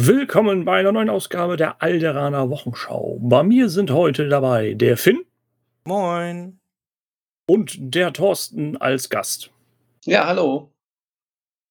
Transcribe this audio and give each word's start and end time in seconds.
Willkommen 0.00 0.64
bei 0.64 0.78
einer 0.78 0.92
neuen 0.92 1.10
Ausgabe 1.10 1.56
der 1.56 1.82
Alderaner 1.82 2.50
Wochenschau. 2.50 3.18
Bei 3.20 3.42
mir 3.42 3.68
sind 3.68 3.90
heute 3.90 4.28
dabei 4.28 4.74
der 4.74 4.96
Finn. 4.96 5.24
Moin. 5.82 6.60
Und 7.48 7.74
der 7.80 8.12
Thorsten 8.12 8.76
als 8.76 9.10
Gast. 9.10 9.50
Ja, 10.04 10.28
hallo. 10.28 10.70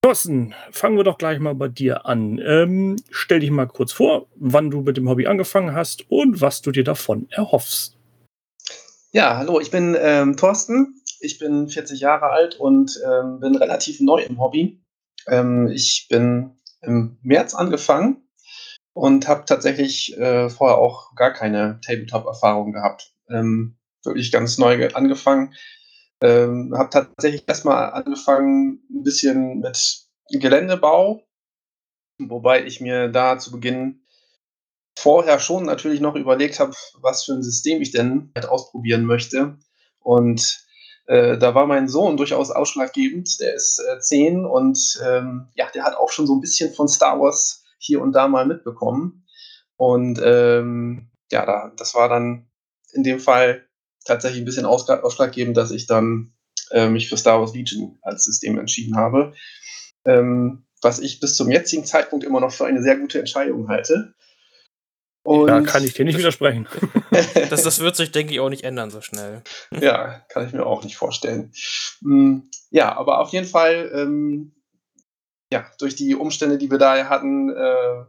Thorsten, 0.01 0.53
fangen 0.71 0.97
wir 0.97 1.05
doch 1.05 1.17
gleich 1.17 1.40
mal 1.40 1.55
bei 1.55 1.69
dir 1.69 2.05
an. 2.05 2.37
Ähm, 2.46 2.97
stell 3.12 3.40
dich 3.40 3.49
mal 3.49 3.65
kurz 3.65 3.94
vor, 3.94 4.28
wann 4.35 4.71
du 4.71 4.81
mit 4.81 4.97
dem 4.97 5.07
Hobby 5.07 5.25
angefangen 5.25 5.73
hast 5.73 6.12
und 6.12 6.41
was 6.41 6.62
du 6.62 6.71
dir 6.71 6.83
davon 6.83 7.28
erhoffst. 7.29 7.96
Ja, 9.13 9.37
hallo, 9.37 9.62
ich 9.62 9.71
bin 9.71 9.96
ähm, 9.97 10.35
Thorsten. 10.35 11.01
Ich 11.21 11.39
bin 11.39 11.69
40 11.69 12.01
Jahre 12.01 12.31
alt 12.31 12.59
und 12.59 12.99
ähm, 13.09 13.39
bin 13.39 13.55
relativ 13.55 14.01
neu 14.01 14.21
im 14.21 14.37
Hobby. 14.37 14.81
Ähm, 15.28 15.69
ich 15.69 16.07
bin 16.09 16.56
im 16.87 17.17
März 17.21 17.53
angefangen 17.53 18.27
und 18.93 19.27
habe 19.27 19.45
tatsächlich 19.45 20.17
äh, 20.17 20.49
vorher 20.49 20.77
auch 20.77 21.13
gar 21.15 21.31
keine 21.31 21.79
Tabletop-Erfahrung 21.85 22.71
gehabt. 22.71 23.13
Ähm, 23.29 23.77
wirklich 24.03 24.31
ganz 24.31 24.57
neu 24.57 24.89
angefangen. 24.93 25.53
Ähm, 26.21 26.73
habe 26.75 26.89
tatsächlich 26.89 27.43
erstmal 27.47 27.91
angefangen 27.91 28.81
ein 28.89 29.03
bisschen 29.03 29.59
mit 29.59 30.07
Geländebau, 30.31 31.21
wobei 32.17 32.65
ich 32.65 32.81
mir 32.81 33.09
da 33.09 33.38
zu 33.38 33.51
Beginn 33.51 34.01
vorher 34.97 35.39
schon 35.39 35.65
natürlich 35.65 36.01
noch 36.01 36.15
überlegt 36.15 36.59
habe, 36.59 36.73
was 37.01 37.23
für 37.23 37.33
ein 37.33 37.43
System 37.43 37.81
ich 37.81 37.91
denn 37.91 38.31
halt 38.35 38.47
ausprobieren 38.47 39.05
möchte. 39.05 39.59
Und 39.99 40.66
äh, 41.07 41.38
da 41.38 41.55
war 41.55 41.66
mein 41.66 41.88
Sohn 41.88 42.17
durchaus 42.17 42.52
ausschlaggebend. 42.52 43.39
Der 43.39 43.55
ist 43.55 43.79
äh, 43.79 43.99
zehn 43.99 44.45
und 44.45 45.02
ähm, 45.05 45.47
ja, 45.55 45.70
der 45.73 45.83
hat 45.83 45.95
auch 45.95 46.11
schon 46.11 46.27
so 46.27 46.35
ein 46.35 46.41
bisschen 46.41 46.73
von 46.73 46.88
Star 46.88 47.20
Wars 47.20 47.63
hier 47.80 48.02
und 48.02 48.11
da 48.11 48.27
mal 48.27 48.45
mitbekommen. 48.45 49.25
Und 49.78 50.19
ähm, 50.23 51.09
ja, 51.31 51.45
da, 51.45 51.72
das 51.78 51.95
war 51.95 52.09
dann 52.09 52.50
in 52.91 53.03
dem 53.03 53.19
Fall 53.19 53.66
tatsächlich 54.05 54.41
ein 54.41 54.45
bisschen 54.45 54.66
ausschlaggebend, 54.66 55.55
dass 55.55 55.72
ich 55.72 55.88
dann 55.88 56.33
äh, 56.72 56.89
mich 56.89 57.08
für 57.08 57.17
Star 57.17 57.39
Wars 57.39 57.53
Legion 57.53 57.97
als 58.02 58.25
System 58.25 58.59
entschieden 58.59 58.97
habe. 58.97 59.33
Ähm, 60.05 60.66
was 60.81 61.00
ich 61.00 61.19
bis 61.19 61.35
zum 61.35 61.50
jetzigen 61.50 61.85
Zeitpunkt 61.85 62.25
immer 62.25 62.39
noch 62.39 62.52
für 62.52 62.66
eine 62.66 62.81
sehr 62.81 62.97
gute 62.97 63.19
Entscheidung 63.19 63.67
halte. 63.69 64.13
Und 65.28 65.47
da 65.47 65.59
kann 65.59 65.83
ich 65.83 65.94
dir 65.94 66.06
nicht 66.06 66.17
widersprechen. 66.17 66.70
das, 67.50 67.64
das 67.64 67.81
wird 67.81 67.97
sich, 67.97 68.14
denke 68.14 68.31
ich, 68.31 68.39
auch 68.39 68.47
nicht 68.47 68.64
ändern 68.64 68.92
so 68.92 69.02
schnell. 69.02 69.42
Ja, 69.78 70.22
kann 70.30 70.47
ich 70.47 70.53
mir 70.53 70.66
auch 70.66 70.86
nicht 70.86 70.95
vorstellen. 70.95 71.52
Hm, 72.02 72.50
ja, 72.69 72.95
aber 72.95 73.19
auf 73.19 73.31
jeden 73.31 73.45
Fall, 73.45 73.92
ähm, 73.94 74.53
ja, 75.52 75.66
durch 75.80 75.97
die 75.97 76.16
Umstände, 76.16 76.58
die 76.58 76.72
wir 76.72 76.78
da 76.78 77.09
hatten, 77.09 77.50
äh, 77.50 78.06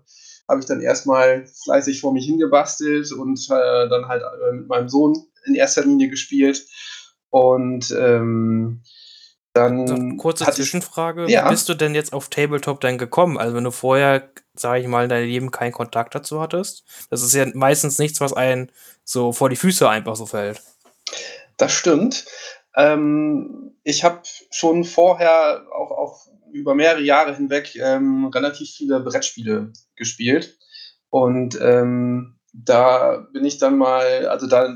habe 0.49 0.61
ich 0.61 0.67
dann 0.67 0.81
erstmal 0.81 1.45
fleißig 1.65 2.01
vor 2.01 2.13
mich 2.13 2.25
hingebastelt 2.25 3.11
und 3.11 3.45
äh, 3.51 3.89
dann 3.89 4.07
halt 4.07 4.23
äh, 4.23 4.53
mit 4.53 4.69
meinem 4.69 4.89
Sohn 4.89 5.17
in 5.45 5.57
erster 5.57 5.85
Linie 5.85 6.11
gespielt. 6.11 6.69
Und 7.31 7.91
ähm, 7.99 8.85
dann. 9.53 9.81
Also, 9.81 10.17
kurze 10.17 10.45
Zwischenfrage: 10.51 11.27
ich, 11.27 11.33
ja. 11.33 11.47
Wie 11.47 11.51
bist 11.51 11.69
du 11.69 11.75
denn 11.75 11.95
jetzt 11.95 12.13
auf 12.13 12.29
Tabletop 12.29 12.81
dann 12.81 12.99
gekommen? 12.99 13.39
Also, 13.39 13.57
wenn 13.57 13.65
du 13.65 13.71
vorher, 13.71 14.31
sage 14.55 14.81
ich 14.81 14.89
mal, 14.89 15.05
in 15.05 15.09
deinem 15.09 15.27
Leben 15.27 15.51
keinen 15.51 15.73
Kontakt 15.73 16.15
dazu 16.15 16.41
hattest, 16.41 16.85
das 17.11 17.23
ist 17.23 17.35
ja 17.35 17.47
meistens 17.55 17.99
nichts, 17.99 18.21
was 18.21 18.33
einen 18.33 18.71
so 19.05 19.33
vor 19.33 19.49
die 19.49 19.57
Füße 19.57 19.89
einfach 19.89 20.17
so 20.17 20.27
fällt. 20.27 20.63
Das 21.57 21.73
stimmt. 21.73 22.27
Ähm, 22.77 23.77
ich 23.83 24.05
habe 24.05 24.21
schon 24.51 24.85
vorher 24.85 25.65
auch, 25.73 25.91
auch 25.91 26.27
über 26.53 26.75
mehrere 26.75 27.03
Jahre 27.03 27.35
hinweg 27.35 27.75
ähm, 27.77 28.27
relativ 28.27 28.71
viele 28.71 29.01
Brettspiele 29.01 29.73
gespielt. 29.97 30.59
Und 31.11 31.59
ähm, 31.61 32.39
da 32.53 33.27
bin 33.33 33.45
ich 33.45 33.59
dann 33.59 33.79
mal, 33.79 34.27
also 34.29 34.47
da 34.47 34.75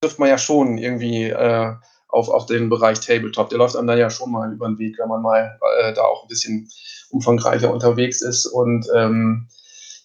trifft 0.00 0.18
man 0.18 0.28
ja 0.28 0.38
schon 0.38 0.78
irgendwie 0.78 1.24
äh, 1.24 1.74
auf, 2.12 2.28
auf 2.28 2.46
den 2.46 2.68
Bereich 2.68 3.00
Tabletop. 3.00 3.48
Der 3.48 3.58
läuft 3.58 3.76
einem 3.76 3.86
dann 3.86 3.98
ja 3.98 4.10
schon 4.10 4.30
mal 4.30 4.52
über 4.52 4.66
den 4.68 4.78
Weg, 4.78 4.98
wenn 4.98 5.08
man 5.08 5.22
mal 5.22 5.58
äh, 5.80 5.92
da 5.92 6.02
auch 6.02 6.24
ein 6.24 6.28
bisschen 6.28 6.68
umfangreicher 7.10 7.72
unterwegs 7.72 8.22
ist. 8.22 8.46
Und 8.46 8.86
ähm, 8.94 9.48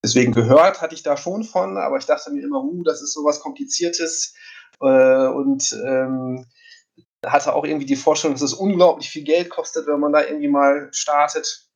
deswegen 0.03 0.31
gehört 0.31 0.81
hatte 0.81 0.95
ich 0.95 1.03
da 1.03 1.17
schon 1.17 1.43
von, 1.43 1.77
aber 1.77 1.97
ich 1.97 2.05
dachte 2.05 2.31
mir 2.31 2.43
immer, 2.43 2.63
uh, 2.63 2.83
das 2.83 3.01
ist 3.01 3.13
sowas 3.13 3.39
Kompliziertes. 3.39 4.33
Äh, 4.81 5.27
und 5.27 5.71
ähm, 5.85 6.45
hatte 7.25 7.55
auch 7.55 7.65
irgendwie 7.65 7.85
die 7.85 7.95
Vorstellung, 7.95 8.35
dass 8.35 8.43
es 8.43 8.53
unglaublich 8.53 9.09
viel 9.09 9.23
Geld 9.23 9.49
kostet, 9.49 9.87
wenn 9.87 9.99
man 9.99 10.13
da 10.13 10.23
irgendwie 10.23 10.47
mal 10.47 10.89
startet. 10.91 11.67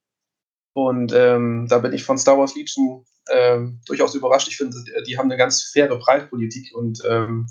Und 0.73 1.11
ähm, 1.13 1.67
da 1.69 1.79
bin 1.79 1.93
ich 1.93 2.03
von 2.03 2.17
Star 2.17 2.37
Wars 2.37 2.55
Legion 2.55 3.05
ähm, 3.31 3.81
durchaus 3.85 4.15
überrascht. 4.15 4.47
Ich 4.47 4.57
finde, 4.57 4.77
die 5.07 5.17
haben 5.17 5.25
eine 5.25 5.37
ganz 5.37 5.63
faire 5.63 5.97
Preispolitik 5.97 6.75
und 6.75 7.01
ähm, 7.07 7.47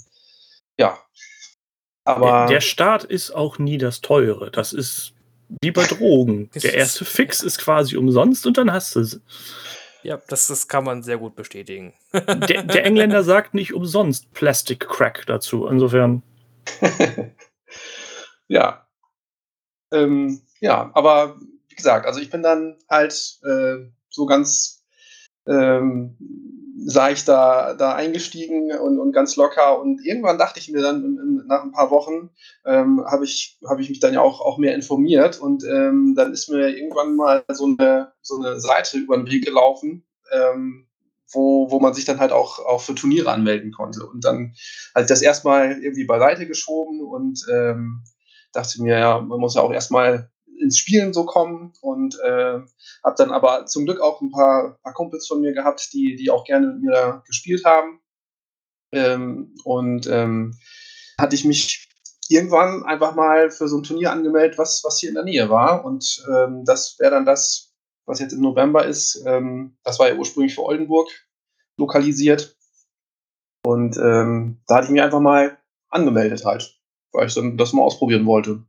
ja, 0.78 0.98
aber 2.08 2.46
der, 2.46 2.60
Start 2.60 3.04
ist 3.04 3.32
auch 3.32 3.58
nie 3.58 3.76
das 3.76 4.00
teure. 4.00 4.50
Das 4.50 4.72
ist 4.72 5.12
wie 5.60 5.70
bei 5.70 5.84
Drogen. 5.84 6.50
Der 6.54 6.74
erste 6.74 7.04
Fix 7.04 7.42
ist 7.42 7.58
quasi 7.58 7.96
umsonst 7.96 8.46
und 8.46 8.56
dann 8.56 8.72
hast 8.72 8.96
du 8.96 9.04
sie. 9.04 9.20
Ja, 10.02 10.18
das, 10.28 10.46
das 10.46 10.68
kann 10.68 10.84
man 10.84 11.02
sehr 11.02 11.18
gut 11.18 11.36
bestätigen. 11.36 11.92
Der, 12.12 12.62
der 12.62 12.84
Engländer 12.86 13.22
sagt 13.24 13.52
nicht 13.52 13.74
umsonst 13.74 14.32
Plastic 14.32 14.88
Crack 14.88 15.24
dazu. 15.26 15.66
Insofern. 15.66 16.22
ja. 18.48 18.86
Ähm, 19.90 20.40
ja, 20.60 20.90
aber 20.94 21.38
wie 21.68 21.74
gesagt, 21.74 22.06
also 22.06 22.20
ich 22.20 22.30
bin 22.30 22.42
dann 22.42 22.78
halt 22.88 23.38
äh, 23.44 23.90
so 24.08 24.26
ganz 24.26 24.77
ähm, 25.48 26.16
sei 26.86 27.12
ich 27.12 27.24
da, 27.24 27.74
da 27.74 27.94
eingestiegen 27.94 28.72
und, 28.72 28.98
und 28.98 29.12
ganz 29.12 29.36
locker. 29.36 29.80
Und 29.80 30.04
irgendwann 30.04 30.38
dachte 30.38 30.60
ich 30.60 30.70
mir 30.70 30.80
dann, 30.80 31.44
nach 31.46 31.62
ein 31.62 31.72
paar 31.72 31.90
Wochen, 31.90 32.30
ähm, 32.64 33.04
habe 33.04 33.24
ich, 33.24 33.58
hab 33.66 33.80
ich 33.80 33.88
mich 33.88 34.00
dann 34.00 34.14
ja 34.14 34.20
auch, 34.20 34.40
auch 34.40 34.58
mehr 34.58 34.74
informiert. 34.74 35.40
Und 35.40 35.64
ähm, 35.64 36.14
dann 36.16 36.32
ist 36.32 36.48
mir 36.48 36.68
irgendwann 36.68 37.16
mal 37.16 37.44
so 37.48 37.66
eine, 37.66 38.12
so 38.22 38.40
eine 38.40 38.60
Seite 38.60 38.98
über 38.98 39.16
den 39.16 39.26
Weg 39.26 39.44
gelaufen, 39.44 40.04
ähm, 40.32 40.86
wo, 41.30 41.70
wo 41.70 41.80
man 41.80 41.94
sich 41.94 42.04
dann 42.04 42.20
halt 42.20 42.32
auch, 42.32 42.58
auch 42.60 42.80
für 42.80 42.94
Turniere 42.94 43.32
anmelden 43.32 43.72
konnte. 43.72 44.06
Und 44.06 44.24
dann 44.24 44.54
halt 44.94 45.10
das 45.10 45.20
erstmal 45.20 45.82
irgendwie 45.82 46.04
beiseite 46.04 46.46
geschoben 46.46 47.02
und 47.02 47.44
ähm, 47.52 48.04
dachte 48.52 48.82
mir, 48.82 48.98
ja, 48.98 49.20
man 49.20 49.40
muss 49.40 49.56
ja 49.56 49.62
auch 49.62 49.72
erstmal 49.72 50.30
ins 50.60 50.78
Spielen 50.78 51.12
so 51.12 51.24
kommen 51.24 51.72
und 51.80 52.18
äh, 52.20 52.60
habe 53.04 53.14
dann 53.16 53.30
aber 53.30 53.66
zum 53.66 53.84
Glück 53.84 54.00
auch 54.00 54.20
ein 54.20 54.30
paar, 54.30 54.78
paar 54.82 54.94
Kumpels 54.94 55.26
von 55.26 55.40
mir 55.40 55.52
gehabt, 55.52 55.92
die, 55.92 56.16
die 56.16 56.30
auch 56.30 56.44
gerne 56.44 56.68
mit 56.68 56.82
mir 56.82 57.22
gespielt 57.26 57.64
haben. 57.64 58.00
Ähm, 58.92 59.54
und 59.64 60.06
ähm, 60.06 60.58
hatte 61.18 61.34
ich 61.34 61.44
mich 61.44 61.88
irgendwann 62.28 62.84
einfach 62.84 63.14
mal 63.14 63.50
für 63.50 63.68
so 63.68 63.78
ein 63.78 63.82
Turnier 63.82 64.12
angemeldet, 64.12 64.58
was, 64.58 64.82
was 64.84 64.98
hier 64.98 65.08
in 65.08 65.14
der 65.14 65.24
Nähe 65.24 65.50
war. 65.50 65.84
Und 65.84 66.24
ähm, 66.32 66.64
das 66.64 66.98
wäre 66.98 67.10
dann 67.12 67.24
das, 67.24 67.74
was 68.06 68.20
jetzt 68.20 68.32
im 68.32 68.40
November 68.40 68.86
ist. 68.86 69.22
Ähm, 69.26 69.76
das 69.82 69.98
war 69.98 70.08
ja 70.08 70.16
ursprünglich 70.16 70.54
für 70.54 70.64
Oldenburg 70.64 71.08
lokalisiert. 71.76 72.56
Und 73.64 73.96
ähm, 73.96 74.62
da 74.66 74.76
hatte 74.76 74.86
ich 74.86 74.90
mich 74.92 75.02
einfach 75.02 75.20
mal 75.20 75.58
angemeldet 75.90 76.44
halt, 76.44 76.80
weil 77.12 77.26
ich 77.26 77.34
dann 77.34 77.56
das 77.56 77.72
mal 77.72 77.82
ausprobieren 77.82 78.26
wollte. 78.26 78.64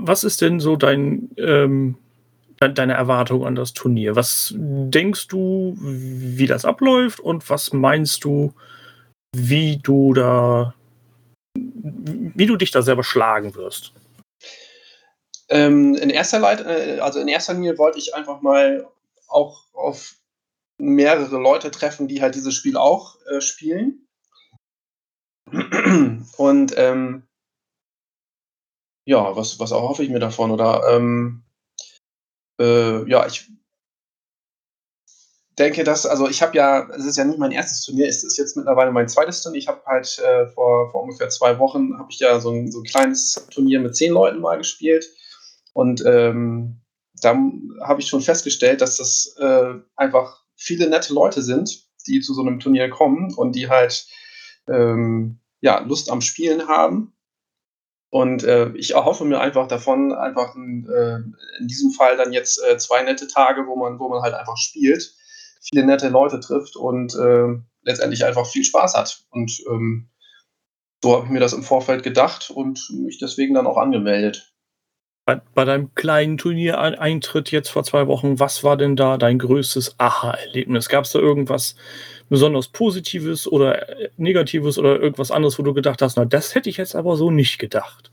Was 0.00 0.24
ist 0.24 0.40
denn 0.40 0.60
so 0.60 0.76
dein, 0.76 1.30
ähm, 1.36 1.96
deine 2.58 2.94
Erwartung 2.94 3.46
an 3.46 3.54
das 3.54 3.72
Turnier? 3.72 4.16
Was 4.16 4.54
denkst 4.56 5.28
du, 5.28 5.76
wie 5.80 6.46
das 6.46 6.64
abläuft 6.64 7.20
und 7.20 7.48
was 7.50 7.72
meinst 7.72 8.24
du, 8.24 8.52
wie 9.34 9.78
du 9.78 10.14
da, 10.14 10.74
wie 11.54 12.46
du 12.46 12.56
dich 12.56 12.70
da 12.70 12.82
selber 12.82 13.04
schlagen 13.04 13.54
wirst? 13.54 13.92
Ähm, 15.48 15.94
in 15.96 16.10
erster 16.10 16.38
Leit, 16.38 16.60
äh, 16.60 16.98
also 17.00 17.20
in 17.20 17.28
erster 17.28 17.54
Linie 17.54 17.76
wollte 17.78 17.98
ich 17.98 18.14
einfach 18.14 18.40
mal 18.40 18.86
auch 19.28 19.66
auf 19.74 20.14
mehrere 20.78 21.36
Leute 21.36 21.70
treffen, 21.70 22.08
die 22.08 22.22
halt 22.22 22.34
dieses 22.34 22.54
Spiel 22.54 22.76
auch 22.76 23.16
äh, 23.26 23.40
spielen. 23.40 24.06
Und 26.36 26.74
ähm, 26.76 27.24
ja, 29.04 29.36
was, 29.36 29.58
was 29.58 29.70
erhoffe 29.70 30.02
ich 30.02 30.10
mir 30.10 30.20
davon? 30.20 30.50
Oder 30.50 30.82
ähm, 30.90 31.42
äh, 32.60 33.08
ja, 33.08 33.26
ich 33.26 33.50
denke, 35.58 35.84
dass, 35.84 36.06
also 36.06 36.28
ich 36.28 36.42
habe 36.42 36.56
ja, 36.56 36.88
es 36.90 37.04
ist 37.04 37.16
ja 37.16 37.24
nicht 37.24 37.38
mein 37.38 37.50
erstes 37.50 37.84
Turnier, 37.84 38.08
es 38.08 38.24
ist 38.24 38.38
jetzt 38.38 38.56
mittlerweile 38.56 38.92
mein 38.92 39.08
zweites 39.08 39.42
Turnier. 39.42 39.58
Ich 39.58 39.68
habe 39.68 39.82
halt 39.86 40.18
äh, 40.18 40.46
vor, 40.48 40.90
vor 40.90 41.02
ungefähr 41.02 41.28
zwei 41.28 41.58
Wochen 41.58 41.98
habe 41.98 42.08
ich 42.10 42.20
ja 42.20 42.40
so 42.40 42.50
ein, 42.50 42.70
so 42.70 42.80
ein 42.80 42.84
kleines 42.84 43.46
Turnier 43.50 43.80
mit 43.80 43.96
zehn 43.96 44.12
Leuten 44.12 44.40
mal 44.40 44.58
gespielt. 44.58 45.06
Und 45.74 46.04
ähm, 46.06 46.80
da 47.20 47.36
habe 47.82 48.00
ich 48.00 48.08
schon 48.08 48.20
festgestellt, 48.20 48.80
dass 48.80 48.96
das 48.96 49.36
äh, 49.38 49.74
einfach 49.96 50.42
viele 50.56 50.88
nette 50.88 51.12
Leute 51.12 51.42
sind, 51.42 51.86
die 52.06 52.20
zu 52.20 52.34
so 52.34 52.42
einem 52.42 52.60
Turnier 52.60 52.88
kommen 52.90 53.34
und 53.34 53.54
die 53.54 53.68
halt 53.68 54.06
ähm, 54.68 55.40
ja, 55.60 55.80
Lust 55.80 56.10
am 56.10 56.20
Spielen 56.20 56.68
haben 56.68 57.12
Und 58.12 58.44
äh, 58.44 58.68
ich 58.74 58.92
erhoffe 58.92 59.24
mir 59.24 59.40
einfach 59.40 59.68
davon, 59.68 60.12
einfach 60.12 60.54
in, 60.54 60.86
äh, 60.86 61.16
in 61.58 61.66
diesem 61.66 61.92
Fall 61.92 62.18
dann 62.18 62.30
jetzt 62.34 62.62
äh, 62.62 62.76
zwei 62.76 63.02
nette 63.02 63.26
Tage, 63.26 63.66
wo 63.66 63.74
man, 63.74 63.98
wo 63.98 64.10
man 64.10 64.20
halt 64.20 64.34
einfach 64.34 64.58
spielt, 64.58 65.14
viele 65.62 65.86
nette 65.86 66.10
Leute 66.10 66.38
trifft 66.38 66.76
und 66.76 67.14
äh, 67.14 67.58
letztendlich 67.80 68.26
einfach 68.26 68.46
viel 68.46 68.64
Spaß 68.64 68.96
hat. 68.96 69.24
Und 69.30 69.62
ähm, 69.66 70.10
so 71.02 71.16
habe 71.16 71.24
ich 71.24 71.30
mir 71.30 71.40
das 71.40 71.54
im 71.54 71.62
Vorfeld 71.62 72.02
gedacht 72.02 72.50
und 72.50 72.86
mich 72.90 73.18
deswegen 73.18 73.54
dann 73.54 73.66
auch 73.66 73.78
angemeldet. 73.78 74.51
Bei, 75.24 75.40
bei 75.54 75.64
deinem 75.64 75.94
kleinen 75.94 76.36
Turniereintritt 76.36 77.52
jetzt 77.52 77.68
vor 77.68 77.84
zwei 77.84 78.08
Wochen, 78.08 78.40
was 78.40 78.64
war 78.64 78.76
denn 78.76 78.96
da 78.96 79.18
dein 79.18 79.38
größtes 79.38 79.94
Aha-Erlebnis? 79.98 80.88
Gab 80.88 81.04
es 81.04 81.12
da 81.12 81.20
irgendwas 81.20 81.76
besonders 82.28 82.68
Positives 82.68 83.46
oder 83.46 83.88
äh, 83.88 84.10
Negatives 84.16 84.78
oder 84.78 84.98
irgendwas 84.98 85.30
anderes, 85.30 85.58
wo 85.58 85.62
du 85.62 85.74
gedacht 85.74 86.02
hast, 86.02 86.16
na, 86.16 86.24
das 86.24 86.56
hätte 86.56 86.70
ich 86.70 86.76
jetzt 86.76 86.96
aber 86.96 87.16
so 87.16 87.30
nicht 87.30 87.58
gedacht? 87.58 88.10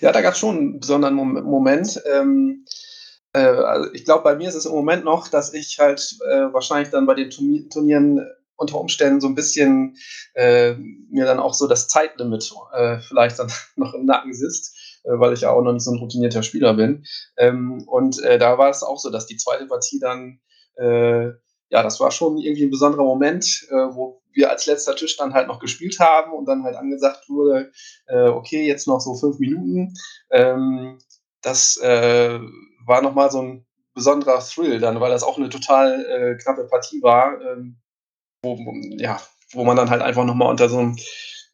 Ja, 0.00 0.12
da 0.12 0.22
gab 0.22 0.32
es 0.32 0.38
schon 0.38 0.56
einen 0.56 0.80
besonderen 0.80 1.14
Moment. 1.14 2.00
Ähm, 2.10 2.64
äh, 3.34 3.40
also 3.40 3.92
ich 3.92 4.04
glaube, 4.04 4.24
bei 4.24 4.34
mir 4.34 4.48
ist 4.48 4.54
es 4.54 4.66
im 4.66 4.72
Moment 4.72 5.04
noch, 5.04 5.28
dass 5.28 5.52
ich 5.52 5.78
halt 5.78 6.16
äh, 6.30 6.52
wahrscheinlich 6.52 6.90
dann 6.90 7.06
bei 7.06 7.14
den 7.14 7.30
Turnieren 7.30 8.26
unter 8.56 8.80
Umständen 8.80 9.20
so 9.20 9.26
ein 9.26 9.34
bisschen 9.34 9.96
äh, 10.34 10.74
mir 11.10 11.24
dann 11.24 11.40
auch 11.40 11.54
so 11.54 11.66
das 11.66 11.88
Zeitlimit 11.88 12.52
äh, 12.72 13.00
vielleicht 13.00 13.38
dann 13.38 13.50
noch 13.76 13.94
im 13.94 14.06
Nacken 14.06 14.34
sitzt, 14.34 14.76
weil 15.04 15.32
ich 15.32 15.40
ja 15.40 15.50
auch 15.50 15.62
noch 15.62 15.72
nicht 15.72 15.84
so 15.84 15.92
ein 15.92 15.98
routinierter 15.98 16.42
Spieler 16.42 16.74
bin. 16.74 17.04
Ähm, 17.36 17.84
und 17.86 18.20
da 18.22 18.58
war 18.58 18.70
es 18.70 18.82
auch 18.82 18.98
so, 18.98 19.10
dass 19.10 19.26
die 19.26 19.36
zweite 19.36 19.66
Partie 19.66 19.98
dann 19.98 20.40
ja, 21.72 21.82
das 21.82 22.00
war 22.00 22.10
schon 22.10 22.36
irgendwie 22.36 22.64
ein 22.64 22.70
besonderer 22.70 23.02
Moment, 23.02 23.66
äh, 23.70 23.74
wo 23.74 24.22
wir 24.30 24.50
als 24.50 24.66
letzter 24.66 24.94
Tisch 24.94 25.16
dann 25.16 25.32
halt 25.32 25.48
noch 25.48 25.58
gespielt 25.58 25.98
haben 25.98 26.32
und 26.32 26.44
dann 26.44 26.64
halt 26.64 26.76
angesagt 26.76 27.30
wurde, 27.30 27.72
äh, 28.06 28.28
okay, 28.28 28.66
jetzt 28.66 28.86
noch 28.86 29.00
so 29.00 29.14
fünf 29.14 29.38
Minuten. 29.38 29.94
Ähm, 30.30 30.98
das 31.40 31.78
äh, 31.78 32.38
war 32.84 33.00
nochmal 33.00 33.30
so 33.30 33.40
ein 33.40 33.66
besonderer 33.94 34.40
Thrill 34.40 34.80
dann, 34.80 35.00
weil 35.00 35.10
das 35.10 35.22
auch 35.22 35.38
eine 35.38 35.48
total 35.48 36.04
äh, 36.04 36.34
knappe 36.36 36.66
Partie 36.66 37.02
war, 37.02 37.40
ähm, 37.40 37.80
wo, 38.42 38.58
ja, 38.98 39.18
wo 39.52 39.64
man 39.64 39.76
dann 39.76 39.88
halt 39.88 40.02
einfach 40.02 40.26
nochmal 40.26 40.50
unter 40.50 40.68
so 40.68 40.78
einem 40.78 40.96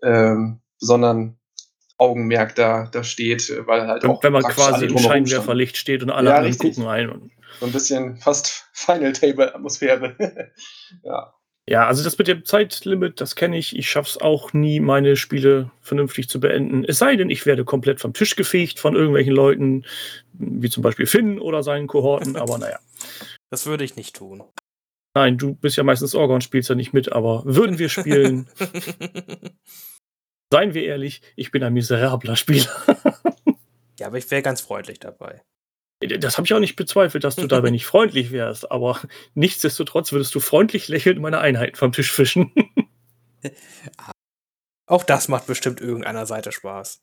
ähm, 0.03 0.61
besonderen 0.81 1.38
Augenmerk 1.99 2.55
da, 2.55 2.89
da 2.93 3.05
steht, 3.05 3.53
weil 3.67 3.87
halt 3.87 4.05
wenn, 4.05 4.11
auch. 4.11 4.23
Wenn 4.23 4.33
man 4.33 4.45
quasi 4.45 4.87
im 4.87 4.99
Scheinwerferlicht 4.99 5.77
steht 5.77 6.03
und 6.03 6.11
alle 6.11 6.31
ja, 6.31 6.37
anderen 6.37 6.57
gucken 6.57 6.87
ein. 6.87 7.11
Und 7.11 7.33
so 7.61 7.67
ein 7.67 7.73
bisschen 7.73 8.17
fast 8.17 8.69
Final 8.73 9.13
Table 9.13 9.55
Atmosphäre. 9.55 10.17
ja. 11.03 11.35
Ja, 11.69 11.87
also 11.87 12.03
das 12.03 12.17
mit 12.17 12.29
dem 12.29 12.47
Zeitlimit, 12.47 13.21
das 13.21 13.37
kenne 13.37 13.59
ich. 13.59 13.77
Ich 13.77 13.91
schaffe 13.91 14.09
es 14.09 14.21
auch 14.23 14.55
nie, 14.55 14.81
meine 14.81 15.17
Spiele 15.17 15.71
vernünftig 15.83 16.31
zu 16.31 16.41
beenden. 16.41 16.83
Es 16.85 16.99
sei 16.99 17.15
denn, 17.17 17.29
ich 17.29 17.45
werde 17.45 17.67
komplett 17.67 18.01
vom 18.01 18.15
Tisch 18.15 18.37
gefegt 18.37 18.79
von 18.79 18.97
irgendwelchen 18.97 19.35
Leuten, 19.35 19.85
wie 20.33 20.71
zum 20.71 20.83
Beispiel 20.83 21.05
Finn 21.05 21.39
oder 21.39 21.63
seinen 21.63 21.87
Kohorten, 21.87 22.37
aber 22.37 22.59
naja. 22.59 22.79
Das 23.51 23.65
würde 23.65 23.83
ich 23.83 23.97
nicht 23.97 24.15
tun. 24.15 24.43
Nein, 25.15 25.39
du 25.39 25.55
bist 25.55 25.79
ja 25.79 25.83
meistens 25.83 26.15
Orga 26.15 26.35
und 26.35 26.45
spielst 26.45 26.69
ja 26.69 26.75
nicht 26.75 26.93
mit, 26.93 27.13
aber 27.13 27.43
würden 27.47 27.79
wir 27.79 27.89
spielen. 27.89 28.47
Seien 30.53 30.75
wir 30.75 30.85
ehrlich, 30.85 31.21
ich 31.37 31.51
bin 31.51 31.63
ein 31.63 31.75
miserabler 31.75 32.37
Spieler. 32.37 32.71
ja, 33.99 34.07
aber 34.07 34.19
ich 34.19 34.31
wäre 34.31 34.43
ganz 34.43 34.61
freundlich 34.61 34.99
dabei. 34.99 35.43
Das 36.01 36.39
habe 36.39 36.47
ich 36.47 36.55
auch 36.55 36.61
nicht 36.61 36.77
bezweifelt, 36.77 37.25
dass 37.25 37.37
du 37.37 37.47
dabei 37.47 37.71
nicht 37.71 37.87
freundlich 37.87 38.31
wärst, 38.31 38.71
aber 38.71 39.01
nichtsdestotrotz 39.35 40.13
würdest 40.13 40.35
du 40.35 40.41
freundlich 40.41 40.89
lächelnd 40.89 41.21
meine 41.21 41.41
Einheiten 41.41 41.77
vom 41.77 41.93
Tisch 41.93 42.13
fischen. 42.13 42.53
auch 44.87 45.05
das 45.05 45.29
macht 45.29 45.47
bestimmt 45.47 45.81
irgendeiner 45.81 46.25
Seite 46.25 46.53
Spaß. 46.53 47.01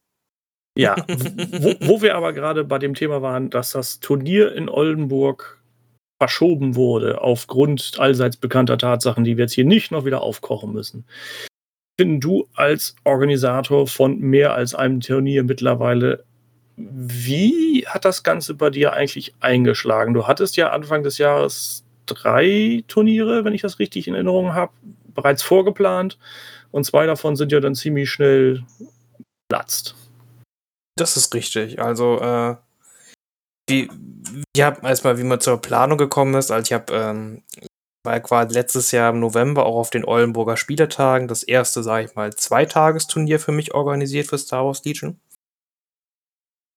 Ja, 0.77 0.95
wo, 1.07 1.75
wo 1.81 2.01
wir 2.01 2.15
aber 2.15 2.33
gerade 2.33 2.63
bei 2.63 2.80
dem 2.80 2.94
Thema 2.95 3.21
waren, 3.21 3.50
dass 3.50 3.71
das 3.71 4.00
Turnier 4.00 4.53
in 4.53 4.69
Oldenburg 4.69 5.62
verschoben 6.18 6.75
wurde, 6.75 7.21
aufgrund 7.21 8.00
allseits 8.00 8.38
bekannter 8.38 8.77
Tatsachen, 8.77 9.25
die 9.25 9.38
wir 9.38 9.44
jetzt 9.44 9.53
hier 9.53 9.65
nicht 9.65 9.91
noch 9.91 10.06
wieder 10.06 10.21
aufkochen 10.21 10.71
müssen. 10.71 11.06
Finden 12.00 12.19
du 12.19 12.47
als 12.56 12.95
Organisator 13.03 13.88
von 13.88 14.19
mehr 14.19 14.53
als 14.53 14.75
einem 14.75 15.00
Turnier 15.00 15.44
mittlerweile 15.44 16.25
wie 16.77 17.86
hat 17.88 18.06
das 18.06 18.24
Ganze 18.24 18.53
bei 18.53 18.69
dir 18.69 18.94
eigentlich 18.94 19.33
eingeschlagen? 19.39 20.13
Du 20.13 20.27
hattest 20.27 20.57
ja 20.57 20.71
Anfang 20.71 21.03
des 21.03 21.18
Jahres 21.18 21.86
drei 22.06 22.83
Turniere, 22.88 23.45
wenn 23.45 23.53
ich 23.53 23.62
das 23.62 23.80
richtig 23.80 24.07
in 24.07 24.13
Erinnerung 24.13 24.53
habe, 24.53 24.74
bereits 25.13 25.42
vorgeplant. 25.42 26.18
Und 26.71 26.86
zwei 26.86 27.06
davon 27.06 27.36
sind 27.36 27.51
ja 27.51 27.62
dann 27.62 27.75
ziemlich 27.75 28.09
schnell 28.09 28.63
platzt. 29.50 29.95
Das 30.98 31.15
ist 31.18 31.33
richtig. 31.33 31.81
Also, 31.81 32.19
äh, 32.19 32.56
wie, 33.69 33.89
ja, 34.56 34.77
erstmal, 34.83 35.18
wie 35.18 35.24
man 35.24 35.39
zur 35.39 35.62
Planung 35.62 35.98
gekommen 35.98 36.36
ist. 36.36 36.51
Also, 36.51 36.63
ich 36.63 36.74
habe, 36.74 36.94
ähm, 36.94 37.41
war 38.06 38.19
quasi 38.19 38.54
letztes 38.54 38.92
Jahr 38.92 39.10
im 39.10 39.19
November 39.19 39.66
auch 39.66 39.75
auf 39.75 39.90
den 39.90 40.06
Oldenburger 40.06 40.57
Spieletagen 40.57 41.28
das 41.28 41.44
erste, 41.44 41.84
sage 41.84 42.06
ich 42.06 42.16
mal, 42.16 42.34
Zweitagesturnier 42.34 43.40
für 43.40 43.52
mich 43.52 43.74
organisiert 43.74 44.28
für 44.28 44.38
Star 44.38 44.66
Wars 44.66 44.84
Legion. 44.86 45.19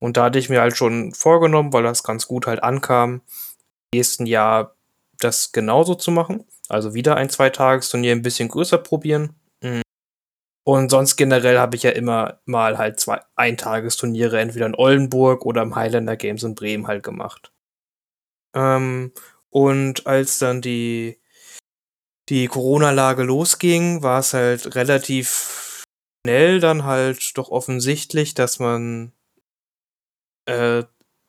Und 0.01 0.17
da 0.17 0.25
hatte 0.25 0.39
ich 0.39 0.49
mir 0.49 0.61
halt 0.61 0.77
schon 0.77 1.13
vorgenommen, 1.13 1.73
weil 1.73 1.83
das 1.83 2.03
ganz 2.03 2.27
gut 2.27 2.47
halt 2.47 2.63
ankam, 2.63 3.15
im 3.93 3.99
nächsten 3.99 4.27
Jahr 4.27 4.75
das 5.19 5.53
genauso 5.53 5.95
zu 5.95 6.11
machen. 6.11 6.45
Also 6.69 6.95
wieder 6.95 7.17
ein 7.17 7.31
Zweitagesturnier 7.31 8.13
ein 8.13 8.23
bisschen 8.23 8.49
größer 8.49 8.79
probieren. 8.79 9.35
Mhm. 9.63 9.83
Und 10.65 10.91
sonst 10.91 11.17
generell 11.17 11.59
habe 11.59 11.77
ich 11.77 11.83
ja 11.83 11.91
immer 11.91 12.41
mal 12.45 12.77
halt 12.77 13.01
zwei 13.01 13.21
Eintagesturniere, 13.37 14.39
entweder 14.39 14.67
in 14.67 14.75
Oldenburg 14.75 15.47
oder 15.47 15.63
im 15.63 15.75
Highlander 15.75 16.17
Games 16.17 16.43
in 16.43 16.55
Bremen 16.55 16.87
halt 16.87 17.03
gemacht. 17.03 17.53
Ähm, 18.55 19.13
und 19.51 20.07
als 20.07 20.39
dann 20.39 20.61
die, 20.61 21.19
die 22.29 22.47
Corona-Lage 22.47 23.23
losging, 23.23 24.03
war 24.03 24.21
es 24.21 24.35
halt 24.35 24.75
relativ 24.75 25.85
schnell 26.25 26.61
dann 26.61 26.85
halt 26.85 27.37
doch 27.37 27.51
offensichtlich, 27.51 28.35
dass 28.35 28.59
man 28.59 29.13
äh, 30.47 30.85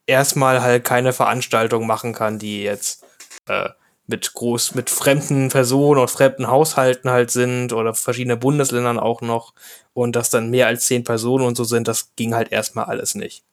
erstmal 0.08 0.62
halt 0.62 0.84
keine 0.84 1.14
Veranstaltung 1.14 1.88
machen 1.88 2.14
kann, 2.14 2.40
die 2.40 2.64
jetzt 2.64 3.06
äh, 3.48 3.70
mit 4.08 4.34
groß, 4.34 4.76
mit 4.76 4.90
fremden 4.90 5.50
Personen 5.50 6.02
und 6.02 6.10
fremden 6.10 6.48
Haushalten 6.48 7.12
halt 7.12 7.30
sind 7.32 7.74
oder 7.74 7.94
verschiedene 7.94 8.38
Bundesländern 8.38 9.00
auch 9.00 9.22
noch 9.22 9.54
und 9.94 10.16
dass 10.16 10.32
dann 10.32 10.50
mehr 10.50 10.68
als 10.68 10.88
zehn 10.88 11.04
Personen 11.04 11.46
und 11.46 11.56
so 11.56 11.64
sind, 11.64 11.88
das 11.88 12.16
ging 12.16 12.34
halt 12.34 12.52
erstmal 12.52 12.86
alles 12.86 13.14
nicht. 13.16 13.44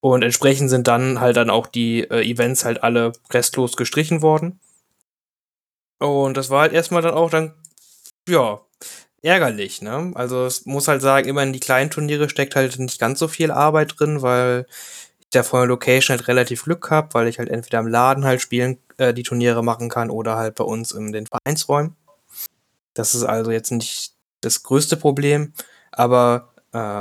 Und 0.00 0.22
entsprechend 0.22 0.70
sind 0.70 0.86
dann 0.86 1.20
halt 1.20 1.36
dann 1.36 1.50
auch 1.50 1.66
die 1.66 2.00
äh, 2.04 2.22
Events 2.22 2.64
halt 2.64 2.82
alle 2.82 3.12
restlos 3.30 3.76
gestrichen 3.76 4.22
worden. 4.22 4.60
Und 5.98 6.36
das 6.36 6.50
war 6.50 6.60
halt 6.60 6.72
erstmal 6.72 7.02
dann 7.02 7.14
auch 7.14 7.30
dann, 7.30 7.54
ja, 8.28 8.60
ärgerlich, 9.22 9.82
ne? 9.82 10.12
Also 10.14 10.46
es 10.46 10.66
muss 10.66 10.88
halt 10.88 11.02
sagen, 11.02 11.28
immer 11.28 11.42
in 11.42 11.52
die 11.52 11.60
kleinen 11.60 11.90
Turniere 11.90 12.28
steckt 12.28 12.54
halt 12.56 12.78
nicht 12.78 13.00
ganz 13.00 13.18
so 13.18 13.28
viel 13.28 13.50
Arbeit 13.50 13.94
drin, 13.98 14.22
weil 14.22 14.66
ich 15.20 15.26
da 15.30 15.42
von 15.42 15.60
der 15.60 15.68
Location 15.68 16.16
halt 16.16 16.28
relativ 16.28 16.64
Glück 16.64 16.90
habe, 16.90 17.14
weil 17.14 17.28
ich 17.28 17.38
halt 17.38 17.48
entweder 17.48 17.80
im 17.80 17.88
Laden 17.88 18.24
halt 18.24 18.40
spielen, 18.40 18.78
äh, 18.98 19.12
die 19.12 19.24
Turniere 19.24 19.64
machen 19.64 19.88
kann 19.88 20.10
oder 20.10 20.36
halt 20.36 20.54
bei 20.54 20.64
uns 20.64 20.92
in 20.92 21.12
den 21.12 21.26
Vereinsräumen. 21.26 21.96
Das 22.94 23.14
ist 23.14 23.24
also 23.24 23.50
jetzt 23.50 23.70
nicht 23.72 24.14
das 24.40 24.62
größte 24.62 24.96
Problem, 24.96 25.52
aber 25.92 26.54
äh, 26.72 27.00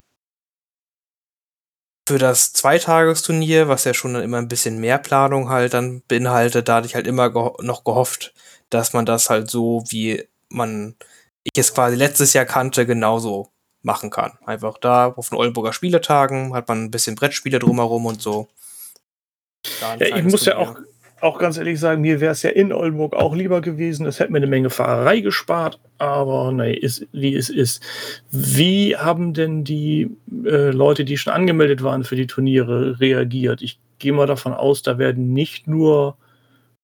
für 2.07 2.17
das 2.17 2.53
Zweitagesturnier, 2.53 3.67
was 3.67 3.83
ja 3.83 3.93
schon 3.93 4.13
dann 4.13 4.23
immer 4.23 4.37
ein 4.37 4.47
bisschen 4.47 4.79
mehr 4.79 4.97
Planung 4.97 5.49
halt 5.49 5.73
dann 5.73 6.01
beinhaltet, 6.07 6.69
da 6.69 6.77
hatte 6.77 6.87
ich 6.87 6.95
halt 6.95 7.05
immer 7.05 7.29
geho 7.29 7.57
noch 7.61 7.83
gehofft, 7.83 8.33
dass 8.69 8.93
man 8.93 9.05
das 9.05 9.29
halt 9.29 9.49
so, 9.49 9.83
wie 9.89 10.25
man 10.47 10.95
ich 11.43 11.51
es 11.57 11.73
quasi 11.73 11.97
letztes 11.97 12.31
Jahr 12.31 12.45
kannte, 12.45 12.85
genauso 12.85 13.51
machen 13.81 14.09
kann. 14.09 14.37
Einfach 14.45 14.77
da 14.77 15.07
auf 15.07 15.29
den 15.29 15.37
Oldenburger 15.37 15.73
Spieletagen 15.73 16.53
hat 16.53 16.69
man 16.69 16.85
ein 16.85 16.91
bisschen 16.91 17.15
Brettspiele 17.15 17.59
drumherum 17.59 18.05
und 18.05 18.21
so. 18.21 18.47
Ja, 19.99 20.17
ich 20.17 20.23
muss 20.23 20.45
ja 20.45 20.55
auch, 20.57 20.77
auch 21.21 21.39
ganz 21.39 21.57
ehrlich 21.57 21.79
sagen, 21.79 22.01
mir 22.01 22.19
wäre 22.19 22.31
es 22.31 22.43
ja 22.43 22.51
in 22.51 22.71
Oldenburg 22.71 23.15
auch 23.15 23.35
lieber 23.35 23.61
gewesen. 23.61 24.05
Es 24.05 24.19
hätte 24.19 24.31
mir 24.31 24.37
eine 24.37 24.47
Menge 24.47 24.69
Fahrerei 24.69 25.19
gespart, 25.19 25.79
aber 25.97 26.51
nee, 26.51 26.73
ist, 26.73 27.07
wie 27.11 27.35
es 27.35 27.49
ist. 27.49 27.83
Wie 28.29 28.95
haben 28.95 29.33
denn 29.33 29.63
die 29.63 30.11
äh, 30.45 30.69
Leute, 30.69 31.05
die 31.05 31.17
schon 31.17 31.33
angemeldet 31.33 31.83
waren 31.83 32.03
für 32.03 32.15
die 32.15 32.27
Turniere, 32.27 32.99
reagiert? 32.99 33.61
Ich 33.61 33.79
gehe 33.99 34.13
mal 34.13 34.27
davon 34.27 34.53
aus, 34.53 34.83
da 34.83 34.97
werden 34.97 35.33
nicht 35.33 35.67
nur 35.67 36.17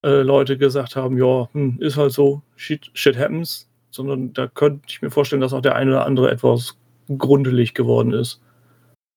äh, 0.02 0.22
Leute 0.22 0.58
gesagt 0.58 0.96
haben, 0.96 1.16
ja, 1.16 1.48
hm, 1.52 1.78
ist 1.80 1.96
halt 1.96 2.12
so, 2.12 2.42
shit, 2.56 2.90
shit 2.92 3.16
happens, 3.16 3.68
sondern 3.90 4.32
da 4.32 4.48
könnte 4.48 4.82
ich 4.88 5.00
mir 5.00 5.10
vorstellen, 5.10 5.42
dass 5.42 5.52
auch 5.52 5.62
der 5.62 5.76
eine 5.76 5.92
oder 5.92 6.06
andere 6.06 6.30
etwas 6.30 6.76
grundelig 7.18 7.74
geworden 7.74 8.12
ist. 8.12 8.40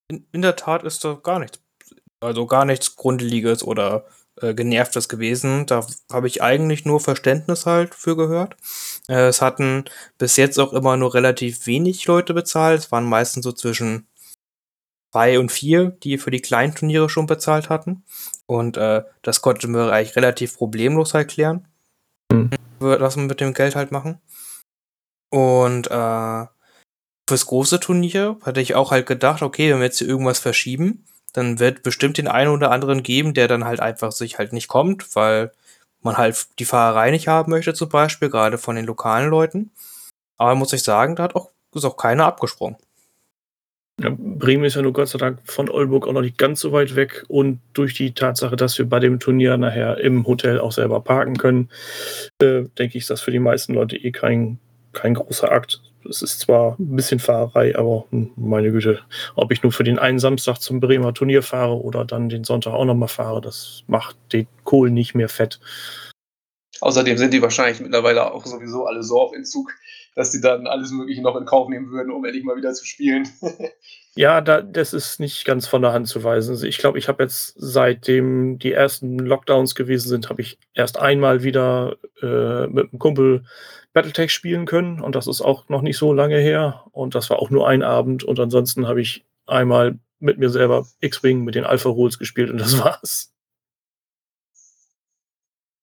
In, 0.10 0.26
in 0.32 0.42
der 0.42 0.56
Tat 0.56 0.84
ist 0.84 1.04
da 1.04 1.18
gar 1.22 1.40
nichts. 1.40 1.60
Also 2.20 2.46
gar 2.46 2.66
nichts 2.66 2.96
Grundeliges 2.96 3.64
oder 3.64 4.06
äh, 4.42 4.54
genervtes 4.54 5.10
gewesen. 5.10 5.66
Da 5.66 5.86
habe 6.12 6.28
ich 6.28 6.42
eigentlich 6.42 6.86
nur 6.86 7.00
Verständnis 7.00 7.66
halt 7.66 7.96
für 7.96 8.16
gehört. 8.16 8.56
Äh, 9.08 9.28
es 9.28 9.42
hatten 9.42 9.86
bis 10.18 10.36
jetzt 10.38 10.60
auch 10.60 10.74
immer 10.74 10.98
nur 10.98 11.14
relativ 11.14 11.66
wenig 11.68 12.06
Leute 12.06 12.34
bezahlt. 12.34 12.80
Es 12.80 12.92
waren 12.92 13.06
meistens 13.06 13.44
so 13.44 13.52
zwischen 13.52 14.08
zwei 15.12 15.40
und 15.40 15.52
vier, 15.52 15.92
die 16.04 16.18
für 16.18 16.32
die 16.32 16.42
kleinen 16.42 16.76
Turniere 16.76 17.10
schon 17.10 17.26
bezahlt 17.26 17.70
hatten. 17.70 18.04
Und 18.46 18.78
äh, 18.78 19.04
das 19.22 19.42
konnte 19.42 19.68
mir 19.68 19.92
eigentlich 19.92 20.16
relativ 20.16 20.58
problemlos 20.58 21.14
erklären, 21.14 21.68
mhm. 22.32 22.52
was 22.80 23.16
wir 23.16 23.24
mit 23.24 23.42
dem 23.42 23.54
Geld 23.54 23.76
halt 23.76 23.92
machen. 23.92 24.20
Und 25.30 25.90
äh, 25.92 26.46
fürs 27.28 27.46
große 27.46 27.80
Turnier 27.80 28.38
hatte 28.44 28.62
ich 28.62 28.76
auch 28.76 28.92
halt 28.92 29.06
gedacht, 29.06 29.42
okay, 29.42 29.72
wenn 29.72 29.80
wir 29.80 29.86
jetzt 29.86 29.98
hier 30.00 30.08
irgendwas 30.08 30.40
verschieben, 30.40 31.06
dann 31.38 31.60
wird 31.60 31.84
bestimmt 31.84 32.18
den 32.18 32.28
einen 32.28 32.50
oder 32.50 32.72
anderen 32.72 33.04
geben, 33.04 33.36
der 33.36 33.48
dann 33.48 33.66
halt 33.66 33.80
einfach 33.80 34.12
sich 34.12 34.40
halt 34.40 34.54
nicht 34.54 34.68
kommt, 34.68 35.16
weil 35.16 35.52
man 36.02 36.18
halt 36.18 36.48
die 36.58 36.66
Fahrerei 36.66 37.12
nicht 37.12 37.28
haben 37.28 37.52
möchte, 37.52 37.76
zum 37.76 37.90
Beispiel, 37.90 38.30
gerade 38.30 38.58
von 38.58 38.76
den 38.76 38.86
lokalen 38.86 39.30
Leuten. 39.30 39.70
Aber 40.38 40.56
muss 40.56 40.74
ich 40.74 40.84
sagen, 40.84 41.16
da 41.16 41.24
hat 41.24 41.36
auch, 41.36 41.52
ist 41.76 41.86
auch 41.86 41.98
keiner 41.98 42.26
abgesprungen. 42.26 42.78
Ja, 44.02 44.12
Bremen 44.16 44.64
ist 44.64 44.76
ja 44.76 44.82
nur 44.82 44.94
Gott 44.94 45.10
sei 45.10 45.18
Dank 45.18 45.40
von 45.46 45.70
Oldenburg 45.70 46.08
auch 46.08 46.14
noch 46.14 46.22
nicht 46.22 46.38
ganz 46.38 46.60
so 46.60 46.72
weit 46.72 46.96
weg 46.96 47.26
und 47.28 47.60
durch 47.74 47.94
die 47.96 48.14
Tatsache, 48.14 48.56
dass 48.56 48.78
wir 48.78 48.88
bei 48.88 49.00
dem 49.00 49.20
Turnier 49.20 49.58
nachher 49.58 49.98
im 49.98 50.26
Hotel 50.26 50.60
auch 50.60 50.72
selber 50.72 51.02
parken 51.02 51.38
können, 51.38 51.70
äh, 52.40 52.64
denke 52.78 52.98
ich, 52.98 53.04
ist 53.04 53.10
das 53.10 53.22
für 53.22 53.32
die 53.32 53.40
meisten 53.40 53.74
Leute 53.74 53.98
eh 53.98 54.12
kein, 54.12 54.60
kein 54.94 55.16
großer 55.16 55.52
Akt. 55.52 55.82
Es 56.10 56.22
ist 56.22 56.40
zwar 56.40 56.78
ein 56.80 56.96
bisschen 56.96 57.20
Fahrerei, 57.20 57.78
aber 57.78 58.06
hm, 58.12 58.32
meine 58.36 58.72
Güte, 58.72 59.00
ob 59.36 59.52
ich 59.52 59.64
nur 59.64 59.72
für 59.72 59.84
den 59.84 60.00
einen 60.00 60.20
Samstag 60.20 60.60
zum 60.60 60.80
Bremer 60.80 61.14
Turnier 61.14 61.44
fahre 61.44 61.82
oder 61.82 62.06
dann 62.06 62.30
den 62.30 62.44
Sonntag 62.44 62.74
auch 62.74 62.86
nochmal 62.86 63.10
fahre, 63.10 63.42
das 63.42 63.84
macht 63.88 64.18
den 64.34 64.48
Kohl 64.64 64.90
nicht 64.90 65.16
mehr 65.16 65.30
fett. 65.30 65.60
Außerdem 66.82 67.18
sind 67.18 67.34
die 67.34 67.42
wahrscheinlich 67.42 67.80
mittlerweile 67.80 68.32
auch 68.32 68.46
sowieso 68.46 68.86
alle 68.86 69.04
so 69.04 69.20
auf 69.20 69.34
Entzug, 69.34 69.72
dass 70.16 70.32
die 70.32 70.42
dann 70.42 70.68
alles 70.68 70.92
Mögliche 70.92 71.22
noch 71.22 71.36
in 71.36 71.46
Kauf 71.46 71.70
nehmen 71.70 71.92
würden, 71.92 72.12
um 72.12 72.24
endlich 72.24 72.44
mal 72.44 72.56
wieder 72.56 72.74
zu 72.74 72.86
spielen. 72.86 73.28
ja, 74.16 74.42
da, 74.42 74.62
das 74.62 74.94
ist 74.94 75.20
nicht 75.20 75.46
ganz 75.46 75.68
von 75.68 75.82
der 75.82 75.94
Hand 75.94 76.08
zu 76.08 76.24
weisen. 76.24 76.52
Also 76.52 76.68
ich 76.68 76.78
glaube, 76.78 77.00
ich 77.00 77.08
habe 77.08 77.24
jetzt 77.24 77.56
seitdem 77.58 78.60
die 78.60 78.74
ersten 78.74 79.18
Lockdowns 79.18 79.76
gewesen 79.76 80.10
sind, 80.10 80.30
habe 80.30 80.42
ich 80.42 80.60
erst 80.74 81.00
einmal 81.00 81.44
wieder 81.44 81.98
äh, 82.22 82.68
mit 82.68 82.92
einem 82.92 83.00
Kumpel 83.00 83.46
Battletech 83.98 84.32
spielen 84.32 84.68
können 84.68 85.02
und 85.02 85.16
das 85.16 85.26
ist 85.26 85.42
auch 85.42 85.70
noch 85.70 85.82
nicht 85.82 85.98
so 85.98 86.14
lange 86.14 86.38
her 86.38 86.86
und 86.92 87.16
das 87.16 87.32
war 87.32 87.40
auch 87.40 87.50
nur 87.50 87.68
ein 87.68 87.82
Abend 87.82 88.24
und 88.24 88.40
ansonsten 88.40 88.88
habe 88.88 89.02
ich 89.02 89.26
einmal 89.48 89.98
mit 90.20 90.38
mir 90.38 90.52
selber 90.52 90.86
X-Wing 91.00 91.44
mit 91.44 91.56
den 91.56 91.64
Alpha 91.64 91.90
Rules 91.90 92.20
gespielt 92.20 92.52
und 92.52 92.60
das 92.60 92.78
war's. 92.84 93.34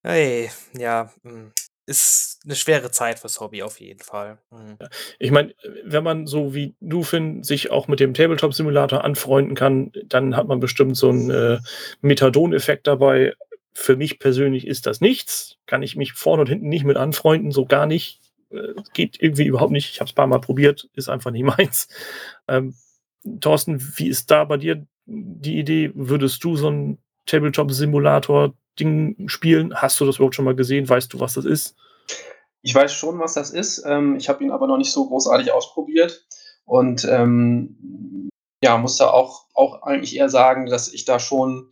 Hey, 0.04 0.48
ja, 0.78 1.12
hm, 1.24 1.50
ist 1.86 2.40
eine 2.44 2.54
schwere 2.54 2.92
Zeit 2.92 3.18
fürs 3.18 3.40
Hobby 3.40 3.64
auf 3.64 3.80
jeden 3.80 3.98
Fall. 3.98 4.38
Mhm. 4.52 4.78
Ich 5.18 5.32
meine, 5.32 5.52
wenn 5.82 6.04
man 6.04 6.28
so 6.28 6.54
wie 6.54 6.76
du, 6.80 7.02
Finn, 7.02 7.42
sich 7.42 7.72
auch 7.72 7.88
mit 7.88 7.98
dem 7.98 8.14
Tabletop-Simulator 8.14 9.02
anfreunden 9.02 9.56
kann, 9.56 9.90
dann 10.04 10.36
hat 10.36 10.46
man 10.46 10.60
bestimmt 10.60 10.96
so 10.96 11.08
einen 11.08 11.30
äh, 11.30 11.58
Methadon-Effekt 12.00 12.86
dabei. 12.86 13.34
Für 13.74 13.96
mich 13.96 14.18
persönlich 14.18 14.66
ist 14.66 14.86
das 14.86 15.00
nichts. 15.00 15.56
Kann 15.66 15.82
ich 15.82 15.96
mich 15.96 16.12
vorne 16.12 16.42
und 16.42 16.48
hinten 16.48 16.68
nicht 16.68 16.84
mit 16.84 16.96
anfreunden, 16.96 17.50
so 17.50 17.66
gar 17.66 17.86
nicht. 17.86 18.20
Äh, 18.50 18.74
geht 18.92 19.20
irgendwie 19.20 19.46
überhaupt 19.46 19.72
nicht. 19.72 19.90
Ich 19.90 20.00
habe 20.00 20.06
es 20.06 20.12
ein 20.12 20.16
paar 20.16 20.26
Mal 20.26 20.40
probiert, 20.40 20.88
ist 20.94 21.08
einfach 21.08 21.30
nicht 21.30 21.44
meins. 21.58 21.88
Ähm, 22.48 22.74
Thorsten, 23.40 23.80
wie 23.96 24.08
ist 24.08 24.30
da 24.30 24.44
bei 24.44 24.56
dir 24.56 24.86
die 25.06 25.58
Idee? 25.58 25.90
Würdest 25.94 26.44
du 26.44 26.56
so 26.56 26.68
einen 26.68 26.98
Tabletop-Simulator 27.26 28.54
Ding 28.78 29.28
spielen? 29.28 29.74
Hast 29.74 30.00
du 30.00 30.06
das 30.06 30.16
überhaupt 30.16 30.34
schon 30.34 30.44
mal 30.44 30.54
gesehen? 30.54 30.88
Weißt 30.88 31.12
du, 31.12 31.20
was 31.20 31.34
das 31.34 31.44
ist? 31.44 31.76
Ich 32.62 32.74
weiß 32.74 32.92
schon, 32.92 33.18
was 33.18 33.34
das 33.34 33.50
ist. 33.50 33.84
Ähm, 33.86 34.16
ich 34.16 34.28
habe 34.28 34.42
ihn 34.44 34.50
aber 34.50 34.66
noch 34.66 34.78
nicht 34.78 34.92
so 34.92 35.06
großartig 35.08 35.52
ausprobiert. 35.52 36.26
Und 36.64 37.04
ähm, 37.04 38.30
ja, 38.62 38.78
muss 38.78 38.96
da 38.96 39.10
auch, 39.10 39.46
auch 39.54 39.82
eigentlich 39.82 40.16
eher 40.16 40.30
sagen, 40.30 40.66
dass 40.66 40.92
ich 40.92 41.04
da 41.04 41.18
schon, 41.18 41.70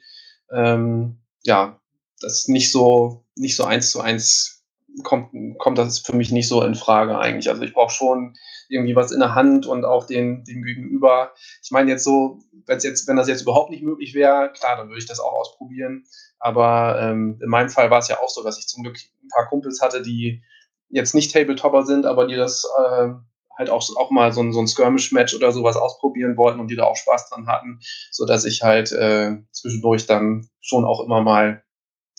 ähm, 0.50 1.18
ja, 1.42 1.80
das 2.22 2.48
nicht 2.48 2.72
so, 2.72 3.24
nicht 3.36 3.56
so 3.56 3.64
eins 3.64 3.90
zu 3.90 4.00
eins 4.00 4.64
kommt, 5.02 5.30
kommt 5.58 5.78
das 5.78 5.98
für 6.00 6.14
mich 6.14 6.30
nicht 6.30 6.48
so 6.48 6.62
in 6.62 6.74
Frage 6.74 7.18
eigentlich. 7.18 7.48
Also 7.48 7.62
ich 7.62 7.72
brauche 7.72 7.92
schon 7.92 8.34
irgendwie 8.68 8.96
was 8.96 9.12
in 9.12 9.20
der 9.20 9.34
Hand 9.34 9.66
und 9.66 9.84
auch 9.84 10.06
den, 10.06 10.44
den 10.44 10.62
Gegenüber. 10.62 11.32
Ich 11.62 11.70
meine 11.70 11.90
jetzt 11.90 12.04
so, 12.04 12.38
wenn's 12.66 12.84
jetzt, 12.84 13.06
wenn 13.08 13.16
das 13.16 13.28
jetzt 13.28 13.42
überhaupt 13.42 13.70
nicht 13.70 13.82
möglich 13.82 14.14
wäre, 14.14 14.50
klar, 14.52 14.76
dann 14.76 14.88
würde 14.88 14.98
ich 14.98 15.06
das 15.06 15.20
auch 15.20 15.32
ausprobieren. 15.32 16.04
Aber 16.38 16.98
ähm, 17.00 17.38
in 17.42 17.48
meinem 17.48 17.68
Fall 17.68 17.90
war 17.90 17.98
es 17.98 18.08
ja 18.08 18.20
auch 18.20 18.30
so, 18.30 18.42
dass 18.42 18.58
ich 18.58 18.66
zum 18.66 18.82
Glück 18.82 18.96
ein 18.96 19.28
paar 19.28 19.48
Kumpels 19.48 19.80
hatte, 19.80 20.02
die 20.02 20.42
jetzt 20.88 21.14
nicht 21.14 21.32
Tabletopper 21.32 21.84
sind, 21.84 22.06
aber 22.06 22.26
die 22.26 22.36
das 22.36 22.64
äh, 22.78 23.08
halt 23.56 23.70
auch, 23.70 23.82
auch 23.96 24.10
mal 24.10 24.32
so 24.32 24.42
ein, 24.42 24.52
so 24.52 24.60
ein 24.60 24.68
Skirmish-Match 24.68 25.34
oder 25.34 25.52
sowas 25.52 25.76
ausprobieren 25.76 26.36
wollten 26.36 26.60
und 26.60 26.68
die 26.68 26.76
da 26.76 26.84
auch 26.84 26.96
Spaß 26.96 27.28
dran 27.28 27.46
hatten, 27.46 27.80
sodass 28.10 28.44
ich 28.44 28.62
halt 28.62 28.92
äh, 28.92 29.36
zwischendurch 29.52 30.06
dann 30.06 30.48
schon 30.60 30.84
auch 30.84 31.04
immer 31.04 31.22
mal 31.22 31.62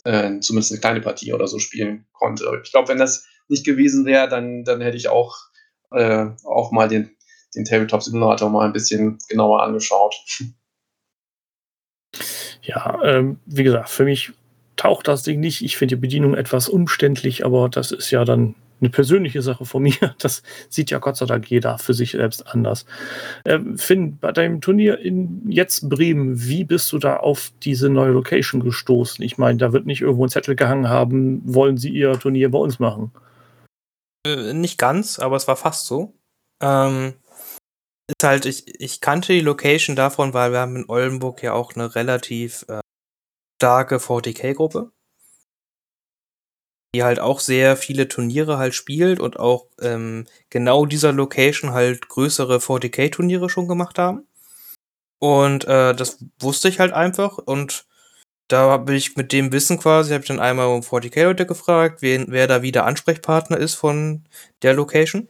äh, 0.04 0.40
zumindest 0.40 0.72
eine 0.72 0.82
kleine 0.82 1.02
Partie 1.02 1.34
oder 1.34 1.48
so 1.48 1.60
spielen 1.60 2.06
konnte. 2.14 2.62
Ich 2.64 2.72
glaube, 2.72 2.90
wenn 2.90 2.98
das 2.98 3.26
nicht 3.48 3.66
gewesen 3.66 4.06
wäre, 4.06 4.28
dann, 4.28 4.64
dann 4.64 4.82
hätte 4.82 4.98
ich 4.98 5.10
auch, 5.10 5.38
äh, 5.92 6.28
auch 6.46 6.72
mal 6.72 6.88
den, 6.88 7.16
den 7.56 7.66
Tabletop-Simulator 7.66 8.50
mal 8.50 8.66
ein 8.66 8.74
bisschen 8.74 9.18
genauer 9.30 9.64
angeschaut. 9.64 10.16
Ja, 12.62 13.02
ähm, 13.04 13.40
wie 13.46 13.64
gesagt, 13.64 13.90
für 13.90 14.06
mich 14.06 14.32
taucht 14.84 15.08
das 15.08 15.24
Ding 15.24 15.40
nicht. 15.40 15.64
Ich 15.64 15.78
finde 15.78 15.96
die 15.96 16.02
Bedienung 16.02 16.36
etwas 16.36 16.68
umständlich, 16.68 17.46
aber 17.46 17.70
das 17.70 17.92
ist 17.92 18.12
ja 18.12 18.26
dann 18.26 18.56
eine 18.82 18.90
persönliche 18.90 19.42
Sache 19.42 19.64
von 19.66 19.82
mir. 19.84 19.94
Das 20.20 20.44
sieht 20.68 20.92
ja 20.92 21.00
Gott 21.00 21.16
sei 21.16 21.26
Dank 21.26 21.50
jeder 21.50 21.78
für 21.78 21.94
sich 21.94 22.12
selbst 22.12 22.46
anders. 22.48 22.86
Ähm, 23.46 23.78
Finn, 23.78 24.18
bei 24.18 24.34
deinem 24.34 24.60
Turnier 24.60 25.00
in 25.00 25.50
jetzt 25.50 25.88
Bremen, 25.88 26.44
wie 26.44 26.66
bist 26.66 26.92
du 26.92 26.98
da 26.98 27.16
auf 27.16 27.54
diese 27.64 27.90
neue 27.90 28.12
Location 28.12 28.62
gestoßen? 28.62 29.24
Ich 29.24 29.38
meine, 29.38 29.58
da 29.58 29.72
wird 29.72 29.86
nicht 29.86 30.02
irgendwo 30.02 30.26
ein 30.26 30.30
Zettel 30.30 30.58
gehangen 30.58 30.90
haben, 30.90 31.42
wollen 31.46 31.78
Sie 31.78 31.90
Ihr 31.90 32.20
Turnier 32.20 32.52
bei 32.52 32.60
uns 32.60 32.80
machen? 32.80 33.12
Äh, 34.28 34.52
nicht 34.54 34.78
ganz, 34.78 35.18
aber 35.18 35.38
es 35.38 35.48
war 35.48 35.56
fast 35.56 35.86
so. 35.86 36.14
Ähm, 36.62 37.14
ist 38.10 38.24
halt, 38.24 38.46
ich, 38.46 38.82
ich 38.82 39.00
kannte 39.00 39.32
die 39.32 39.40
Location 39.40 39.96
davon, 39.96 40.34
weil 40.34 40.52
wir 40.52 40.60
haben 40.60 40.76
in 40.76 40.90
Oldenburg 40.90 41.42
ja 41.42 41.54
auch 41.54 41.74
eine 41.74 41.96
relativ 41.96 42.66
äh, 42.68 42.82
starke 43.64 43.96
40k-Gruppe, 43.96 44.92
die 46.94 47.02
halt 47.02 47.22
auch 47.22 47.40
sehr 47.40 47.78
viele 47.78 48.10
Turniere 48.10 48.58
halt 48.58 48.76
spielt 48.76 49.22
und 49.22 49.40
auch 49.40 49.68
ähm, 49.80 50.26
genau 50.50 50.86
dieser 50.86 51.14
Location 51.14 51.72
halt 51.72 52.10
größere 52.10 52.58
40k-Turniere 52.58 53.50
schon 53.50 53.70
gemacht 53.70 53.98
haben. 53.98 54.28
Und 55.20 55.64
äh, 55.64 55.96
das 55.96 56.18
wusste 56.42 56.68
ich 56.68 56.82
halt 56.82 56.92
einfach 56.92 57.38
und 57.38 57.86
da 58.50 58.70
habe 58.70 58.96
ich 58.96 59.16
mit 59.16 59.32
dem 59.32 59.54
Wissen 59.54 59.80
quasi, 59.80 60.12
habe 60.12 60.24
ich 60.24 60.28
dann 60.28 60.42
einmal 60.42 60.68
um 60.68 60.82
40k-Leute 60.82 61.46
gefragt, 61.46 62.02
wen, 62.02 62.26
wer 62.28 62.48
da 62.48 62.64
wieder 62.64 62.86
Ansprechpartner 62.86 63.58
ist 63.58 63.76
von 63.76 64.26
der 64.62 64.74
Location. 64.74 65.30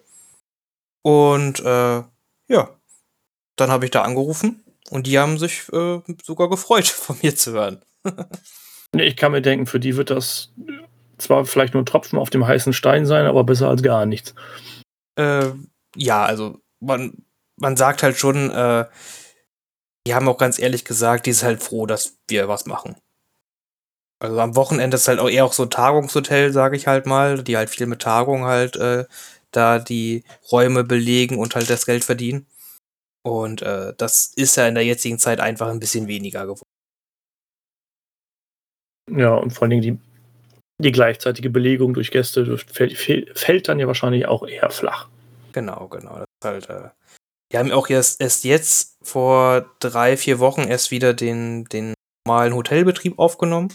Und 1.04 1.60
äh, 1.60 2.02
ja, 2.48 2.80
dann 3.58 3.70
habe 3.70 3.86
ich 3.86 3.92
da 3.92 4.02
angerufen 4.02 4.64
und 4.90 5.06
die 5.06 5.20
haben 5.20 5.38
sich 5.38 5.72
äh, 5.72 6.02
sogar 6.24 6.50
gefreut, 6.50 6.88
von 6.88 7.16
mir 7.22 7.36
zu 7.36 7.52
hören. 7.52 7.84
ich 8.94 9.16
kann 9.16 9.32
mir 9.32 9.42
denken, 9.42 9.66
für 9.66 9.80
die 9.80 9.96
wird 9.96 10.10
das 10.10 10.52
zwar 11.18 11.46
vielleicht 11.46 11.74
nur 11.74 11.84
ein 11.84 11.88
Tropfen 11.88 12.20
auf 12.20 12.30
dem 12.30 12.46
heißen 12.46 12.74
Stein 12.74 13.06
sein, 13.06 13.26
aber 13.26 13.44
besser 13.44 13.70
als 13.70 13.84
gar 13.84 14.06
nichts. 14.06 14.34
Äh, 15.16 15.52
ja, 15.96 16.26
also 16.26 16.60
man, 16.80 17.24
man 17.58 17.78
sagt 17.78 18.04
halt 18.04 18.18
schon, 18.18 18.50
äh, 18.52 18.86
die 20.06 20.14
haben 20.14 20.28
auch 20.28 20.38
ganz 20.38 20.60
ehrlich 20.60 20.86
gesagt, 20.86 21.26
die 21.26 21.32
ist 21.32 21.44
halt 21.44 21.64
froh, 21.64 21.86
dass 21.86 22.18
wir 22.28 22.48
was 22.48 22.66
machen. 22.66 22.96
Also 24.20 24.40
am 24.40 24.56
Wochenende 24.56 24.96
ist 24.96 25.08
halt 25.08 25.20
auch 25.20 25.30
eher 25.30 25.46
auch 25.46 25.54
so 25.54 25.64
ein 25.64 25.70
Tagungshotel, 25.70 26.52
sage 26.52 26.78
ich 26.78 26.88
halt 26.88 27.06
mal, 27.06 27.44
die 27.44 27.58
halt 27.58 27.70
viel 27.70 27.88
mit 27.88 28.02
Tagung 28.02 28.46
halt 28.46 28.76
äh, 28.78 29.06
da 29.52 29.80
die 29.80 30.24
Räume 30.52 30.84
belegen 30.84 31.38
und 31.38 31.56
halt 31.56 31.70
das 31.70 31.86
Geld 31.86 32.04
verdienen. 32.04 32.48
Und 33.24 33.62
äh, 33.62 33.94
das 33.98 34.34
ist 34.36 34.58
ja 34.58 34.68
in 34.68 34.76
der 34.76 34.86
jetzigen 34.86 35.20
Zeit 35.20 35.40
einfach 35.40 35.70
ein 35.70 35.80
bisschen 35.80 36.08
weniger 36.08 36.44
geworden. 36.44 36.73
Ja, 39.16 39.36
und 39.36 39.52
vor 39.52 39.64
allen 39.64 39.70
Dingen 39.72 39.82
die, 39.82 40.84
die 40.84 40.92
gleichzeitige 40.92 41.50
Belegung 41.50 41.94
durch 41.94 42.12
Gäste 42.12 42.58
fällt, 42.58 42.98
fällt 42.98 43.68
dann 43.68 43.80
ja 43.80 43.88
wahrscheinlich 43.88 44.28
auch 44.28 44.48
eher 44.48 44.70
flach. 44.70 45.08
Genau, 45.52 45.88
genau. 45.88 46.20
Das 46.42 46.58
ist 46.58 46.70
halt, 46.70 46.70
äh, 46.70 46.90
wir 47.52 47.60
haben 47.60 47.72
auch 47.72 47.90
erst, 47.90 48.20
erst 48.20 48.44
jetzt 48.44 48.98
vor 49.04 49.66
drei, 49.80 50.18
vier 50.18 50.40
Wochen 50.40 50.62
erst 50.62 50.90
wieder 50.90 51.14
den, 51.14 51.66
den 51.66 51.94
normalen 52.26 52.56
Hotelbetrieb 52.56 53.20
aufgenommen. 53.20 53.74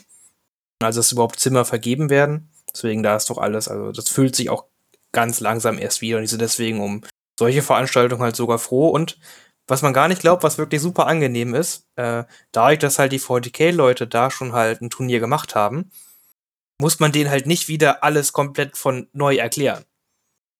Also 0.82 1.00
dass 1.00 1.12
überhaupt 1.12 1.40
Zimmer 1.40 1.64
vergeben 1.64 2.10
werden. 2.10 2.50
Deswegen 2.72 3.02
da 3.02 3.16
ist 3.16 3.30
doch 3.30 3.38
alles, 3.38 3.68
also 3.68 3.92
das 3.92 4.08
fühlt 4.08 4.36
sich 4.36 4.50
auch 4.50 4.66
ganz 5.12 5.40
langsam 5.40 5.78
erst 5.78 6.00
wieder 6.00 6.18
und 6.18 6.24
ich 6.24 6.30
bin 6.30 6.38
deswegen 6.38 6.80
um 6.80 7.02
solche 7.38 7.62
Veranstaltungen 7.62 8.22
halt 8.22 8.36
sogar 8.36 8.58
froh 8.58 8.88
und 8.88 9.18
was 9.68 9.82
man 9.82 9.92
gar 9.92 10.08
nicht 10.08 10.22
glaubt, 10.22 10.42
was 10.42 10.58
wirklich 10.58 10.80
super 10.80 11.06
angenehm 11.06 11.54
ist, 11.54 11.86
äh, 11.96 12.24
dadurch, 12.52 12.78
dass 12.78 12.98
halt 12.98 13.12
die 13.12 13.20
40k-Leute 13.20 14.06
da 14.06 14.30
schon 14.30 14.54
halt 14.54 14.80
ein 14.80 14.90
Turnier 14.90 15.20
gemacht 15.20 15.54
haben, 15.54 15.90
muss 16.80 17.00
man 17.00 17.12
denen 17.12 17.30
halt 17.30 17.46
nicht 17.46 17.68
wieder 17.68 18.02
alles 18.02 18.32
komplett 18.32 18.76
von 18.76 19.08
neu 19.12 19.36
erklären. 19.36 19.84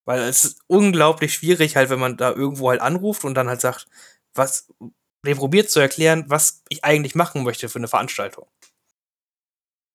Weil 0.04 0.20
es 0.20 0.44
ist 0.44 0.60
unglaublich 0.66 1.34
schwierig, 1.34 1.76
halt, 1.76 1.90
wenn 1.90 1.98
man 1.98 2.16
da 2.16 2.32
irgendwo 2.32 2.70
halt 2.70 2.80
anruft 2.80 3.24
und 3.24 3.34
dann 3.34 3.48
halt 3.48 3.60
sagt, 3.60 3.86
was, 4.34 4.72
dem 5.26 5.38
probiert 5.38 5.70
zu 5.70 5.80
erklären, 5.80 6.24
was 6.28 6.62
ich 6.68 6.84
eigentlich 6.84 7.14
machen 7.14 7.44
möchte 7.44 7.68
für 7.68 7.78
eine 7.78 7.88
Veranstaltung. 7.88 8.46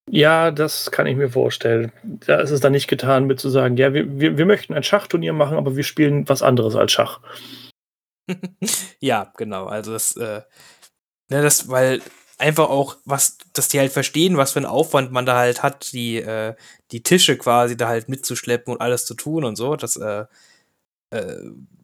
Ja, 0.10 0.52
das 0.52 0.92
kann 0.92 1.08
ich 1.08 1.16
mir 1.16 1.30
vorstellen. 1.30 1.92
Da 2.04 2.40
ist 2.42 2.52
es 2.52 2.60
dann 2.60 2.74
nicht 2.74 2.88
getan, 2.88 3.26
mit 3.26 3.40
zu 3.40 3.50
sagen, 3.50 3.78
ja, 3.78 3.94
wir, 3.94 4.20
wir, 4.20 4.38
wir 4.38 4.46
möchten 4.46 4.74
ein 4.74 4.84
Schachturnier 4.84 5.34
machen, 5.34 5.58
aber 5.58 5.76
wir 5.76 5.84
spielen 5.84 6.28
was 6.28 6.44
anderes 6.44 6.76
als 6.76 6.92
Schach. 6.92 7.22
ja, 9.00 9.32
genau. 9.38 9.66
Also 9.66 9.94
das, 9.94 10.16
äh, 10.18 10.42
ne, 11.30 11.42
das, 11.42 11.70
weil 11.70 12.02
einfach 12.38 12.70
auch, 12.70 12.98
was, 13.06 13.38
dass 13.54 13.70
die 13.70 13.80
halt 13.80 13.92
verstehen, 13.92 14.38
was 14.38 14.54
für 14.54 14.60
einen 14.60 14.66
Aufwand 14.68 15.12
man 15.12 15.26
da 15.26 15.38
halt 15.38 15.64
hat, 15.64 15.94
die, 15.94 16.18
äh, 16.18 16.56
die 16.92 17.04
Tische 17.04 17.38
quasi 17.38 17.78
da 17.78 17.88
halt 17.90 18.10
mitzuschleppen 18.10 18.74
und 18.74 18.82
alles 18.82 19.06
zu 19.06 19.16
tun 19.16 19.44
und 19.46 19.56
so. 19.58 19.76
Das 19.76 19.96
äh, 19.98 20.26
äh, 21.12 21.38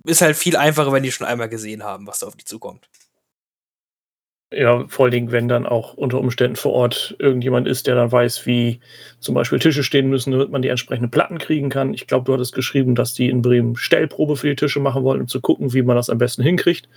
ist 0.05 0.21
halt 0.21 0.37
viel 0.37 0.57
einfacher, 0.57 0.93
wenn 0.93 1.03
die 1.03 1.11
schon 1.13 1.27
einmal 1.27 1.49
gesehen 1.49 1.83
haben, 1.83 2.07
was 2.07 2.19
da 2.19 2.27
auf 2.27 2.37
die 2.37 2.45
zukommt. 2.45 2.88
Ja, 4.51 4.87
vor 4.87 5.05
allen 5.05 5.11
Dingen, 5.11 5.31
wenn 5.31 5.47
dann 5.47 5.67
auch 5.67 5.93
unter 5.93 6.19
Umständen 6.19 6.55
vor 6.55 6.73
Ort 6.73 7.15
irgendjemand 7.19 7.67
ist, 7.67 7.85
der 7.85 7.93
dann 7.93 8.11
weiß, 8.11 8.47
wie 8.47 8.79
zum 9.19 9.35
Beispiel 9.35 9.59
Tische 9.59 9.83
stehen 9.83 10.09
müssen, 10.09 10.31
damit 10.31 10.49
man 10.49 10.63
die 10.63 10.69
entsprechenden 10.69 11.11
Platten 11.11 11.37
kriegen 11.37 11.69
kann. 11.69 11.93
Ich 11.93 12.07
glaube, 12.07 12.25
du 12.25 12.33
hattest 12.33 12.55
geschrieben, 12.55 12.95
dass 12.95 13.13
die 13.13 13.29
in 13.29 13.43
Bremen 13.43 13.75
Stellprobe 13.75 14.35
für 14.37 14.47
die 14.47 14.55
Tische 14.55 14.79
machen 14.79 15.03
wollen, 15.03 15.21
um 15.21 15.27
zu 15.27 15.39
gucken, 15.39 15.73
wie 15.73 15.83
man 15.83 15.95
das 15.95 16.09
am 16.09 16.17
besten 16.17 16.41
hinkriegt. 16.41 16.89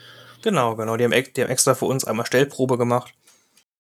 Genau, 0.42 0.76
genau. 0.76 0.97
Die 0.97 1.04
haben, 1.04 1.12
die 1.12 1.42
haben 1.42 1.50
extra 1.50 1.75
für 1.75 1.85
uns 1.85 2.06
einmal 2.06 2.25
Stellprobe 2.25 2.78
gemacht 2.78 3.12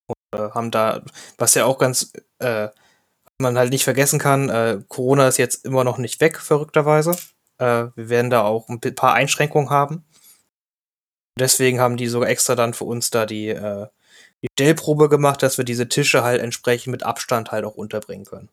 und 0.06 0.38
äh, 0.38 0.50
haben 0.50 0.70
da, 0.70 1.02
was 1.38 1.54
ja 1.54 1.64
auch 1.64 1.78
ganz, 1.78 2.12
äh, 2.40 2.68
man 3.38 3.56
halt 3.56 3.70
nicht 3.70 3.84
vergessen 3.84 4.18
kann, 4.18 4.50
äh, 4.50 4.80
Corona 4.88 5.28
ist 5.28 5.38
jetzt 5.38 5.64
immer 5.64 5.82
noch 5.82 5.96
nicht 5.96 6.20
weg, 6.20 6.38
verrückterweise. 6.38 7.12
Äh, 7.56 7.86
wir 7.94 8.08
werden 8.10 8.30
da 8.30 8.42
auch 8.42 8.68
ein 8.68 8.80
paar 8.80 9.14
Einschränkungen 9.14 9.70
haben. 9.70 10.04
Deswegen 11.38 11.80
haben 11.80 11.96
die 11.96 12.08
sogar 12.08 12.28
extra 12.28 12.54
dann 12.54 12.74
für 12.74 12.84
uns 12.84 13.10
da 13.10 13.26
die, 13.26 13.48
äh, 13.48 13.86
die 14.42 14.48
Stellprobe 14.52 15.08
gemacht, 15.08 15.42
dass 15.42 15.58
wir 15.58 15.64
diese 15.64 15.88
Tische 15.88 16.22
halt 16.22 16.40
entsprechend 16.42 16.90
mit 16.90 17.02
Abstand 17.02 17.52
halt 17.52 17.64
auch 17.64 17.74
unterbringen 17.74 18.24
können. 18.24 18.48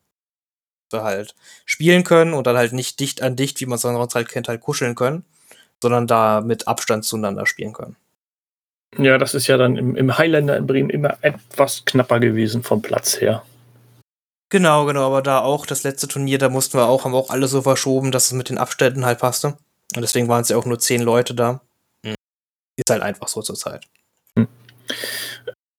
Dass 0.88 1.00
wir 1.00 1.04
halt 1.04 1.34
spielen 1.66 2.04
können 2.04 2.32
und 2.32 2.46
dann 2.46 2.56
halt 2.56 2.72
nicht 2.72 3.00
dicht 3.00 3.22
an 3.22 3.36
dicht, 3.36 3.60
wie 3.60 3.66
man 3.66 3.76
es 3.76 3.82
sonst 3.82 4.14
halt 4.14 4.28
kennt, 4.28 4.48
halt 4.48 4.60
kuscheln 4.60 4.94
können, 4.94 5.24
sondern 5.82 6.06
da 6.06 6.40
mit 6.40 6.68
Abstand 6.68 7.04
zueinander 7.04 7.46
spielen 7.46 7.72
können. 7.72 7.96
Ja, 8.98 9.18
das 9.18 9.34
ist 9.34 9.46
ja 9.46 9.56
dann 9.56 9.76
im, 9.76 9.94
im 9.94 10.18
Highlander 10.18 10.56
in 10.56 10.66
Bremen 10.66 10.90
immer 10.90 11.18
etwas 11.20 11.84
knapper 11.84 12.18
gewesen 12.18 12.62
vom 12.62 12.82
Platz 12.82 13.20
her. 13.20 13.44
Genau, 14.52 14.84
genau, 14.84 15.06
aber 15.06 15.22
da 15.22 15.40
auch 15.40 15.64
das 15.64 15.84
letzte 15.84 16.08
Turnier, 16.08 16.38
da 16.38 16.48
mussten 16.48 16.76
wir 16.76 16.88
auch, 16.88 17.04
haben 17.04 17.12
wir 17.12 17.18
auch 17.18 17.30
alle 17.30 17.46
so 17.46 17.62
verschoben, 17.62 18.10
dass 18.10 18.26
es 18.26 18.32
mit 18.32 18.48
den 18.48 18.58
Abständen 18.58 19.06
halt 19.06 19.20
passte. 19.20 19.56
Und 19.94 20.02
deswegen 20.02 20.26
waren 20.26 20.42
es 20.42 20.48
ja 20.48 20.56
auch 20.56 20.66
nur 20.66 20.80
zehn 20.80 21.02
Leute 21.02 21.34
da. 21.34 21.60
Ist 22.80 22.90
halt 22.90 23.02
einfach 23.02 23.28
so 23.28 23.42
zur 23.42 23.56
Zeit. 23.56 23.86
Hm. 24.36 24.48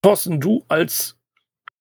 Thorsten, 0.01 0.39
du 0.39 0.63
als 0.67 1.17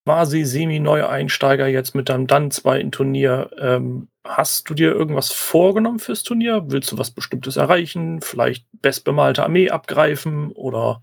quasi 0.04 0.44
semi-neuer 0.44 1.08
Einsteiger 1.08 1.66
jetzt 1.68 1.94
mit 1.94 2.08
deinem 2.08 2.26
dann 2.26 2.50
zweiten 2.50 2.90
Turnier, 2.90 3.50
ähm, 3.58 4.08
hast 4.24 4.68
du 4.68 4.74
dir 4.74 4.92
irgendwas 4.92 5.30
vorgenommen 5.30 5.98
fürs 5.98 6.22
Turnier? 6.22 6.64
Willst 6.66 6.90
du 6.90 6.98
was 6.98 7.10
Bestimmtes 7.10 7.56
erreichen? 7.56 8.20
Vielleicht 8.20 8.66
bestbemalte 8.72 9.44
Armee 9.44 9.70
abgreifen 9.70 10.52
oder 10.52 11.02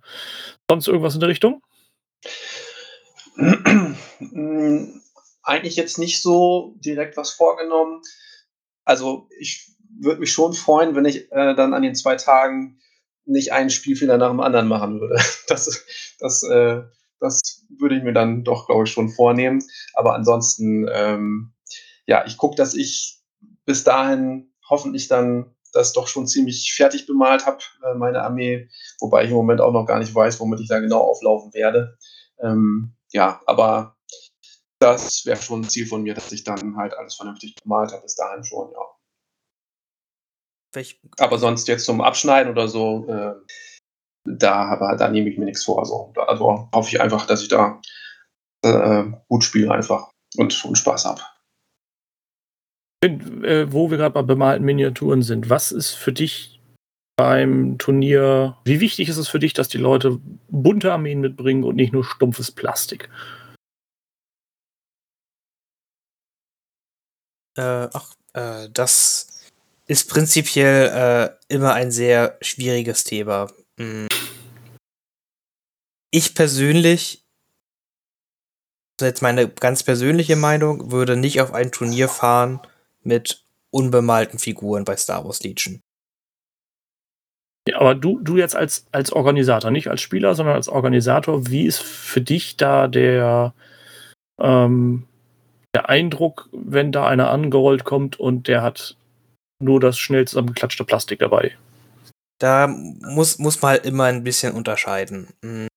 sonst 0.69 0.87
irgendwas 0.87 1.13
in 1.13 1.19
der 1.21 1.29
Richtung? 1.29 1.61
Eigentlich 5.43 5.75
jetzt 5.75 5.99
nicht 5.99 6.21
so 6.21 6.75
direkt 6.83 7.15
was 7.17 7.31
vorgenommen. 7.31 8.01
Also 8.83 9.29
ich 9.39 9.69
würde 9.99 10.19
mich 10.19 10.31
schon 10.31 10.53
freuen, 10.53 10.95
wenn 10.95 11.05
ich 11.05 11.31
äh, 11.31 11.55
dann 11.55 11.73
an 11.73 11.81
den 11.81 11.95
zwei 11.95 12.15
Tagen 12.15 12.79
nicht 13.27 13.53
einen 13.53 13.69
Spielfehler 13.69 14.17
nach 14.17 14.29
dem 14.29 14.39
anderen 14.39 14.67
machen 14.67 14.99
würde. 14.99 15.21
Das, 15.47 15.85
das, 16.19 16.43
äh, 16.43 16.81
das 17.19 17.65
würde 17.79 17.95
ich 17.97 18.03
mir 18.03 18.13
dann 18.13 18.43
doch, 18.43 18.67
glaube 18.67 18.83
ich, 18.83 18.91
schon 18.91 19.09
vornehmen. 19.09 19.63
Aber 19.93 20.13
ansonsten, 20.13 20.87
ähm, 20.91 21.53
ja, 22.05 22.25
ich 22.25 22.37
gucke, 22.37 22.55
dass 22.55 22.73
ich 22.73 23.21
bis 23.65 23.83
dahin 23.83 24.51
hoffentlich 24.69 25.07
dann 25.07 25.55
das 25.73 25.93
doch 25.93 26.07
schon 26.07 26.27
ziemlich 26.27 26.73
fertig 26.75 27.05
bemalt 27.05 27.45
habe, 27.45 27.59
äh, 27.83 27.93
meine 27.93 28.23
Armee. 28.23 28.69
Wobei 28.99 29.23
ich 29.23 29.29
im 29.29 29.35
Moment 29.35 29.61
auch 29.61 29.71
noch 29.71 29.85
gar 29.85 29.99
nicht 29.99 30.13
weiß, 30.13 30.39
womit 30.39 30.59
ich 30.59 30.67
da 30.67 30.79
genau 30.79 30.99
auflaufen 30.99 31.53
werde. 31.53 31.97
Ähm, 32.39 32.93
ja, 33.11 33.41
aber 33.45 33.95
das 34.79 35.25
wäre 35.25 35.41
schon 35.41 35.61
ein 35.61 35.69
Ziel 35.69 35.87
von 35.87 36.03
mir, 36.03 36.13
dass 36.13 36.31
ich 36.31 36.43
dann 36.43 36.77
halt 36.77 36.93
alles 36.93 37.15
vernünftig 37.15 37.55
bemalt 37.63 37.91
habe 37.91 38.03
bis 38.03 38.15
dahin 38.15 38.43
schon, 38.43 38.71
ja. 38.71 38.96
Welch 40.77 40.99
aber 41.17 41.39
sonst 41.39 41.67
jetzt 41.67 41.85
zum 41.85 42.01
Abschneiden 42.01 42.51
oder 42.51 42.67
so, 42.67 43.07
äh, 43.09 43.33
da, 44.25 44.65
aber, 44.65 44.95
da 44.95 45.09
nehme 45.09 45.27
ich 45.27 45.37
mir 45.37 45.45
nichts 45.45 45.63
vor. 45.63 45.79
Also, 45.79 46.13
also 46.15 46.69
hoffe 46.71 46.89
ich 46.89 47.01
einfach, 47.01 47.25
dass 47.25 47.41
ich 47.41 47.47
da 47.47 47.81
äh, 48.63 49.05
gut 49.27 49.43
spiele 49.43 49.71
einfach 49.71 50.11
und, 50.35 50.63
und 50.65 50.77
Spaß 50.77 51.05
habe. 51.05 51.21
Äh, 53.03 53.65
wo 53.71 53.89
wir 53.89 53.97
gerade 53.97 54.13
bei 54.13 54.21
bemalten 54.21 54.65
Miniaturen 54.65 55.23
sind, 55.23 55.49
was 55.49 55.71
ist 55.71 55.93
für 55.93 56.13
dich 56.13 56.59
beim 57.15 57.79
Turnier, 57.79 58.57
wie 58.63 58.79
wichtig 58.79 59.09
ist 59.09 59.17
es 59.17 59.29
für 59.29 59.39
dich, 59.39 59.53
dass 59.53 59.69
die 59.69 59.79
Leute 59.79 60.19
bunte 60.49 60.93
Armeen 60.93 61.21
mitbringen 61.21 61.63
und 61.63 61.75
nicht 61.75 61.91
nur 61.91 62.03
stumpfes 62.03 62.51
Plastik? 62.51 63.09
Äh, 67.57 67.89
ach, 67.91 68.13
äh, 68.33 68.69
das 68.71 69.36
ist 69.87 70.09
prinzipiell 70.09 71.37
äh, 71.49 71.53
immer 71.53 71.73
ein 71.73 71.91
sehr 71.91 72.37
schwieriges 72.41 73.03
Thema. 73.03 73.49
Mm. 73.77 74.07
Ich 76.11 76.35
persönlich, 76.35 77.23
das 78.97 79.07
ist 79.07 79.11
jetzt 79.11 79.21
meine 79.21 79.47
ganz 79.47 79.83
persönliche 79.83 80.35
Meinung, 80.35 80.91
würde 80.91 81.15
nicht 81.15 81.41
auf 81.41 81.53
ein 81.53 81.71
Turnier 81.71 82.09
fahren 82.09 82.59
mit 83.01 83.45
unbemalten 83.71 84.39
Figuren 84.39 84.83
bei 84.83 84.95
Star 84.97 85.25
Wars 85.25 85.43
Legion. 85.43 85.81
Ja, 87.67 87.79
aber 87.79 87.95
du, 87.95 88.19
du 88.19 88.37
jetzt 88.37 88.55
als, 88.55 88.87
als 88.91 89.11
Organisator, 89.11 89.71
nicht 89.71 89.89
als 89.89 90.01
Spieler, 90.01 90.35
sondern 90.35 90.55
als 90.55 90.69
Organisator, 90.69 91.47
wie 91.47 91.65
ist 91.65 91.81
für 91.81 92.21
dich 92.21 92.55
da 92.55 92.87
der, 92.87 93.53
ähm, 94.39 95.05
der 95.75 95.89
Eindruck, 95.89 96.49
wenn 96.53 96.93
da 96.93 97.05
einer 97.05 97.29
angerollt 97.29 97.83
kommt 97.83 98.19
und 98.19 98.47
der 98.47 98.61
hat 98.61 98.95
nur 99.59 99.79
das 99.79 99.97
schnell 99.97 100.27
zusammengeklatschte 100.27 100.83
Plastik 100.83 101.19
dabei. 101.19 101.57
Da 102.39 102.67
muss, 102.67 103.39
muss 103.39 103.61
man 103.61 103.71
halt 103.71 103.85
immer 103.85 104.05
ein 104.05 104.23
bisschen 104.23 104.53
unterscheiden. 104.53 105.27
Hm, 105.41 105.67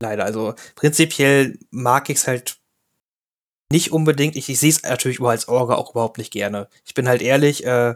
leider. 0.00 0.24
Also 0.24 0.54
prinzipiell 0.74 1.58
mag 1.70 2.08
ich 2.08 2.18
es 2.18 2.26
halt 2.26 2.58
nicht 3.70 3.92
unbedingt. 3.92 4.36
Ich, 4.36 4.48
ich 4.48 4.58
sehe 4.58 4.70
es 4.70 4.82
natürlich 4.82 5.20
als 5.20 5.48
Orga 5.48 5.74
auch 5.74 5.92
überhaupt 5.92 6.18
nicht 6.18 6.32
gerne. 6.32 6.68
Ich 6.84 6.94
bin 6.94 7.08
halt 7.08 7.22
ehrlich, 7.22 7.64
äh, 7.66 7.94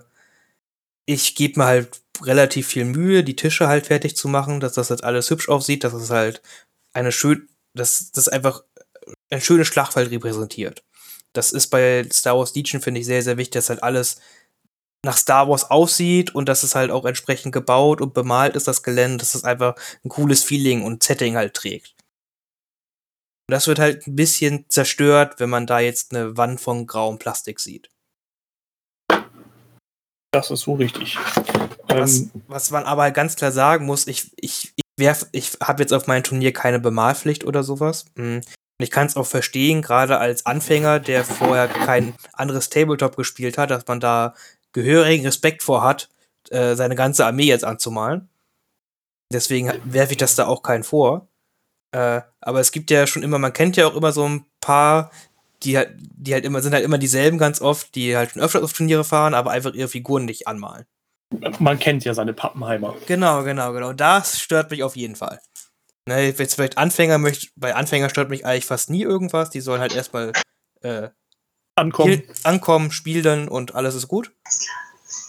ich 1.06 1.34
gebe 1.34 1.60
mir 1.60 1.66
halt 1.66 2.00
relativ 2.22 2.66
viel 2.66 2.84
Mühe, 2.84 3.22
die 3.22 3.36
Tische 3.36 3.68
halt 3.68 3.86
fertig 3.86 4.16
zu 4.16 4.28
machen, 4.28 4.60
dass 4.60 4.74
das 4.74 4.90
halt 4.90 5.04
alles 5.04 5.30
hübsch 5.30 5.48
aussieht, 5.48 5.84
dass 5.84 5.92
es 5.92 6.10
halt 6.10 6.42
eine 6.92 7.12
schön, 7.12 7.48
dass 7.74 8.10
das 8.10 8.28
einfach 8.28 8.64
ein 9.30 9.40
schönes 9.40 9.68
Schlachtfeld 9.68 10.10
repräsentiert. 10.10 10.82
Das 11.32 11.52
ist 11.52 11.68
bei 11.68 12.06
Star 12.10 12.38
Wars 12.38 12.54
Legion, 12.54 12.80
finde 12.80 13.00
ich, 13.00 13.06
sehr, 13.06 13.22
sehr 13.22 13.36
wichtig, 13.36 13.52
dass 13.52 13.68
halt 13.68 13.82
alles 13.82 14.20
nach 15.06 15.16
Star 15.16 15.48
Wars 15.48 15.70
aussieht 15.70 16.34
und 16.34 16.48
dass 16.48 16.62
es 16.62 16.74
halt 16.74 16.90
auch 16.90 17.06
entsprechend 17.06 17.52
gebaut 17.52 18.00
und 18.00 18.12
bemalt 18.12 18.56
ist, 18.56 18.68
das 18.68 18.82
Gelände, 18.82 19.18
dass 19.18 19.34
es 19.34 19.44
einfach 19.44 19.76
ein 20.04 20.10
cooles 20.10 20.42
Feeling 20.44 20.82
und 20.82 21.02
Setting 21.02 21.36
halt 21.36 21.54
trägt. 21.54 21.94
Und 23.48 23.52
das 23.52 23.68
wird 23.68 23.78
halt 23.78 24.06
ein 24.06 24.16
bisschen 24.16 24.66
zerstört, 24.68 25.36
wenn 25.38 25.48
man 25.48 25.66
da 25.66 25.78
jetzt 25.78 26.12
eine 26.12 26.36
Wand 26.36 26.60
von 26.60 26.86
grauem 26.86 27.18
Plastik 27.18 27.60
sieht. 27.60 27.88
Das 30.32 30.50
ist 30.50 30.62
so 30.62 30.74
richtig. 30.74 31.16
Was, 31.88 32.18
ähm, 32.18 32.30
was 32.48 32.70
man 32.72 32.84
aber 32.84 33.10
ganz 33.12 33.36
klar 33.36 33.52
sagen 33.52 33.86
muss, 33.86 34.08
ich, 34.08 34.32
ich, 34.36 34.72
ich, 34.74 34.84
werf, 34.98 35.26
ich 35.30 35.52
habe 35.62 35.82
jetzt 35.82 35.92
auf 35.92 36.08
meinem 36.08 36.24
Turnier 36.24 36.52
keine 36.52 36.80
Bemalpflicht 36.80 37.44
oder 37.44 37.62
sowas. 37.62 38.06
Hm. 38.16 38.40
Ich 38.78 38.90
kann 38.90 39.06
es 39.06 39.16
auch 39.16 39.26
verstehen, 39.26 39.80
gerade 39.80 40.18
als 40.18 40.44
Anfänger, 40.44 41.00
der 41.00 41.24
vorher 41.24 41.66
kein 41.68 42.14
anderes 42.34 42.68
Tabletop 42.68 43.16
gespielt 43.16 43.56
hat, 43.56 43.70
dass 43.70 43.86
man 43.86 44.00
da 44.00 44.34
gehörigen 44.76 45.24
Respekt 45.24 45.62
vor 45.62 45.82
hat, 45.82 46.10
äh, 46.50 46.74
seine 46.74 46.94
ganze 46.94 47.24
Armee 47.24 47.46
jetzt 47.46 47.64
anzumalen. 47.64 48.28
Deswegen 49.32 49.72
werfe 49.84 50.12
ich 50.12 50.18
das 50.18 50.36
da 50.36 50.46
auch 50.46 50.62
keinen 50.62 50.84
vor. 50.84 51.28
Äh, 51.92 52.20
aber 52.40 52.60
es 52.60 52.72
gibt 52.72 52.90
ja 52.90 53.06
schon 53.06 53.22
immer, 53.22 53.38
man 53.38 53.54
kennt 53.54 53.76
ja 53.76 53.86
auch 53.86 53.96
immer 53.96 54.12
so 54.12 54.28
ein 54.28 54.44
paar, 54.60 55.10
die 55.62 55.78
halt, 55.78 55.96
die 55.98 56.34
halt 56.34 56.44
immer, 56.44 56.60
sind 56.60 56.74
halt 56.74 56.84
immer 56.84 56.98
dieselben 56.98 57.38
ganz 57.38 57.62
oft, 57.62 57.94
die 57.94 58.16
halt 58.16 58.30
schon 58.30 58.42
öfter 58.42 58.62
auf 58.62 58.74
Turniere 58.74 59.04
fahren, 59.04 59.32
aber 59.32 59.50
einfach 59.50 59.72
ihre 59.72 59.88
Figuren 59.88 60.26
nicht 60.26 60.46
anmalen. 60.46 60.84
Man 61.58 61.78
kennt 61.78 62.04
ja 62.04 62.12
seine 62.12 62.34
Pappenheimer. 62.34 62.94
Genau, 63.06 63.42
genau, 63.42 63.72
genau. 63.72 63.94
Das 63.94 64.38
stört 64.38 64.70
mich 64.70 64.82
auf 64.82 64.94
jeden 64.94 65.16
Fall. 65.16 65.40
Ne, 66.06 66.28
jetzt 66.28 66.54
vielleicht 66.54 66.78
Anfänger 66.78 67.18
möchte, 67.18 67.48
bei 67.56 67.74
Anfänger 67.74 68.10
stört 68.10 68.28
mich 68.28 68.44
eigentlich 68.44 68.66
fast 68.66 68.90
nie 68.90 69.02
irgendwas. 69.02 69.50
Die 69.50 69.60
sollen 69.60 69.80
halt 69.80 69.96
erstmal 69.96 70.32
äh, 70.82 71.08
Ankommen. 71.76 72.10
hier 72.10 72.22
ankommen, 72.42 72.90
spielen 72.90 73.48
und 73.48 73.74
alles 73.74 73.94
ist 73.94 74.08
gut. 74.08 74.32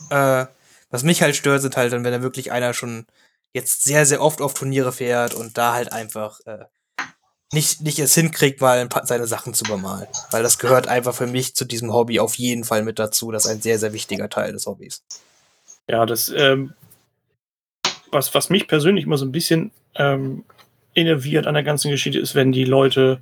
Äh, 0.10 0.46
was 0.90 1.04
mich 1.04 1.22
halt 1.22 1.36
stört, 1.36 1.62
sind 1.62 1.78
halt 1.78 1.92
dann, 1.94 2.04
wenn 2.04 2.14
da 2.14 2.22
wirklich 2.22 2.52
einer 2.52 2.74
schon 2.74 3.06
jetzt 3.54 3.84
sehr, 3.84 4.06
sehr 4.06 4.22
oft 4.22 4.42
auf 4.42 4.54
Turniere 4.54 4.92
fährt 4.92 5.34
und 5.34 5.58
da 5.58 5.74
halt 5.74 5.92
einfach 5.92 6.40
äh, 6.46 6.66
nicht, 7.54 7.82
nicht 7.82 8.00
es 8.00 8.14
hinkriegt, 8.14 8.62
mal 8.62 8.80
ein 8.80 8.90
paar, 8.90 9.06
seine 9.06 9.28
Sachen 9.28 9.54
zu 9.54 9.64
bemalen. 9.66 10.08
Weil 10.32 10.44
das 10.44 10.60
gehört 10.60 10.88
einfach 10.88 11.16
für 11.16 11.28
mich 11.28 11.56
zu 11.56 11.66
diesem 11.66 11.94
Hobby 11.94 12.20
auf 12.20 12.36
jeden 12.36 12.64
Fall 12.64 12.84
mit 12.84 13.00
dazu. 13.00 13.32
Das 13.32 13.46
ist 13.46 13.52
ein 13.52 13.62
sehr, 13.62 13.80
sehr 13.80 13.94
wichtiger 13.94 14.30
Teil 14.30 14.52
des 14.54 14.66
Hobbys. 14.66 15.04
Ja, 15.90 16.06
das, 16.06 16.30
ähm, 16.36 16.74
was, 18.12 18.34
was 18.34 18.50
mich 18.50 18.68
persönlich 18.68 19.06
immer 19.06 19.18
so 19.18 19.26
ein 19.26 19.32
bisschen 19.32 19.72
ähm, 19.96 20.44
innerviert 20.94 21.48
an 21.48 21.54
der 21.54 21.64
ganzen 21.64 21.92
Geschichte 21.92 22.20
ist, 22.20 22.36
wenn 22.36 22.52
die 22.52 22.66
Leute, 22.66 23.22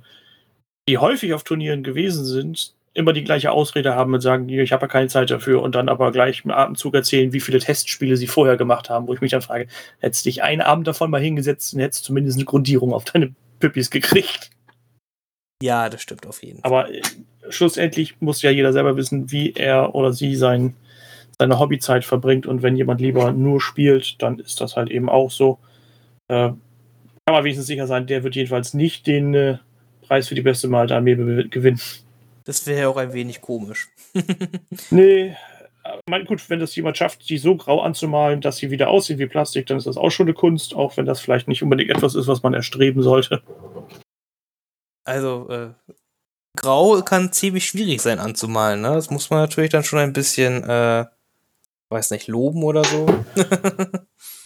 die 0.88 0.98
häufig 0.98 1.34
auf 1.34 1.44
Turnieren 1.44 1.82
gewesen 1.82 2.24
sind, 2.24 2.75
immer 2.96 3.12
die 3.12 3.24
gleiche 3.24 3.52
Ausrede 3.52 3.94
haben 3.94 4.14
und 4.14 4.20
sagen, 4.20 4.48
ich 4.48 4.72
habe 4.72 4.82
ja 4.82 4.88
keine 4.88 5.08
Zeit 5.08 5.30
dafür 5.30 5.62
und 5.62 5.74
dann 5.74 5.88
aber 5.88 6.12
gleich 6.12 6.44
im 6.44 6.50
Atemzug 6.50 6.94
erzählen, 6.94 7.32
wie 7.32 7.40
viele 7.40 7.58
Testspiele 7.58 8.16
sie 8.16 8.26
vorher 8.26 8.56
gemacht 8.56 8.88
haben, 8.88 9.06
wo 9.06 9.14
ich 9.14 9.20
mich 9.20 9.32
dann 9.32 9.42
frage, 9.42 9.68
hättest 9.98 10.24
dich 10.24 10.42
einen 10.42 10.62
Abend 10.62 10.86
davon 10.86 11.10
mal 11.10 11.20
hingesetzt 11.20 11.74
und 11.74 11.80
hättest 11.80 12.04
zumindest 12.04 12.38
eine 12.38 12.46
Grundierung 12.46 12.94
auf 12.94 13.04
deine 13.04 13.34
Püppis 13.60 13.90
gekriegt. 13.90 14.50
Ja, 15.62 15.88
das 15.88 16.02
stimmt 16.02 16.26
auf 16.26 16.42
jeden 16.42 16.60
Fall. 16.60 16.70
Aber 16.70 16.92
äh, 16.92 17.02
schlussendlich 17.48 18.20
muss 18.20 18.42
ja 18.42 18.50
jeder 18.50 18.72
selber 18.72 18.96
wissen, 18.96 19.30
wie 19.30 19.52
er 19.52 19.94
oder 19.94 20.12
sie 20.12 20.34
sein, 20.34 20.74
seine 21.38 21.58
Hobbyzeit 21.58 22.04
verbringt. 22.04 22.46
Und 22.46 22.62
wenn 22.62 22.76
jemand 22.76 23.00
lieber 23.00 23.32
nur 23.32 23.60
spielt, 23.60 24.22
dann 24.22 24.38
ist 24.38 24.60
das 24.60 24.76
halt 24.76 24.90
eben 24.90 25.08
auch 25.08 25.30
so. 25.30 25.58
Äh, 26.28 26.52
kann 27.26 27.34
man 27.34 27.44
wenigstens 27.44 27.66
sicher 27.66 27.86
sein, 27.86 28.06
der 28.06 28.22
wird 28.22 28.36
jedenfalls 28.36 28.72
nicht 28.72 29.06
den 29.06 29.34
äh, 29.34 29.58
Preis 30.02 30.28
für 30.28 30.34
die 30.34 30.42
beste 30.42 30.68
Malte 30.68 30.94
Armee 30.94 31.14
gewinnen. 31.14 31.80
Das 32.46 32.66
wäre 32.66 32.80
ja 32.80 32.88
auch 32.88 32.96
ein 32.96 33.12
wenig 33.12 33.40
komisch. 33.40 33.88
nee, 34.90 35.36
mein, 36.08 36.24
gut, 36.24 36.48
wenn 36.48 36.60
das 36.60 36.74
jemand 36.76 36.96
schafft, 36.96 37.28
die 37.28 37.38
so 37.38 37.56
grau 37.56 37.80
anzumalen, 37.80 38.40
dass 38.40 38.58
sie 38.58 38.70
wieder 38.70 38.88
aussehen 38.88 39.18
wie 39.18 39.26
Plastik, 39.26 39.66
dann 39.66 39.78
ist 39.78 39.86
das 39.86 39.96
auch 39.96 40.10
schon 40.10 40.26
eine 40.26 40.34
Kunst, 40.34 40.74
auch 40.74 40.96
wenn 40.96 41.06
das 41.06 41.20
vielleicht 41.20 41.48
nicht 41.48 41.62
unbedingt 41.62 41.90
etwas 41.90 42.14
ist, 42.14 42.28
was 42.28 42.42
man 42.42 42.54
erstreben 42.54 43.02
sollte. 43.02 43.42
Also, 45.04 45.48
äh, 45.50 45.70
grau 46.56 47.02
kann 47.02 47.32
ziemlich 47.32 47.66
schwierig 47.66 48.00
sein 48.00 48.18
anzumalen, 48.18 48.80
ne? 48.80 48.90
Das 48.90 49.10
muss 49.10 49.30
man 49.30 49.40
natürlich 49.40 49.70
dann 49.70 49.84
schon 49.84 49.98
ein 49.98 50.12
bisschen, 50.12 50.64
äh, 50.64 51.04
weiß 51.90 52.10
nicht, 52.10 52.26
loben 52.26 52.64
oder 52.64 52.84
so. 52.84 53.06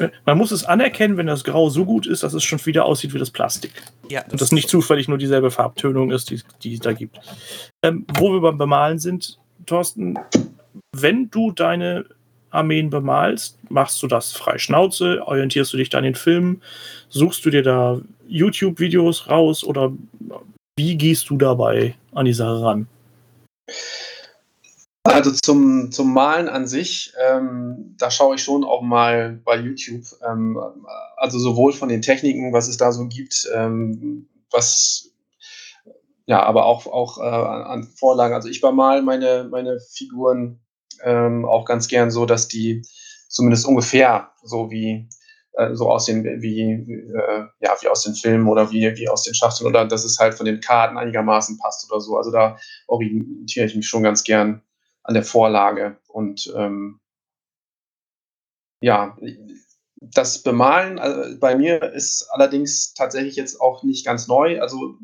man 0.26 0.38
muss 0.38 0.50
es 0.50 0.64
anerkennen, 0.64 1.16
wenn 1.16 1.26
das 1.26 1.44
Grau 1.44 1.70
so 1.70 1.84
gut 1.84 2.06
ist, 2.06 2.22
dass 2.22 2.34
es 2.34 2.44
schon 2.44 2.64
wieder 2.66 2.84
aussieht 2.84 3.14
wie 3.14 3.18
das 3.18 3.30
Plastik. 3.30 3.72
Ja, 4.08 4.22
das 4.22 4.32
Und 4.32 4.40
das 4.40 4.52
nicht 4.52 4.68
zufällig 4.68 5.08
nur 5.08 5.18
dieselbe 5.18 5.50
Farbtönung 5.50 6.10
ist, 6.10 6.30
die, 6.30 6.42
die 6.62 6.74
es 6.74 6.80
da 6.80 6.92
gibt. 6.92 7.18
Ähm, 7.82 8.06
wo 8.14 8.32
wir 8.32 8.40
beim 8.40 8.58
Bemalen 8.58 8.98
sind, 8.98 9.38
Thorsten, 9.66 10.18
wenn 10.92 11.30
du 11.30 11.52
deine 11.52 12.04
Armeen 12.50 12.90
bemalst, 12.90 13.58
machst 13.68 14.02
du 14.02 14.06
das 14.06 14.32
frei 14.32 14.58
Schnauze, 14.58 15.22
orientierst 15.26 15.72
du 15.72 15.76
dich 15.76 15.88
da 15.88 15.98
an 15.98 16.04
den 16.04 16.14
Filmen, 16.14 16.62
suchst 17.08 17.44
du 17.44 17.50
dir 17.50 17.62
da 17.62 18.00
YouTube-Videos 18.28 19.28
raus 19.28 19.64
oder 19.64 19.92
wie 20.76 20.96
gehst 20.96 21.30
du 21.30 21.36
dabei 21.36 21.94
an 22.12 22.26
die 22.26 22.32
Sache 22.32 22.62
ran? 22.62 22.86
Also 25.04 25.30
zum, 25.32 25.90
zum 25.92 26.12
Malen 26.12 26.48
an 26.48 26.66
sich, 26.66 27.14
ähm, 27.26 27.94
da 27.98 28.10
schaue 28.10 28.34
ich 28.34 28.42
schon 28.42 28.64
auch 28.64 28.82
mal 28.82 29.40
bei 29.44 29.56
YouTube. 29.56 30.04
Ähm, 30.26 30.58
also 31.16 31.38
sowohl 31.38 31.72
von 31.72 31.88
den 31.88 32.02
Techniken, 32.02 32.52
was 32.52 32.68
es 32.68 32.76
da 32.76 32.92
so 32.92 33.08
gibt, 33.08 33.48
ähm, 33.54 34.28
was 34.50 35.10
ja, 36.26 36.42
aber 36.42 36.66
auch, 36.66 36.86
auch 36.86 37.18
äh, 37.18 37.22
an 37.22 37.84
Vorlagen. 37.98 38.34
Also 38.34 38.48
ich 38.48 38.60
bemal 38.60 39.02
meine, 39.02 39.48
meine 39.50 39.80
Figuren 39.80 40.60
ähm, 41.02 41.44
auch 41.44 41.64
ganz 41.64 41.88
gern 41.88 42.10
so, 42.10 42.26
dass 42.26 42.46
die 42.46 42.82
zumindest 43.28 43.66
ungefähr 43.66 44.30
so 44.44 44.70
wie 44.70 45.08
äh, 45.54 45.74
so 45.74 45.90
aussehen 45.90 46.24
wie, 46.40 46.60
äh, 46.62 47.46
ja, 47.60 47.74
wie 47.80 47.88
aus 47.88 48.02
den 48.02 48.14
Filmen 48.14 48.48
oder 48.48 48.70
wie, 48.70 48.96
wie 48.96 49.08
aus 49.08 49.24
den 49.24 49.34
Schachteln 49.34 49.66
oder 49.66 49.86
dass 49.86 50.04
es 50.04 50.18
halt 50.18 50.34
von 50.34 50.46
den 50.46 50.60
Karten 50.60 50.98
einigermaßen 50.98 51.58
passt 51.58 51.90
oder 51.90 52.00
so. 52.00 52.16
Also 52.16 52.30
da 52.30 52.56
orientiere 52.86 53.66
ich 53.66 53.74
mich 53.74 53.88
schon 53.88 54.02
ganz 54.02 54.22
gern 54.22 54.62
an 55.10 55.14
der 55.14 55.24
Vorlage. 55.24 55.96
Und 56.06 56.52
ähm, 56.56 57.00
ja, 58.80 59.18
das 60.00 60.44
Bemalen 60.44 61.00
also 61.00 61.36
bei 61.40 61.56
mir 61.56 61.82
ist 61.82 62.28
allerdings 62.30 62.94
tatsächlich 62.94 63.34
jetzt 63.34 63.60
auch 63.60 63.82
nicht 63.82 64.06
ganz 64.06 64.28
neu. 64.28 64.60
Also 64.60 64.94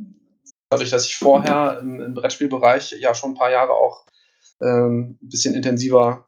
dadurch, 0.70 0.90
dass 0.90 1.06
ich 1.06 1.16
vorher 1.16 1.80
im, 1.82 2.00
im 2.00 2.14
Brettspielbereich 2.14 2.92
ja 3.00 3.14
schon 3.16 3.32
ein 3.32 3.36
paar 3.36 3.50
Jahre 3.50 3.72
auch 3.72 4.06
ähm, 4.60 5.18
ein 5.20 5.28
bisschen 5.28 5.54
intensiver 5.54 6.24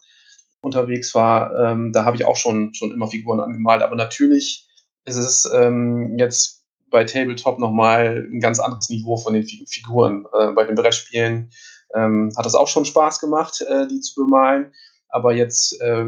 unterwegs 0.61 1.15
war, 1.15 1.57
ähm, 1.57 1.93
da 1.93 2.05
habe 2.05 2.17
ich 2.17 2.25
auch 2.25 2.37
schon, 2.37 2.75
schon 2.75 2.91
immer 2.91 3.07
Figuren 3.07 3.39
angemalt. 3.39 3.83
Aber 3.83 3.95
natürlich 3.95 4.69
ist 5.05 5.17
es 5.17 5.49
ähm, 5.55 6.19
jetzt 6.19 6.65
bei 6.91 7.05
Tabletop 7.05 7.61
nochmal 7.61 8.27
ein 8.29 8.41
ganz 8.41 8.59
anderes 8.59 8.89
Niveau 8.89 9.17
von 9.17 9.35
den 9.35 9.45
Figuren. 9.45 10.27
Äh, 10.37 10.51
bei 10.51 10.65
den 10.65 10.75
Brettspielen 10.75 11.53
ähm, 11.95 12.33
hat 12.37 12.47
es 12.47 12.55
auch 12.55 12.69
schon 12.69 12.85
Spaß 12.85 13.21
gemacht, 13.21 13.61
äh, 13.63 13.87
die 13.87 14.01
zu 14.01 14.23
bemalen. 14.23 14.73
Aber 15.09 15.33
jetzt, 15.33 15.81
äh, 15.81 16.07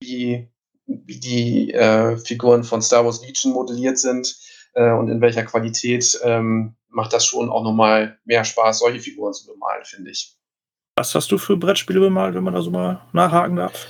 wie, 0.00 0.48
wie 0.86 1.20
die 1.20 1.72
äh, 1.72 2.16
Figuren 2.16 2.64
von 2.64 2.82
Star 2.82 3.04
Wars 3.04 3.24
Legion 3.24 3.52
modelliert 3.52 3.98
sind 3.98 4.36
äh, 4.74 4.92
und 4.92 5.08
in 5.08 5.20
welcher 5.20 5.44
Qualität, 5.44 6.20
ähm, 6.22 6.76
macht 6.88 7.12
das 7.12 7.24
schon 7.24 7.50
auch 7.50 7.64
nochmal 7.64 8.18
mehr 8.24 8.44
Spaß, 8.44 8.80
solche 8.80 9.00
Figuren 9.00 9.32
zu 9.32 9.46
bemalen, 9.46 9.84
finde 9.84 10.10
ich. 10.10 10.36
Was 10.96 11.14
hast 11.14 11.32
du 11.32 11.38
für 11.38 11.56
Brettspiele 11.56 12.00
bemalt, 12.00 12.34
wenn 12.34 12.44
man 12.44 12.54
da 12.54 12.60
so 12.60 12.70
mal 12.70 13.00
nachhaken 13.12 13.56
darf? 13.56 13.86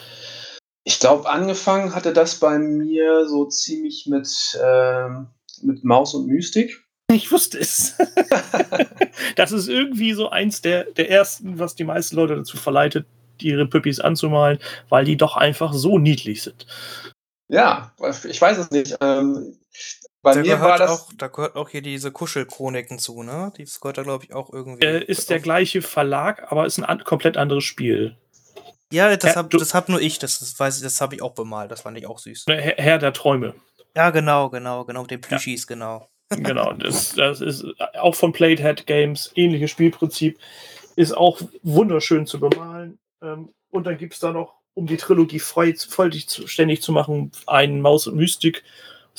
Ich 0.85 0.99
glaube, 0.99 1.29
angefangen 1.29 1.95
hatte 1.95 2.13
das 2.13 2.37
bei 2.37 2.59
mir 2.59 3.29
so 3.29 3.47
ziemlich 3.47 4.07
mit, 4.07 4.59
ähm, 4.63 5.29
mit 5.63 5.85
Maus 5.85 6.15
und 6.15 6.27
Mystik. 6.27 6.82
Ich 7.13 7.31
wusste 7.31 7.59
es. 7.59 7.97
das 9.37 9.53
ist 9.53 9.69
irgendwie 9.69 10.13
so 10.13 10.29
eins 10.29 10.63
der, 10.63 10.85
der 10.85 11.11
ersten, 11.11 11.59
was 11.59 11.75
die 11.75 11.85
meisten 11.85 12.17
Leute 12.17 12.37
dazu 12.37 12.57
verleitet, 12.57 13.07
ihre 13.41 13.67
Püppis 13.67 14.01
anzumalen, 14.01 14.59
weil 14.89 15.05
die 15.05 15.17
doch 15.17 15.37
einfach 15.37 15.73
so 15.73 15.99
niedlich 15.99 16.43
sind. 16.43 16.67
Ja, 17.49 17.93
ich 18.25 18.41
weiß 18.41 18.59
es 18.59 18.71
nicht. 18.71 18.97
Ähm, 19.01 19.59
bei 20.23 20.35
da 20.35 20.41
mir 20.41 20.61
war 20.61 20.79
das. 20.79 20.91
Auch, 20.91 21.13
da 21.17 21.27
gehört 21.27 21.57
auch 21.57 21.69
hier 21.69 21.83
diese 21.83 22.13
Kuschelchroniken 22.13 22.99
zu, 22.99 23.23
ne? 23.23 23.53
Die 23.57 23.65
gehört 23.65 23.99
da, 23.99 24.03
glaube 24.03 24.25
ich, 24.25 24.33
auch 24.33 24.53
irgendwie. 24.53 24.85
Äh, 24.85 25.05
ist 25.05 25.31
der 25.31 25.41
gleiche 25.41 25.83
Verlag, 25.83 26.51
aber 26.51 26.65
ist 26.65 26.79
ein 26.79 26.85
an 26.85 27.03
komplett 27.05 27.37
anderes 27.37 27.65
Spiel. 27.65 28.17
Ja, 28.93 29.17
das 29.17 29.37
habe 29.37 29.59
hab 29.59 29.89
nur 29.89 30.01
ich, 30.01 30.19
das, 30.19 30.39
das 30.39 30.59
weiß 30.59 30.77
ich, 30.77 30.83
das 30.83 31.01
habe 31.01 31.15
ich 31.15 31.23
auch 31.23 31.33
bemalt, 31.33 31.71
das 31.71 31.81
fand 31.81 31.97
ich 31.97 32.07
auch 32.07 32.19
süß. 32.19 32.45
Herr, 32.47 32.75
Herr 32.77 32.99
der 32.99 33.15
Träume. 33.15 33.55
Ja, 33.97 34.11
genau, 34.11 34.51
genau, 34.51 34.85
genau, 34.85 35.07
den 35.07 35.21
Plüschis, 35.21 35.63
ja. 35.63 35.75
genau. 35.75 36.09
Genau, 36.37 36.73
das, 36.73 37.15
das 37.15 37.41
ist 37.41 37.65
auch 37.99 38.15
von 38.15 38.33
Playhead 38.33 38.87
Games, 38.87 39.33
ähnliches 39.35 39.71
Spielprinzip, 39.71 40.39
ist 40.97 41.17
auch 41.17 41.41
wunderschön 41.63 42.27
zu 42.27 42.41
bemalen. 42.41 42.99
Ähm, 43.23 43.51
und 43.71 43.87
dann 43.87 43.99
gibt 43.99 44.15
es 44.15 44.21
da 44.21 44.33
noch, 44.33 44.55
um 44.75 44.87
die 44.87 44.97
Trilogie 44.97 45.39
vollständig 45.39 46.83
zu 46.83 46.93
machen, 46.93 47.33
einen 47.47 47.81
Maus 47.81 48.07
und 48.07 48.17
Mystik 48.17 48.63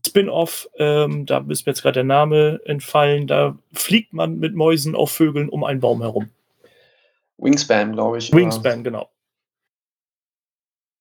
Spin-off, 0.06 0.70
ähm, 0.78 1.26
da 1.26 1.38
ist 1.48 1.66
mir 1.66 1.72
jetzt 1.72 1.82
gerade 1.82 1.94
der 1.94 2.04
Name 2.04 2.60
entfallen, 2.66 3.28
da 3.28 3.58
fliegt 3.72 4.14
man 4.14 4.38
mit 4.38 4.54
Mäusen 4.54 4.96
auf 4.96 5.12
Vögeln 5.12 5.50
um 5.50 5.64
einen 5.64 5.80
Baum 5.80 6.02
herum. 6.02 6.30
Wingspan, 7.38 7.94
glaube 7.94 8.18
ich. 8.18 8.32
Wingspan, 8.34 8.84
genau. 8.84 9.10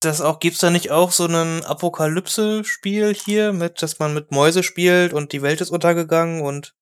Das 0.02 0.20
auch, 0.20 0.40
gibt's 0.40 0.58
da 0.58 0.70
nicht 0.70 0.90
auch 0.90 1.12
so 1.12 1.26
ein 1.26 1.64
Apokalypse-Spiel 1.64 3.14
hier, 3.14 3.52
mit, 3.52 3.82
dass 3.82 3.98
man 4.00 4.12
mit 4.14 4.32
Mäuse 4.32 4.62
spielt 4.62 5.12
und 5.12 5.32
die 5.32 5.42
Welt 5.42 5.60
ist 5.60 5.70
untergegangen 5.70 6.42
und. 6.42 6.74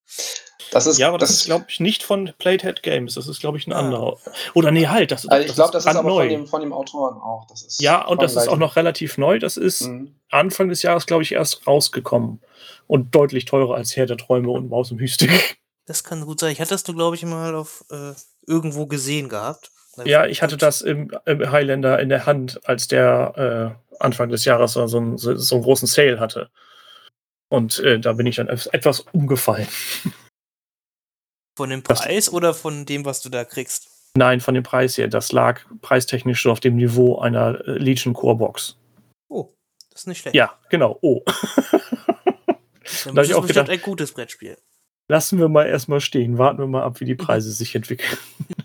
Das 0.72 0.86
ist, 0.86 0.98
ja, 0.98 1.08
aber 1.08 1.18
das, 1.18 1.30
das 1.30 1.38
ist, 1.40 1.44
glaube 1.46 1.66
ich, 1.68 1.80
nicht 1.80 2.02
von 2.02 2.32
Playhead 2.38 2.82
Games. 2.82 3.14
Das 3.14 3.26
ist, 3.26 3.40
glaube 3.40 3.58
ich, 3.58 3.66
ein 3.66 3.72
ah. 3.72 3.80
anderer. 3.80 4.18
Oder 4.54 4.70
nee, 4.70 4.86
halt. 4.86 5.10
Das, 5.10 5.26
also 5.26 5.46
ich 5.46 5.54
glaube, 5.54 5.72
das 5.72 5.84
ist 5.84 5.94
aber 5.94 6.08
neu. 6.08 6.20
Von, 6.20 6.28
dem, 6.28 6.46
von 6.46 6.60
dem 6.60 6.72
Autoren 6.72 7.16
auch. 7.20 7.46
Das 7.48 7.62
ist 7.62 7.82
ja, 7.82 8.06
und 8.06 8.22
das 8.22 8.36
ist 8.36 8.48
auch 8.48 8.56
noch 8.56 8.76
relativ 8.76 9.18
neu. 9.18 9.38
Das 9.38 9.56
ist 9.56 9.82
mhm. 9.82 10.14
Anfang 10.30 10.68
des 10.68 10.82
Jahres, 10.82 11.06
glaube 11.06 11.24
ich, 11.24 11.32
erst 11.32 11.66
rausgekommen. 11.66 12.40
Und 12.86 13.14
deutlich 13.14 13.44
teurer 13.44 13.74
als 13.74 13.96
Herr 13.96 14.06
der 14.06 14.16
Träume 14.16 14.50
und 14.50 14.70
Maus 14.70 14.90
und 14.90 15.00
Mystik. 15.00 15.58
Das 15.86 16.04
kann 16.04 16.24
gut 16.24 16.38
sein. 16.38 16.52
Ich 16.52 16.60
hatte 16.60 16.70
das, 16.70 16.84
glaube 16.84 17.16
ich, 17.16 17.24
mal 17.24 17.56
auf 17.56 17.84
äh, 17.90 18.12
irgendwo 18.46 18.86
gesehen 18.86 19.28
gehabt. 19.28 19.72
Ja, 20.04 20.26
ich 20.26 20.42
hatte 20.42 20.56
das 20.56 20.82
im, 20.82 21.10
im, 21.26 21.50
Highlander 21.50 21.98
in 21.98 22.08
der 22.08 22.26
Hand, 22.26 22.60
als 22.68 22.88
der 22.88 23.76
äh, 23.90 23.96
Anfang 24.02 24.28
des 24.28 24.44
Jahres 24.44 24.72
so, 24.72 24.86
so, 24.86 25.16
so, 25.16 25.54
einen 25.54 25.64
großen 25.64 25.88
Sale 25.88 26.20
hatte. 26.20 26.50
Und 27.48 27.80
äh, 27.80 27.98
da 27.98 28.12
bin 28.12 28.26
ich 28.26 28.36
dann 28.36 28.48
etwas 28.48 29.00
umgefallen. 29.00 29.68
Von 31.56 31.70
dem 31.70 31.82
Preis 31.82 32.26
das, 32.26 32.32
oder 32.32 32.54
von 32.54 32.86
dem, 32.86 33.04
was 33.04 33.20
du 33.20 33.28
da 33.28 33.44
kriegst? 33.44 33.90
Nein, 34.14 34.40
von 34.40 34.54
dem 34.54 34.62
Preis 34.62 34.96
her. 34.96 35.08
Das 35.08 35.30
lag 35.30 35.60
preistechnisch 35.82 36.42
so 36.42 36.50
auf 36.50 36.60
dem 36.60 36.76
Niveau 36.76 37.18
einer 37.18 37.60
äh, 37.66 37.72
Legion 37.72 38.14
Core 38.14 38.36
Box. 38.36 38.76
Das 39.90 40.02
ist 40.02 40.06
nicht 40.06 40.20
schlecht. 40.20 40.34
Ja, 40.34 40.58
genau. 40.70 40.98
Oh. 41.02 41.22
Dann 43.04 43.14
da 43.14 43.22
hab 43.22 43.28
ist 43.28 43.28
bestimmt 43.28 43.46
gedacht- 43.48 43.70
ein 43.70 43.82
gutes 43.82 44.12
Brettspiel. 44.12 44.56
Lassen 45.08 45.38
wir 45.38 45.48
mal 45.48 45.66
erstmal 45.66 46.00
stehen. 46.00 46.38
Warten 46.38 46.58
wir 46.58 46.66
mal 46.66 46.82
ab, 46.82 47.00
wie 47.00 47.04
die 47.04 47.16
Preise 47.16 47.52
sich 47.52 47.74
entwickeln. 47.74 48.18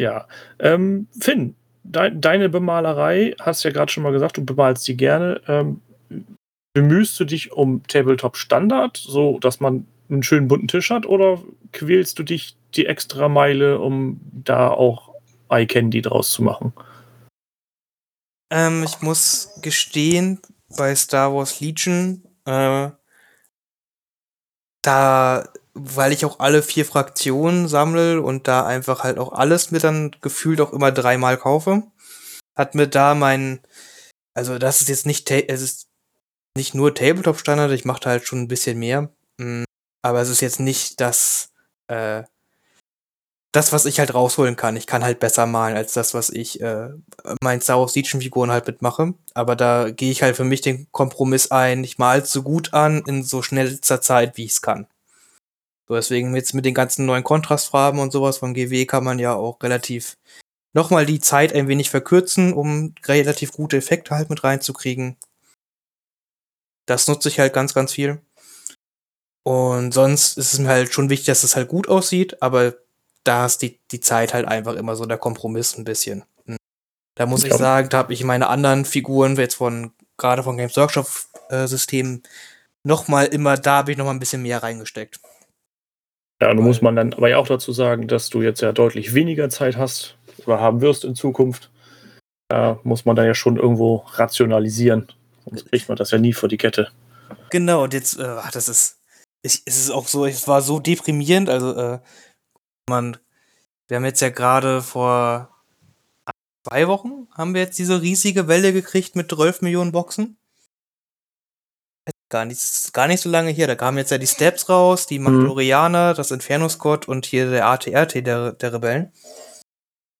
ja. 0.00 0.26
Ähm, 0.58 1.08
Finn, 1.20 1.54
dei- 1.84 2.10
deine 2.10 2.48
Bemalerei, 2.48 3.34
hast 3.40 3.64
ja 3.64 3.70
gerade 3.70 3.90
schon 3.90 4.02
mal 4.02 4.12
gesagt, 4.12 4.36
du 4.36 4.44
bemalst 4.44 4.86
die 4.88 4.96
gerne. 4.96 5.40
Ähm, 5.46 5.80
bemühst 6.74 7.18
du 7.18 7.24
dich 7.24 7.52
um 7.52 7.82
Tabletop 7.86 8.36
Standard, 8.36 8.96
so 8.96 9.38
dass 9.38 9.60
man 9.60 9.86
einen 10.08 10.22
schönen 10.22 10.48
bunten 10.48 10.68
Tisch 10.68 10.90
hat, 10.90 11.06
oder 11.06 11.42
quälst 11.72 12.18
du 12.18 12.22
dich 12.22 12.56
die 12.74 12.86
extra 12.86 13.28
Meile, 13.28 13.80
um 13.80 14.20
da 14.32 14.68
auch 14.68 15.14
Eye 15.48 15.66
Candy 15.66 16.02
draus 16.02 16.30
zu 16.30 16.42
machen? 16.42 16.72
Ähm, 18.52 18.84
ich 18.84 19.00
muss 19.00 19.58
gestehen, 19.62 20.40
bei 20.76 20.94
Star 20.94 21.34
Wars 21.34 21.60
Legion, 21.60 22.22
äh, 22.44 22.90
da, 24.82 25.48
weil 25.76 26.12
ich 26.12 26.24
auch 26.24 26.40
alle 26.40 26.62
vier 26.62 26.86
Fraktionen 26.86 27.68
sammle 27.68 28.22
und 28.22 28.48
da 28.48 28.66
einfach 28.66 29.04
halt 29.04 29.18
auch 29.18 29.32
alles 29.32 29.70
mir 29.70 29.78
dann 29.78 30.10
gefühlt 30.22 30.60
auch 30.60 30.72
immer 30.72 30.90
dreimal 30.90 31.36
kaufe, 31.36 31.82
hat 32.56 32.74
mir 32.74 32.88
da 32.88 33.14
mein, 33.14 33.60
also 34.34 34.58
das 34.58 34.80
ist 34.80 34.88
jetzt 34.88 35.06
nicht, 35.06 35.30
es 35.30 35.60
ist 35.60 35.88
nicht 36.56 36.74
nur 36.74 36.94
Tabletop-Standard, 36.94 37.70
ich 37.72 37.84
mache 37.84 38.00
da 38.00 38.10
halt 38.10 38.26
schon 38.26 38.40
ein 38.40 38.48
bisschen 38.48 38.78
mehr, 38.78 39.10
mm, 39.38 39.64
aber 40.02 40.22
es 40.22 40.30
ist 40.30 40.40
jetzt 40.40 40.60
nicht 40.60 41.00
das, 41.00 41.50
äh, 41.88 42.22
das, 43.52 43.72
was 43.72 43.86
ich 43.86 43.98
halt 43.98 44.12
rausholen 44.12 44.54
kann. 44.54 44.76
Ich 44.76 44.86
kann 44.86 45.02
halt 45.02 45.18
besser 45.18 45.46
malen 45.46 45.76
als 45.76 45.94
das, 45.94 46.12
was 46.12 46.28
ich 46.28 46.60
äh, 46.60 46.90
meinen 47.42 47.62
Star 47.62 47.80
Wars 47.80 47.94
Legion 47.94 48.20
Figuren 48.20 48.50
halt 48.50 48.66
mitmache. 48.66 49.14
Aber 49.32 49.56
da 49.56 49.90
gehe 49.90 50.10
ich 50.10 50.22
halt 50.22 50.36
für 50.36 50.44
mich 50.44 50.60
den 50.60 50.88
Kompromiss 50.92 51.50
ein. 51.50 51.82
Ich 51.82 51.96
mal 51.96 52.24
so 52.26 52.42
gut 52.42 52.74
an 52.74 53.02
in 53.06 53.22
so 53.22 53.40
schnellster 53.42 54.02
Zeit, 54.02 54.36
wie 54.36 54.44
ich 54.44 54.52
es 54.52 54.62
kann. 54.62 54.86
So, 55.88 55.94
deswegen 55.94 56.34
jetzt 56.34 56.54
mit 56.54 56.64
den 56.64 56.74
ganzen 56.74 57.06
neuen 57.06 57.24
Kontrastfarben 57.24 58.00
und 58.00 58.12
sowas 58.12 58.38
von 58.38 58.54
GW 58.54 58.86
kann 58.86 59.04
man 59.04 59.18
ja 59.18 59.34
auch 59.34 59.62
relativ 59.62 60.16
nochmal 60.72 61.06
die 61.06 61.20
Zeit 61.20 61.54
ein 61.54 61.68
wenig 61.68 61.90
verkürzen, 61.90 62.52
um 62.52 62.94
relativ 63.04 63.52
gute 63.52 63.76
Effekte 63.76 64.14
halt 64.14 64.28
mit 64.28 64.44
reinzukriegen. 64.44 65.16
Das 66.86 67.08
nutze 67.08 67.28
ich 67.28 67.38
halt 67.38 67.52
ganz, 67.52 67.72
ganz 67.72 67.92
viel. 67.92 68.20
Und 69.42 69.92
sonst 69.92 70.36
ist 70.36 70.54
es 70.54 70.58
mir 70.58 70.68
halt 70.68 70.92
schon 70.92 71.08
wichtig, 71.08 71.26
dass 71.26 71.44
es 71.44 71.54
halt 71.54 71.68
gut 71.68 71.88
aussieht, 71.88 72.42
aber 72.42 72.74
da 73.22 73.46
ist 73.46 73.62
die, 73.62 73.80
die 73.92 74.00
Zeit 74.00 74.34
halt 74.34 74.46
einfach 74.46 74.74
immer 74.74 74.96
so 74.96 75.06
der 75.06 75.18
Kompromiss 75.18 75.78
ein 75.78 75.84
bisschen. 75.84 76.24
Hm. 76.46 76.56
Da 77.14 77.26
muss 77.26 77.44
ich 77.44 77.54
sagen, 77.54 77.88
da 77.88 77.98
habe 77.98 78.12
ich 78.12 78.24
meine 78.24 78.48
anderen 78.48 78.84
Figuren 78.84 79.36
jetzt 79.36 79.54
von, 79.54 79.92
gerade 80.16 80.42
von 80.42 80.56
Games 80.56 80.76
Workshop 80.76 81.08
äh, 81.48 81.66
Systemen, 81.66 82.24
noch 82.82 83.08
mal 83.08 83.26
immer, 83.26 83.56
da 83.56 83.78
habe 83.78 83.92
ich 83.92 83.98
noch 83.98 84.04
mal 84.04 84.10
ein 84.12 84.20
bisschen 84.20 84.42
mehr 84.42 84.62
reingesteckt. 84.62 85.20
Ja, 86.40 86.48
nun 86.48 86.58
Weil- 86.58 86.64
muss 86.64 86.82
man 86.82 86.96
dann 86.96 87.14
aber 87.14 87.28
ja 87.28 87.38
auch 87.38 87.46
dazu 87.46 87.72
sagen, 87.72 88.08
dass 88.08 88.28
du 88.28 88.42
jetzt 88.42 88.60
ja 88.60 88.72
deutlich 88.72 89.14
weniger 89.14 89.48
Zeit 89.48 89.76
hast 89.76 90.16
oder 90.44 90.60
haben 90.60 90.80
wirst 90.80 91.04
in 91.04 91.14
Zukunft. 91.14 91.70
Da 92.48 92.78
muss 92.84 93.04
man 93.04 93.16
dann 93.16 93.26
ja 93.26 93.34
schon 93.34 93.56
irgendwo 93.56 94.04
rationalisieren. 94.12 95.08
Sonst 95.44 95.70
kriegt 95.70 95.88
man 95.88 95.96
das 95.96 96.10
ja 96.10 96.18
nie 96.18 96.32
vor 96.32 96.48
die 96.48 96.58
Kette. 96.58 96.90
Genau, 97.50 97.84
und 97.84 97.94
jetzt, 97.94 98.18
äh, 98.18 98.36
das 98.52 98.68
ist, 98.68 99.00
ich, 99.42 99.62
es 99.64 99.78
ist 99.78 99.90
auch 99.90 100.06
so, 100.06 100.26
es 100.26 100.46
war 100.46 100.60
so 100.60 100.78
deprimierend, 100.78 101.48
also, 101.48 101.74
äh, 101.74 101.98
man, 102.88 103.16
wir 103.88 103.96
haben 103.96 104.04
jetzt 104.04 104.20
ja 104.20 104.28
gerade 104.28 104.82
vor 104.82 105.50
zwei 106.68 106.88
Wochen, 106.88 107.28
haben 107.32 107.54
wir 107.54 107.62
jetzt 107.62 107.78
diese 107.78 108.02
riesige 108.02 108.48
Welle 108.48 108.72
gekriegt 108.72 109.16
mit 109.16 109.30
12 109.30 109.62
Millionen 109.62 109.92
Boxen. 109.92 110.36
Gar 112.36 112.44
nicht, 112.44 112.92
gar 112.92 113.06
nicht 113.06 113.22
so 113.22 113.30
lange 113.30 113.50
hier, 113.50 113.66
da 113.66 113.76
kamen 113.76 113.96
jetzt 113.96 114.10
ja 114.10 114.18
die 114.18 114.26
Steps 114.26 114.68
raus, 114.68 115.06
die 115.06 115.18
Mandalorianer, 115.18 116.12
das 116.12 116.30
Inferno 116.30 116.68
Squad 116.68 117.08
und 117.08 117.24
hier 117.24 117.48
der 117.48 117.66
ATRT 117.66 118.26
der, 118.26 118.52
der 118.52 118.72
Rebellen. 118.74 119.10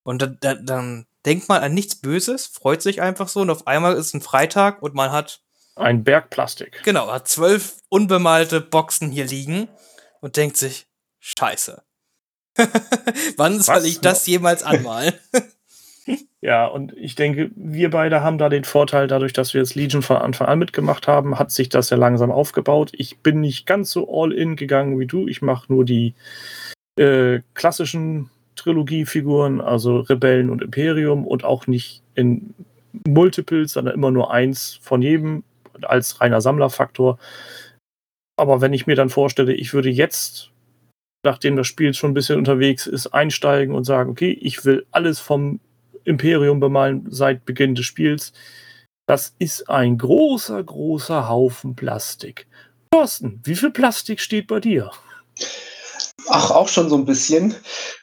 Und 0.02 0.22
dann, 0.22 0.38
dann, 0.40 0.64
dann 0.64 1.06
denkt 1.26 1.50
man 1.50 1.62
an 1.62 1.74
nichts 1.74 1.96
Böses, 1.96 2.46
freut 2.46 2.80
sich 2.80 3.02
einfach 3.02 3.28
so 3.28 3.40
und 3.40 3.50
auf 3.50 3.66
einmal 3.66 3.96
ist 3.96 4.14
ein 4.14 4.22
Freitag 4.22 4.80
und 4.80 4.94
man 4.94 5.12
hat 5.12 5.42
Ein 5.74 6.04
Berg 6.04 6.30
Plastik. 6.30 6.80
Genau, 6.84 7.12
hat 7.12 7.28
zwölf 7.28 7.80
unbemalte 7.90 8.62
Boxen 8.62 9.10
hier 9.10 9.26
liegen 9.26 9.68
und 10.22 10.38
denkt 10.38 10.56
sich, 10.56 10.86
scheiße. 11.20 11.82
Wann 13.36 13.60
soll 13.60 13.76
Was? 13.76 13.84
ich 13.84 14.00
das 14.00 14.26
jemals 14.26 14.62
anmalen? 14.62 15.12
Ja, 16.40 16.66
und 16.66 16.96
ich 16.96 17.16
denke, 17.16 17.50
wir 17.56 17.90
beide 17.90 18.22
haben 18.22 18.38
da 18.38 18.48
den 18.48 18.64
Vorteil, 18.64 19.08
dadurch, 19.08 19.32
dass 19.32 19.52
wir 19.52 19.60
jetzt 19.60 19.74
Legion 19.74 20.02
von 20.02 20.18
Anfang 20.18 20.46
an 20.46 20.58
mitgemacht 20.58 21.08
haben, 21.08 21.38
hat 21.38 21.50
sich 21.50 21.68
das 21.68 21.90
ja 21.90 21.96
langsam 21.96 22.30
aufgebaut. 22.30 22.92
Ich 22.92 23.18
bin 23.18 23.40
nicht 23.40 23.66
ganz 23.66 23.90
so 23.90 24.08
all 24.08 24.32
in 24.32 24.54
gegangen 24.54 24.98
wie 25.00 25.06
du. 25.06 25.26
Ich 25.26 25.42
mache 25.42 25.72
nur 25.72 25.84
die 25.84 26.14
äh, 26.98 27.40
klassischen 27.54 28.30
Trilogiefiguren, 28.54 29.60
also 29.60 30.00
Rebellen 30.00 30.50
und 30.50 30.62
Imperium 30.62 31.26
und 31.26 31.44
auch 31.44 31.66
nicht 31.66 32.02
in 32.14 32.54
Multiples, 33.06 33.72
sondern 33.72 33.94
immer 33.94 34.10
nur 34.10 34.30
eins 34.30 34.78
von 34.80 35.02
jedem 35.02 35.42
als 35.82 36.20
reiner 36.20 36.40
Sammlerfaktor. 36.40 37.18
Aber 38.36 38.60
wenn 38.60 38.72
ich 38.72 38.86
mir 38.86 38.96
dann 38.96 39.08
vorstelle, 39.08 39.52
ich 39.52 39.74
würde 39.74 39.90
jetzt, 39.90 40.50
nachdem 41.24 41.56
das 41.56 41.66
Spiel 41.66 41.92
schon 41.94 42.10
ein 42.10 42.14
bisschen 42.14 42.38
unterwegs 42.38 42.86
ist, 42.86 43.08
einsteigen 43.08 43.74
und 43.74 43.84
sagen, 43.84 44.10
okay, 44.10 44.30
ich 44.30 44.64
will 44.64 44.86
alles 44.90 45.18
vom 45.18 45.60
Imperium 46.06 46.60
bemalen 46.60 47.06
seit 47.10 47.44
Beginn 47.44 47.74
des 47.74 47.84
Spiels. 47.84 48.32
Das 49.06 49.34
ist 49.38 49.68
ein 49.68 49.98
großer, 49.98 50.62
großer 50.62 51.28
Haufen 51.28 51.76
Plastik. 51.76 52.46
Thorsten, 52.90 53.40
wie 53.44 53.54
viel 53.54 53.70
Plastik 53.70 54.20
steht 54.20 54.46
bei 54.46 54.60
dir? 54.60 54.90
Ach, 56.28 56.50
auch 56.50 56.68
schon 56.68 56.88
so 56.88 56.96
ein 56.96 57.04
bisschen. 57.04 57.54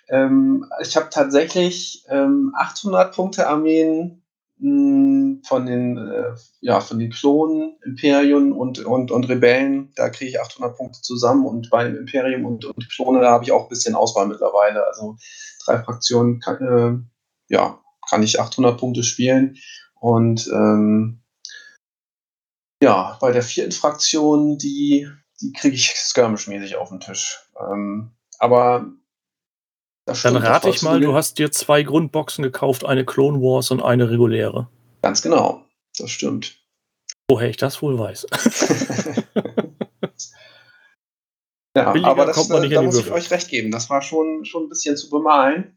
Ähm, 0.10 0.66
ich 0.82 0.96
habe 0.96 1.10
tatsächlich 1.10 2.06
ähm, 2.10 2.54
800 2.56 3.14
Punkte 3.14 3.48
Armeen 3.48 4.24
mh, 4.60 5.42
von 5.46 5.66
den, 5.66 5.98
äh, 5.98 6.36
ja, 6.62 6.80
von 6.80 7.00
den 7.00 7.12
Klonen, 7.12 7.78
Imperium 7.84 8.54
und, 8.54 8.80
und, 8.86 9.12
und 9.12 9.30
Rebellen. 9.30 9.92
Da 9.96 10.10
kriege 10.10 10.32
ich 10.32 10.42
800 10.42 10.78
Punkte 10.78 11.02
zusammen 11.02 11.46
und 11.46 11.70
bei 11.70 11.86
Imperium 11.86 12.46
und, 12.46 12.66
und 12.66 12.90
Klone, 12.90 13.22
da 13.22 13.32
habe 13.32 13.44
ich 13.44 13.52
auch 13.52 13.64
ein 13.64 13.70
bisschen 13.70 13.96
Auswahl 13.96 14.28
mittlerweile. 14.28 14.86
Also 14.88 15.18
drei 15.66 15.80
Fraktionen, 15.84 16.40
äh, 16.48 17.54
ja, 17.54 17.83
kann 18.14 18.22
ich 18.22 18.40
800 18.40 18.80
Punkte 18.80 19.04
spielen. 19.04 19.58
Und 20.00 20.48
ähm, 20.54 21.24
ja, 22.84 23.18
bei 23.20 23.32
der 23.32 23.42
vierten 23.42 23.72
Fraktion, 23.72 24.60
die, 24.60 25.10
die 25.42 25.52
kriege 25.54 25.76
ich 25.76 25.88
skirmish-mäßig 25.96 26.76
auf 26.76 26.90
den 26.90 27.00
Tisch. 27.00 27.40
Ähm, 27.60 28.12
aber 28.38 28.86
das 30.06 30.22
Dann 30.22 30.36
rate 30.36 30.70
ich 30.70 30.84
mal, 30.84 31.00
du 31.00 31.16
hast 31.16 31.40
dir 31.40 31.52
zwei 31.52 31.82
Grundboxen 31.82 32.44
gekauft, 32.44 32.86
eine 32.86 33.04
Clone 33.04 33.40
Wars 33.40 33.72
und 33.72 33.82
eine 33.82 34.12
reguläre. 34.12 34.70
Ganz 35.02 35.24
genau, 35.24 35.66
das 35.98 36.12
stimmt. 36.12 36.60
Woher 37.28 37.50
ich 37.50 37.58
das 37.58 37.82
wohl 37.82 37.98
weiß. 37.98 38.28
ja, 41.76 41.92
Billiger 41.94 42.12
aber 42.12 42.28
das, 42.28 42.36
kommt 42.36 42.50
man 42.50 42.62
nicht 42.62 42.76
da 42.76 42.82
die 42.82 42.86
muss 42.86 43.00
ich 43.00 43.12
euch 43.12 43.32
recht 43.32 43.50
geben. 43.50 43.72
Das 43.72 43.90
war 43.90 44.04
schon, 44.04 44.46
schon 44.46 44.66
ein 44.66 44.70
bisschen 44.70 44.98
zu 44.98 45.10
bemalen. 45.10 45.76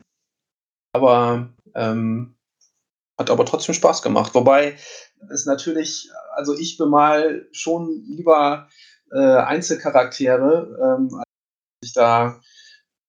Aber 0.92 1.56
ähm, 1.77 2.37
hat 3.19 3.31
aber 3.31 3.47
trotzdem 3.47 3.75
Spaß 3.75 4.03
gemacht. 4.03 4.35
Wobei 4.35 4.77
es 5.31 5.47
natürlich, 5.47 6.11
also 6.35 6.57
ich 6.57 6.77
bemal 6.77 7.47
schon 7.53 8.03
lieber 8.09 8.69
äh, 9.12 9.19
Einzelcharaktere, 9.19 10.99
ähm, 10.99 11.15
als 11.15 11.25
ich 11.83 11.93
da 11.93 12.41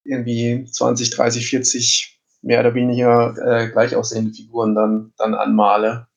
irgendwie 0.04 0.66
20, 0.72 1.10
30, 1.10 1.50
40 1.50 2.22
mehr 2.42 2.60
oder 2.62 2.74
weniger 2.76 3.36
äh, 3.38 3.70
gleich 3.70 3.96
aussehende 3.96 4.32
Figuren 4.34 4.76
dann, 4.76 5.14
dann 5.18 5.34
anmale. 5.34 6.08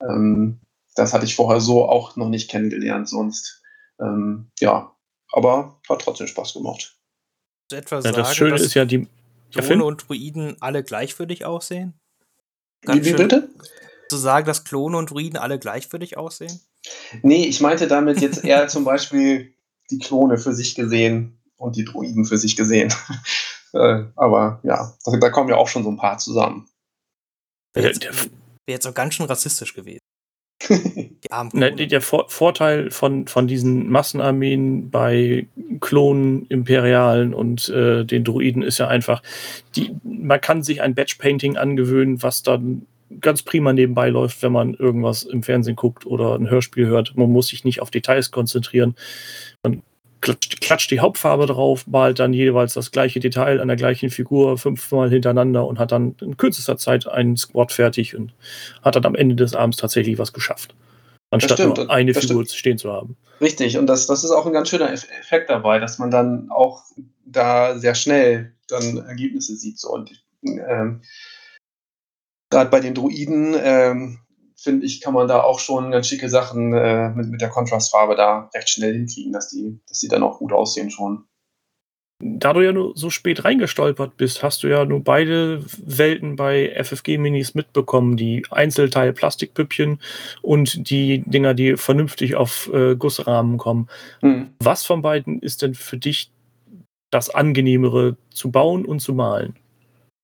Ähm, 0.00 0.60
das 0.94 1.12
hatte 1.12 1.24
ich 1.24 1.36
vorher 1.36 1.60
so 1.60 1.88
auch 1.88 2.16
noch 2.16 2.28
nicht 2.28 2.48
kennengelernt, 2.50 3.08
sonst. 3.08 3.62
Ähm, 4.00 4.50
ja, 4.60 4.92
aber 5.32 5.80
hat 5.88 6.00
trotzdem 6.00 6.26
Spaß 6.26 6.54
gemacht. 6.54 6.96
Ja, 7.70 7.86
sagen, 7.86 8.16
das 8.16 8.36
Schöne 8.36 8.52
dass 8.52 8.62
ist 8.62 8.74
ja, 8.74 8.84
die. 8.84 9.08
Ja? 9.54 9.62
Klone 9.62 9.84
und 9.84 10.08
Druiden 10.08 10.56
alle 10.60 10.82
gleich 10.82 11.14
für 11.14 11.26
dich 11.26 11.44
aussehen? 11.44 11.94
Wie, 12.82 12.86
Ganz 12.86 13.04
wie 13.04 13.08
schön- 13.10 13.16
bitte? 13.16 13.48
Zu 14.08 14.16
sagen, 14.16 14.46
dass 14.46 14.64
Klone 14.64 14.98
und 14.98 15.10
Druiden 15.10 15.38
alle 15.38 15.58
gleich 15.58 15.88
für 15.88 15.98
dich 15.98 16.16
aussehen? 16.16 16.60
Nee, 17.22 17.46
ich 17.46 17.60
meinte 17.60 17.88
damit 17.88 18.20
jetzt 18.20 18.44
eher 18.44 18.68
zum 18.68 18.84
Beispiel 18.84 19.54
die 19.90 19.98
Klone 19.98 20.38
für 20.38 20.54
sich 20.54 20.74
gesehen 20.74 21.40
und 21.56 21.76
die 21.76 21.84
Druiden 21.84 22.24
für 22.24 22.36
sich 22.36 22.56
gesehen. 22.56 22.92
äh, 23.72 24.04
aber 24.16 24.60
ja, 24.62 24.94
da, 25.04 25.16
da 25.16 25.30
kommen 25.30 25.48
ja 25.48 25.56
auch 25.56 25.68
schon 25.68 25.84
so 25.84 25.90
ein 25.90 25.96
paar 25.96 26.18
zusammen. 26.18 26.68
Wäre 27.72 27.88
jetzt, 27.88 28.04
wär 28.04 28.30
jetzt 28.68 28.86
auch 28.86 28.94
ganz 28.94 29.14
schön 29.14 29.26
rassistisch 29.26 29.74
gewesen. 29.74 30.03
Die 31.78 31.86
der 31.88 32.00
Vor 32.00 32.26
Vorteil 32.28 32.90
von, 32.90 33.26
von 33.26 33.46
diesen 33.46 33.90
Massenarmeen 33.90 34.90
bei 34.90 35.46
Klonen, 35.80 36.46
Imperialen 36.48 37.34
und 37.34 37.68
äh, 37.68 38.04
den 38.04 38.24
Druiden 38.24 38.62
ist 38.62 38.78
ja 38.78 38.88
einfach, 38.88 39.22
die, 39.74 39.94
man 40.02 40.40
kann 40.40 40.62
sich 40.62 40.82
ein 40.82 40.94
Batch-Painting 40.94 41.56
angewöhnen, 41.56 42.22
was 42.22 42.42
dann 42.42 42.86
ganz 43.20 43.42
prima 43.42 43.72
nebenbei 43.72 44.08
läuft, 44.08 44.42
wenn 44.42 44.52
man 44.52 44.74
irgendwas 44.74 45.22
im 45.22 45.42
Fernsehen 45.42 45.76
guckt 45.76 46.06
oder 46.06 46.34
ein 46.34 46.50
Hörspiel 46.50 46.86
hört. 46.86 47.16
Man 47.16 47.30
muss 47.30 47.48
sich 47.48 47.64
nicht 47.64 47.80
auf 47.80 47.90
Details 47.90 48.30
konzentrieren. 48.30 48.94
Man 49.62 49.82
klatscht, 50.24 50.60
klatscht 50.60 50.90
die 50.90 51.00
Hauptfarbe 51.00 51.46
drauf, 51.46 51.86
malt 51.86 52.18
dann 52.18 52.32
jeweils 52.32 52.74
das 52.74 52.90
gleiche 52.90 53.20
Detail 53.20 53.60
an 53.60 53.68
der 53.68 53.76
gleichen 53.76 54.10
Figur 54.10 54.58
fünfmal 54.58 55.10
hintereinander 55.10 55.66
und 55.66 55.78
hat 55.78 55.92
dann 55.92 56.16
in 56.20 56.36
kürzester 56.36 56.76
Zeit 56.76 57.06
einen 57.06 57.36
Squad 57.36 57.70
fertig 57.70 58.16
und 58.16 58.34
hat 58.82 58.96
dann 58.96 59.04
am 59.04 59.14
Ende 59.14 59.36
des 59.36 59.54
Abends 59.54 59.76
tatsächlich 59.76 60.18
was 60.18 60.32
geschafft. 60.32 60.74
Anstatt 61.30 61.58
nur 61.58 61.90
eine 61.90 62.14
Figur 62.14 62.44
stimmt. 62.44 62.58
stehen 62.58 62.78
zu 62.78 62.92
haben. 62.92 63.16
Richtig, 63.40 63.76
und 63.78 63.86
das, 63.86 64.06
das 64.06 64.24
ist 64.24 64.30
auch 64.30 64.46
ein 64.46 64.52
ganz 64.52 64.68
schöner 64.68 64.92
Eff- 64.92 65.08
Effekt 65.20 65.50
dabei, 65.50 65.78
dass 65.78 65.98
man 65.98 66.10
dann 66.10 66.48
auch 66.50 66.82
da 67.24 67.78
sehr 67.78 67.94
schnell 67.94 68.54
dann 68.68 68.98
Ergebnisse 68.98 69.56
sieht. 69.56 69.78
So. 69.78 69.90
Und 69.90 70.10
ähm, 70.44 71.02
gerade 72.50 72.70
bei 72.70 72.80
den 72.80 72.94
Druiden, 72.94 73.54
ähm, 73.58 74.20
finde 74.64 74.86
ich, 74.86 75.00
kann 75.00 75.14
man 75.14 75.28
da 75.28 75.42
auch 75.42 75.60
schon 75.60 75.92
ganz 75.92 76.08
schicke 76.08 76.28
Sachen 76.28 76.72
äh, 76.72 77.10
mit, 77.10 77.28
mit 77.28 77.40
der 77.40 77.50
Kontrastfarbe 77.50 78.16
da 78.16 78.50
recht 78.54 78.68
schnell 78.68 78.94
hinkriegen, 78.94 79.32
dass 79.32 79.50
die, 79.50 79.80
dass 79.86 80.00
die 80.00 80.08
dann 80.08 80.22
auch 80.22 80.38
gut 80.38 80.52
aussehen 80.52 80.90
schon. 80.90 81.24
Da 82.20 82.52
du 82.52 82.60
ja 82.60 82.72
nur 82.72 82.92
so 82.96 83.10
spät 83.10 83.44
reingestolpert 83.44 84.16
bist, 84.16 84.42
hast 84.42 84.62
du 84.62 84.68
ja 84.68 84.84
nur 84.84 85.02
beide 85.02 85.62
Welten 85.84 86.36
bei 86.36 86.72
FFG-Minis 86.82 87.54
mitbekommen. 87.54 88.16
Die 88.16 88.46
Einzelteil-Plastikpüppchen 88.50 90.00
und 90.40 90.88
die 90.88 91.22
Dinger, 91.26 91.54
die 91.54 91.76
vernünftig 91.76 92.36
auf 92.36 92.70
äh, 92.72 92.96
Gussrahmen 92.96 93.58
kommen. 93.58 93.88
Hm. 94.20 94.50
Was 94.60 94.86
von 94.86 95.02
beiden 95.02 95.40
ist 95.40 95.62
denn 95.62 95.74
für 95.74 95.98
dich 95.98 96.30
das 97.10 97.30
angenehmere 97.30 98.16
zu 98.30 98.50
bauen 98.50 98.84
und 98.84 99.00
zu 99.00 99.12
malen? 99.12 99.56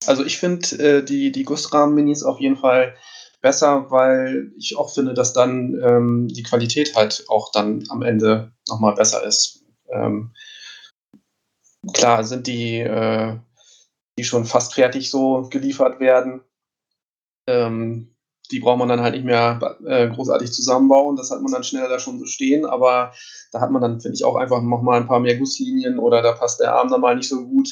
Also 0.07 0.25
ich 0.25 0.39
finde 0.39 0.67
äh, 0.79 1.03
die, 1.03 1.31
die 1.31 1.43
Gussrahmen-Minis 1.43 2.23
auf 2.23 2.39
jeden 2.39 2.57
Fall 2.57 2.95
besser, 3.41 3.89
weil 3.89 4.51
ich 4.57 4.77
auch 4.77 4.93
finde, 4.93 5.13
dass 5.13 5.33
dann 5.33 5.79
ähm, 5.83 6.27
die 6.27 6.43
Qualität 6.43 6.95
halt 6.95 7.25
auch 7.27 7.51
dann 7.51 7.83
am 7.89 8.01
Ende 8.01 8.51
nochmal 8.67 8.95
besser 8.95 9.23
ist. 9.23 9.65
Ähm, 9.89 10.33
klar 11.93 12.23
sind 12.23 12.47
die, 12.47 12.79
äh, 12.79 13.37
die 14.17 14.23
schon 14.23 14.45
fast 14.45 14.75
fertig 14.75 15.09
so 15.09 15.47
geliefert 15.49 15.99
werden. 15.99 16.41
Ähm, 17.47 18.15
die 18.51 18.59
braucht 18.59 18.79
man 18.79 18.89
dann 18.89 19.01
halt 19.01 19.15
nicht 19.15 19.25
mehr 19.25 19.59
äh, 19.85 20.09
großartig 20.09 20.51
zusammenbauen. 20.51 21.15
Das 21.15 21.31
hat 21.31 21.41
man 21.41 21.51
dann 21.51 21.63
schneller 21.63 21.87
da 21.87 21.99
schon 21.99 22.19
so 22.19 22.25
stehen, 22.25 22.65
aber 22.65 23.13
da 23.51 23.61
hat 23.61 23.71
man 23.71 23.81
dann, 23.81 24.01
finde 24.01 24.15
ich, 24.15 24.25
auch 24.25 24.35
einfach 24.35 24.61
nochmal 24.61 24.99
ein 24.99 25.07
paar 25.07 25.19
mehr 25.19 25.37
Gusslinien 25.37 25.99
oder 25.99 26.21
da 26.21 26.33
passt 26.33 26.59
der 26.59 26.75
Arm 26.75 26.89
dann 26.89 27.01
mal 27.01 27.15
nicht 27.15 27.29
so 27.29 27.45
gut, 27.47 27.69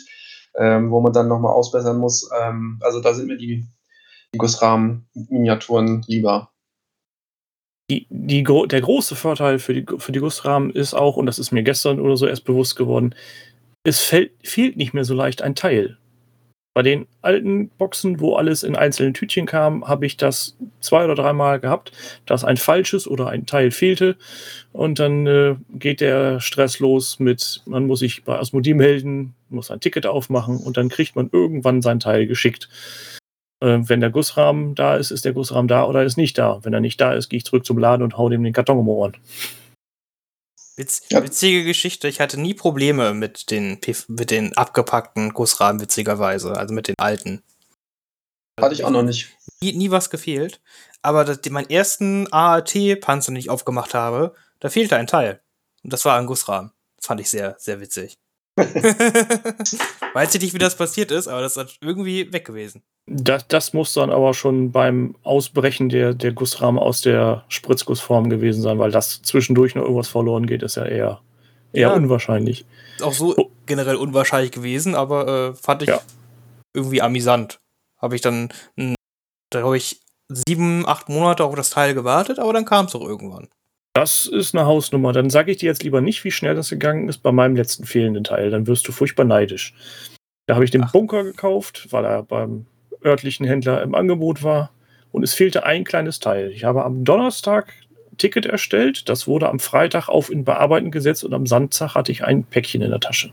ähm, 0.56 0.90
wo 0.90 1.02
man 1.02 1.14
dann 1.14 1.28
nochmal 1.28 1.54
ausbessern 1.54 1.98
muss. 1.98 2.30
Ähm, 2.42 2.80
also 2.82 3.02
da 3.02 3.14
sind 3.14 3.28
mir 3.28 3.38
die, 3.38 3.48
die 3.58 3.79
Gussrahmen-Miniaturen 4.38 6.04
lieber. 6.08 6.52
Die, 7.90 8.06
die, 8.10 8.44
der 8.44 8.82
große 8.82 9.16
Vorteil 9.16 9.58
für 9.58 9.74
die, 9.74 9.86
für 9.98 10.12
die 10.12 10.20
Gussrahmen 10.20 10.70
ist 10.70 10.94
auch, 10.94 11.18
und 11.18 11.26
das 11.26 11.40
ist 11.40 11.52
mir 11.52 11.64
gestern 11.64 12.00
oder 12.00 12.18
so 12.18 12.28
erst 12.28 12.46
bewusst 12.46 12.76
geworden, 12.76 13.16
es 13.84 14.02
fällt, 14.02 14.32
fehlt 14.44 14.78
nicht 14.78 14.94
mehr 14.94 15.06
so 15.06 15.16
leicht 15.16 15.42
ein 15.42 15.56
Teil. 15.56 15.98
Bei 16.76 16.84
den 16.84 17.08
alten 17.24 17.70
Boxen, 17.70 18.20
wo 18.20 18.36
alles 18.36 18.62
in 18.62 18.76
einzelnen 18.76 19.16
Tütchen 19.16 19.48
kam, 19.48 19.88
habe 19.88 20.06
ich 20.06 20.18
das 20.18 20.56
zwei 20.80 21.04
oder 21.04 21.16
dreimal 21.16 21.60
gehabt, 21.60 21.92
dass 22.28 22.46
ein 22.46 22.58
falsches 22.58 23.08
oder 23.08 23.28
ein 23.28 23.48
Teil 23.48 23.72
fehlte. 23.72 24.18
Und 24.72 25.00
dann 25.00 25.26
äh, 25.26 25.56
geht 25.72 26.00
der 26.00 26.40
Stress 26.40 26.80
los 26.80 27.20
mit, 27.20 27.64
man 27.66 27.88
muss 27.88 28.00
sich 28.00 28.24
bei 28.24 28.38
Asmodee 28.38 28.76
melden, 28.76 29.34
muss 29.50 29.72
ein 29.72 29.80
Ticket 29.80 30.06
aufmachen 30.06 30.58
und 30.58 30.78
dann 30.78 30.90
kriegt 30.90 31.16
man 31.16 31.30
irgendwann 31.34 31.82
sein 31.82 32.00
Teil 32.00 32.28
geschickt. 32.28 32.70
Äh, 33.62 33.80
wenn 33.82 34.00
der 34.00 34.10
Gussrahmen 34.10 34.76
da 34.76 34.96
ist, 34.96 35.12
ist 35.12 35.26
der 35.26 35.34
Gussrahmen 35.34 35.68
da 35.68 35.86
oder 35.86 36.04
ist 36.04 36.18
nicht 36.18 36.38
da. 36.38 36.60
Wenn 36.64 36.74
er 36.74 36.80
nicht 36.80 37.00
da 37.02 37.14
ist, 37.14 37.30
gehe 37.30 37.38
ich 37.38 37.46
zurück 37.46 37.66
zum 37.66 37.78
Laden 37.78 38.04
und 38.04 38.18
hau 38.18 38.30
dem 38.30 38.44
den 38.44 38.54
Karton 38.54 38.80
um 38.80 38.86
die 38.86 38.92
Ohren. 38.92 39.18
Witz, 40.78 41.02
Ja. 41.10 41.22
Witzige 41.22 41.66
Geschichte, 41.66 42.08
ich 42.08 42.22
hatte 42.22 42.40
nie 42.40 42.54
Probleme 42.54 43.14
mit 43.14 43.52
den, 43.52 43.80
mit 44.08 44.32
den 44.32 44.56
abgepackten 44.56 45.34
Gussrahmen, 45.34 45.82
witzigerweise, 45.82 46.56
also 46.56 46.74
mit 46.74 46.88
den 46.88 46.96
alten. 46.98 47.44
Hatte 48.62 48.74
ich 48.74 48.86
auch 48.86 48.90
noch 48.90 49.04
nicht. 49.04 49.30
Nie, 49.62 49.74
nie 49.74 49.92
was 49.92 50.10
gefehlt. 50.10 50.62
Aber 51.02 51.26
das, 51.26 51.42
die, 51.42 51.50
meinen 51.50 51.70
ersten 51.70 52.32
AAT-Panzer, 52.32 53.32
den 53.32 53.38
ich 53.40 53.50
aufgemacht 53.50 53.94
habe, 53.94 54.36
da 54.60 54.70
fehlte 54.70 54.96
ein 54.96 55.08
Teil. 55.08 55.42
Und 55.84 55.94
das 55.94 56.06
war 56.06 56.18
ein 56.18 56.26
Gussrahmen. 56.26 56.72
Das 56.98 57.08
fand 57.08 57.22
ich 57.22 57.30
sehr, 57.30 57.56
sehr 57.60 57.80
witzig. 57.80 58.18
Weiß 60.14 60.36
ich 60.36 60.42
nicht, 60.42 60.54
wie 60.54 60.58
das 60.60 60.76
passiert 60.76 61.12
ist, 61.12 61.28
aber 61.28 61.42
das 61.42 61.58
ist 61.58 61.78
irgendwie 61.82 62.32
weg 62.34 62.46
gewesen. 62.46 62.82
Das, 63.08 63.48
das 63.48 63.74
muss 63.74 63.94
dann 63.94 64.12
aber 64.12 64.34
schon 64.34 64.72
beim 64.72 65.16
Ausbrechen 65.24 65.90
der, 65.90 66.14
der 66.14 66.32
Gussrahmen 66.32 66.80
aus 66.80 67.02
der 67.02 67.44
Spritzgussform 67.50 68.30
gewesen 68.30 68.62
sein, 68.62 68.80
weil 68.80 68.92
das 68.92 69.22
zwischendurch 69.22 69.76
noch 69.76 69.84
irgendwas 69.84 70.08
verloren 70.08 70.46
geht, 70.46 70.62
ist 70.64 70.76
ja 70.76 70.86
eher, 70.86 71.22
eher 71.74 71.90
Ja. 71.90 71.94
unwahrscheinlich. 71.94 72.66
Ist 72.98 73.04
auch 73.04 73.14
so 73.14 73.36
Oh. 73.38 73.50
generell 73.66 73.96
unwahrscheinlich 73.96 74.52
gewesen, 74.52 74.96
aber 74.96 75.28
äh, 75.28 75.54
fand 75.56 75.82
ich 75.84 75.90
Ja. 75.90 76.02
irgendwie 76.76 77.02
amüsant. 77.02 77.60
Habe 77.98 78.16
ich 78.16 78.22
dann, 78.22 78.50
da 79.50 79.64
habe 79.64 79.78
ich 79.78 80.02
sieben, 80.30 80.88
acht 80.88 81.10
Monate 81.10 81.44
auf 81.44 81.56
das 81.56 81.72
Teil 81.72 81.94
gewartet, 81.96 82.38
aber 82.40 82.54
dann 82.54 82.66
kam 82.66 82.86
es 82.86 82.96
auch 82.96 83.02
irgendwann. 83.08 83.48
Das 83.94 84.28
ist 84.28 84.56
eine 84.56 84.66
Hausnummer. 84.66 85.14
Dann 85.14 85.30
sage 85.30 85.52
ich 85.52 85.58
dir 85.58 85.68
jetzt 85.68 85.84
lieber 85.84 86.02
nicht, 86.02 86.24
wie 86.24 86.32
schnell 86.32 86.56
das 86.56 86.70
gegangen 86.70 87.10
ist 87.10 87.20
bei 87.20 87.32
meinem 87.32 87.56
letzten 87.56 87.86
fehlenden 87.86 88.24
Teil. 88.24 88.52
Dann 88.52 88.68
wirst 88.68 88.88
du 88.88 88.92
furchtbar 88.92 89.26
neidisch. 89.26 89.74
Da 90.48 90.56
habe 90.56 90.66
ich 90.66 90.72
den 90.72 90.84
Ach. 90.84 90.92
Bunker 90.92 91.24
gekauft, 91.24 91.88
weil 91.92 92.06
er 92.06 92.24
beim 92.24 92.66
örtlichen 93.04 93.46
Händler 93.46 93.82
im 93.82 93.96
Angebot 93.96 94.44
war. 94.44 94.72
Und 95.12 95.24
es 95.24 95.34
fehlte 95.34 95.64
ein 95.64 95.84
kleines 95.84 96.20
Teil. 96.20 96.52
Ich 96.52 96.64
habe 96.64 96.86
am 96.86 97.04
Donnerstag 97.04 97.74
ein 98.12 98.18
Ticket 98.18 98.46
erstellt. 98.46 99.10
Das 99.10 99.28
wurde 99.28 99.50
am 99.50 99.60
Freitag 99.60 100.08
auf 100.08 100.30
in 100.30 100.46
Bearbeiten 100.46 100.92
gesetzt 100.92 101.24
und 101.24 101.34
am 101.34 101.48
Samstag 101.48 101.96
hatte 101.96 102.12
ich 102.12 102.24
ein 102.24 102.44
Päckchen 102.44 102.82
in 102.82 102.92
der 102.92 103.00
Tasche. 103.00 103.32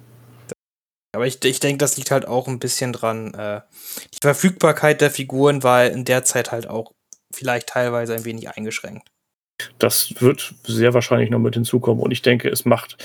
Aber 1.12 1.26
ich, 1.26 1.42
ich 1.44 1.60
denke, 1.60 1.78
das 1.78 1.96
liegt 1.96 2.10
halt 2.10 2.26
auch 2.26 2.48
ein 2.48 2.58
bisschen 2.58 2.92
dran. 2.92 3.32
Äh, 3.34 3.60
die 4.12 4.18
Verfügbarkeit 4.20 5.00
der 5.00 5.10
Figuren 5.10 5.62
war 5.62 5.86
in 5.86 6.04
der 6.04 6.24
Zeit 6.24 6.52
halt 6.52 6.68
auch 6.68 6.92
vielleicht 7.32 7.68
teilweise 7.68 8.14
ein 8.14 8.24
wenig 8.24 8.50
eingeschränkt. 8.50 9.08
Das 9.78 10.14
wird 10.20 10.54
sehr 10.64 10.94
wahrscheinlich 10.94 11.30
noch 11.30 11.38
mit 11.38 11.54
hinzukommen. 11.54 12.02
Und 12.02 12.10
ich 12.10 12.22
denke, 12.22 12.48
es 12.48 12.64
macht 12.64 12.96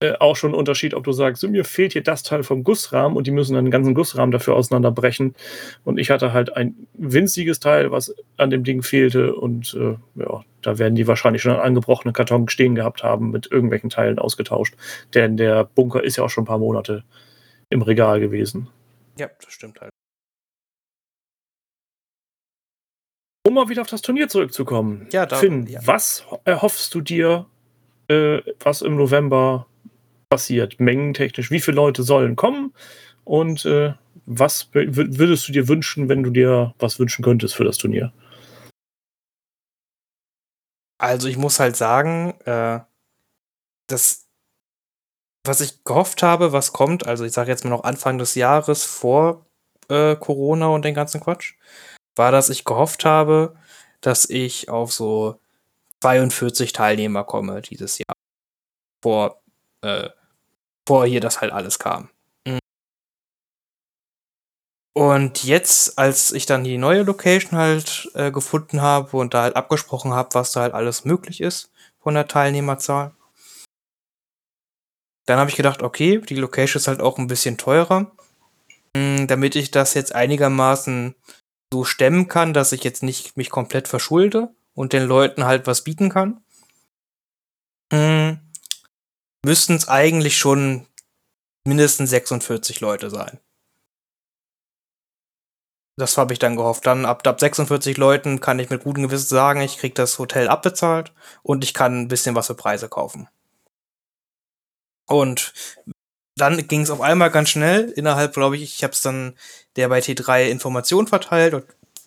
äh, 0.00 0.12
auch 0.18 0.36
schon 0.36 0.50
einen 0.50 0.58
Unterschied, 0.58 0.94
ob 0.94 1.04
du 1.04 1.12
sagst, 1.12 1.46
mir 1.48 1.64
fehlt 1.64 1.92
hier 1.92 2.02
das 2.02 2.22
Teil 2.22 2.42
vom 2.42 2.64
Gussrahmen 2.64 3.16
und 3.16 3.26
die 3.26 3.30
müssen 3.30 3.54
dann 3.54 3.64
den 3.64 3.70
ganzen 3.70 3.94
Gussrahmen 3.94 4.30
dafür 4.30 4.54
auseinanderbrechen. 4.54 5.34
Und 5.84 5.98
ich 5.98 6.10
hatte 6.10 6.32
halt 6.32 6.56
ein 6.56 6.74
winziges 6.94 7.60
Teil, 7.60 7.90
was 7.90 8.14
an 8.36 8.50
dem 8.50 8.62
Ding 8.62 8.82
fehlte. 8.82 9.34
Und 9.34 9.74
äh, 9.74 9.96
ja, 10.20 10.44
da 10.62 10.78
werden 10.78 10.94
die 10.94 11.06
wahrscheinlich 11.06 11.42
schon 11.42 11.52
einen 11.52 11.60
angebrochenen 11.60 12.14
Karton 12.14 12.48
stehen 12.48 12.74
gehabt 12.74 13.02
haben, 13.02 13.30
mit 13.30 13.50
irgendwelchen 13.50 13.90
Teilen 13.90 14.18
ausgetauscht. 14.18 14.74
Denn 15.14 15.36
der 15.36 15.64
Bunker 15.64 16.04
ist 16.04 16.16
ja 16.16 16.24
auch 16.24 16.30
schon 16.30 16.44
ein 16.44 16.48
paar 16.48 16.58
Monate 16.58 17.04
im 17.68 17.82
Regal 17.82 18.20
gewesen. 18.20 18.68
Ja, 19.18 19.28
das 19.42 19.52
stimmt 19.52 19.80
halt. 19.80 19.90
Um 23.46 23.54
mal 23.54 23.68
wieder 23.68 23.82
auf 23.82 23.88
das 23.88 24.02
Turnier 24.02 24.28
zurückzukommen. 24.28 25.06
Ja, 25.12 25.24
da- 25.24 25.36
Finn, 25.36 25.68
ja. 25.68 25.78
was 25.84 26.24
erhoffst 26.44 26.92
du 26.92 27.00
dir, 27.00 27.46
äh, 28.08 28.40
was 28.58 28.82
im 28.82 28.96
November 28.96 29.68
passiert? 30.28 30.80
Mengentechnisch, 30.80 31.52
wie 31.52 31.60
viele 31.60 31.76
Leute 31.76 32.02
sollen 32.02 32.34
kommen? 32.34 32.74
Und 33.24 33.64
äh, 33.64 33.94
was 34.26 34.70
würdest 34.72 35.46
du 35.46 35.52
dir 35.52 35.68
wünschen, 35.68 36.08
wenn 36.08 36.24
du 36.24 36.30
dir 36.30 36.74
was 36.80 36.98
wünschen 36.98 37.24
könntest 37.24 37.54
für 37.54 37.62
das 37.62 37.78
Turnier? 37.78 38.12
Also 40.98 41.28
ich 41.28 41.36
muss 41.36 41.60
halt 41.60 41.76
sagen, 41.76 42.34
äh, 42.46 42.80
das, 43.88 44.26
was 45.46 45.60
ich 45.60 45.84
gehofft 45.84 46.24
habe, 46.24 46.50
was 46.50 46.72
kommt, 46.72 47.06
also 47.06 47.24
ich 47.24 47.30
sage 47.30 47.52
jetzt 47.52 47.62
mal 47.62 47.70
noch 47.70 47.84
Anfang 47.84 48.18
des 48.18 48.34
Jahres 48.34 48.84
vor 48.84 49.46
äh, 49.88 50.16
Corona 50.16 50.66
und 50.66 50.84
den 50.84 50.94
ganzen 50.94 51.20
Quatsch, 51.20 51.54
war, 52.16 52.32
dass 52.32 52.50
ich 52.50 52.64
gehofft 52.64 53.04
habe, 53.04 53.54
dass 54.00 54.28
ich 54.28 54.68
auf 54.68 54.92
so 54.92 55.38
42 56.00 56.72
Teilnehmer 56.72 57.24
komme 57.24 57.62
dieses 57.62 57.98
Jahr. 57.98 58.16
Vor, 59.02 59.40
äh, 59.82 60.08
vor 60.86 61.06
hier 61.06 61.20
das 61.20 61.40
halt 61.40 61.52
alles 61.52 61.78
kam. 61.78 62.10
Mhm. 62.46 62.58
Und 64.94 65.44
jetzt, 65.44 65.98
als 65.98 66.32
ich 66.32 66.46
dann 66.46 66.64
die 66.64 66.78
neue 66.78 67.02
Location 67.02 67.58
halt 67.58 68.10
äh, 68.14 68.30
gefunden 68.30 68.80
habe 68.80 69.16
und 69.16 69.34
da 69.34 69.42
halt 69.42 69.56
abgesprochen 69.56 70.12
habe, 70.12 70.30
was 70.32 70.52
da 70.52 70.62
halt 70.62 70.74
alles 70.74 71.04
möglich 71.04 71.40
ist 71.40 71.70
von 71.98 72.14
der 72.14 72.28
Teilnehmerzahl, 72.28 73.12
dann 75.26 75.38
habe 75.38 75.50
ich 75.50 75.56
gedacht, 75.56 75.82
okay, 75.82 76.18
die 76.18 76.36
Location 76.36 76.80
ist 76.80 76.88
halt 76.88 77.00
auch 77.00 77.18
ein 77.18 77.26
bisschen 77.26 77.58
teurer. 77.58 78.12
Mm, 78.96 79.26
Damit 79.26 79.56
ich 79.56 79.72
das 79.72 79.94
jetzt 79.94 80.14
einigermaßen 80.14 81.16
so 81.72 81.84
stemmen 81.84 82.28
kann, 82.28 82.54
dass 82.54 82.72
ich 82.72 82.84
jetzt 82.84 83.02
nicht 83.02 83.36
mich 83.36 83.50
komplett 83.50 83.88
verschulde 83.88 84.54
und 84.74 84.92
den 84.92 85.04
Leuten 85.04 85.44
halt 85.44 85.66
was 85.66 85.82
bieten 85.82 86.10
kann, 86.10 86.42
mm, 87.92 88.38
müssten 89.44 89.74
es 89.74 89.88
eigentlich 89.88 90.36
schon 90.38 90.86
mindestens 91.64 92.10
46 92.10 92.80
Leute 92.80 93.10
sein. 93.10 93.40
Das 95.98 96.18
habe 96.18 96.34
ich 96.34 96.38
dann 96.38 96.56
gehofft. 96.56 96.86
Dann 96.86 97.06
ab, 97.06 97.26
ab 97.26 97.40
46 97.40 97.96
Leuten 97.96 98.40
kann 98.40 98.58
ich 98.58 98.68
mit 98.70 98.84
gutem 98.84 99.04
Gewissen 99.04 99.28
sagen, 99.28 99.62
ich 99.62 99.78
kriege 99.78 99.94
das 99.94 100.18
Hotel 100.18 100.48
abbezahlt 100.48 101.12
und 101.42 101.64
ich 101.64 101.72
kann 101.74 102.02
ein 102.02 102.08
bisschen 102.08 102.34
was 102.34 102.48
für 102.48 102.54
Preise 102.54 102.88
kaufen. 102.88 103.28
Und 105.06 105.54
dann 106.36 106.68
ging 106.68 106.82
es 106.82 106.90
auf 106.90 107.00
einmal 107.00 107.30
ganz 107.30 107.48
schnell. 107.48 107.90
Innerhalb, 107.90 108.34
glaube 108.34 108.56
ich, 108.56 108.62
ich 108.62 108.84
habe 108.84 108.92
es 108.92 109.02
dann 109.02 109.34
der 109.76 109.88
bei 109.88 110.00
T3 110.00 110.48
Informationen 110.48 111.08
verteilt 111.08 111.54
und 111.54 111.64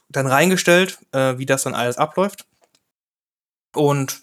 dann 0.09 0.27
reingestellt, 0.27 0.99
äh, 1.11 1.37
wie 1.37 1.45
das 1.45 1.63
dann 1.63 1.75
alles 1.75 1.97
abläuft. 1.97 2.45
Und 3.75 4.21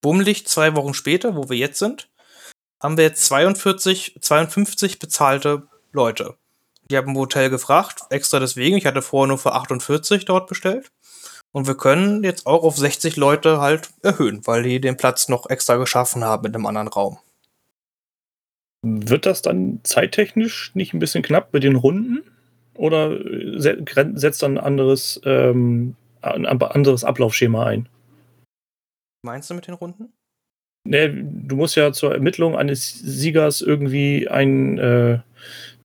bummelig 0.00 0.46
zwei 0.46 0.74
Wochen 0.76 0.94
später, 0.94 1.36
wo 1.36 1.48
wir 1.48 1.56
jetzt 1.56 1.78
sind, 1.78 2.08
haben 2.82 2.96
wir 2.96 3.04
jetzt 3.04 3.24
42, 3.26 4.18
52 4.20 4.98
bezahlte 4.98 5.66
Leute. 5.92 6.36
Die 6.90 6.96
haben 6.96 7.08
im 7.08 7.16
Hotel 7.16 7.50
gefragt, 7.50 8.02
extra 8.10 8.40
deswegen. 8.40 8.76
Ich 8.76 8.86
hatte 8.86 9.02
vorher 9.02 9.28
nur 9.28 9.38
für 9.38 9.52
48 9.52 10.24
dort 10.24 10.48
bestellt. 10.48 10.90
Und 11.52 11.66
wir 11.66 11.76
können 11.76 12.24
jetzt 12.24 12.46
auch 12.46 12.62
auf 12.62 12.76
60 12.76 13.16
Leute 13.16 13.60
halt 13.60 13.90
erhöhen, 14.02 14.46
weil 14.46 14.62
die 14.62 14.80
den 14.80 14.96
Platz 14.96 15.28
noch 15.28 15.48
extra 15.48 15.76
geschaffen 15.76 16.24
haben 16.24 16.46
in 16.46 16.54
einem 16.54 16.66
anderen 16.66 16.88
Raum. 16.88 17.18
Wird 18.82 19.26
das 19.26 19.42
dann 19.42 19.80
zeittechnisch 19.82 20.72
nicht 20.74 20.94
ein 20.94 21.00
bisschen 21.00 21.22
knapp 21.22 21.52
mit 21.52 21.62
den 21.62 21.76
Runden? 21.76 22.22
Oder 22.74 23.18
setzt 23.58 24.42
dann 24.42 24.56
ein 24.56 24.64
anderes, 24.64 25.20
ähm, 25.24 25.96
ein 26.22 26.46
anderes 26.46 27.04
Ablaufschema 27.04 27.66
ein? 27.66 27.88
Meinst 29.22 29.50
du 29.50 29.54
mit 29.54 29.66
den 29.66 29.74
Runden? 29.74 30.12
Ne, 30.88 31.10
du 31.12 31.56
musst 31.56 31.76
ja 31.76 31.92
zur 31.92 32.14
Ermittlung 32.14 32.56
eines 32.56 32.90
Siegers 32.90 33.60
irgendwie 33.60 34.28
ein, 34.28 34.78
äh, 34.78 35.18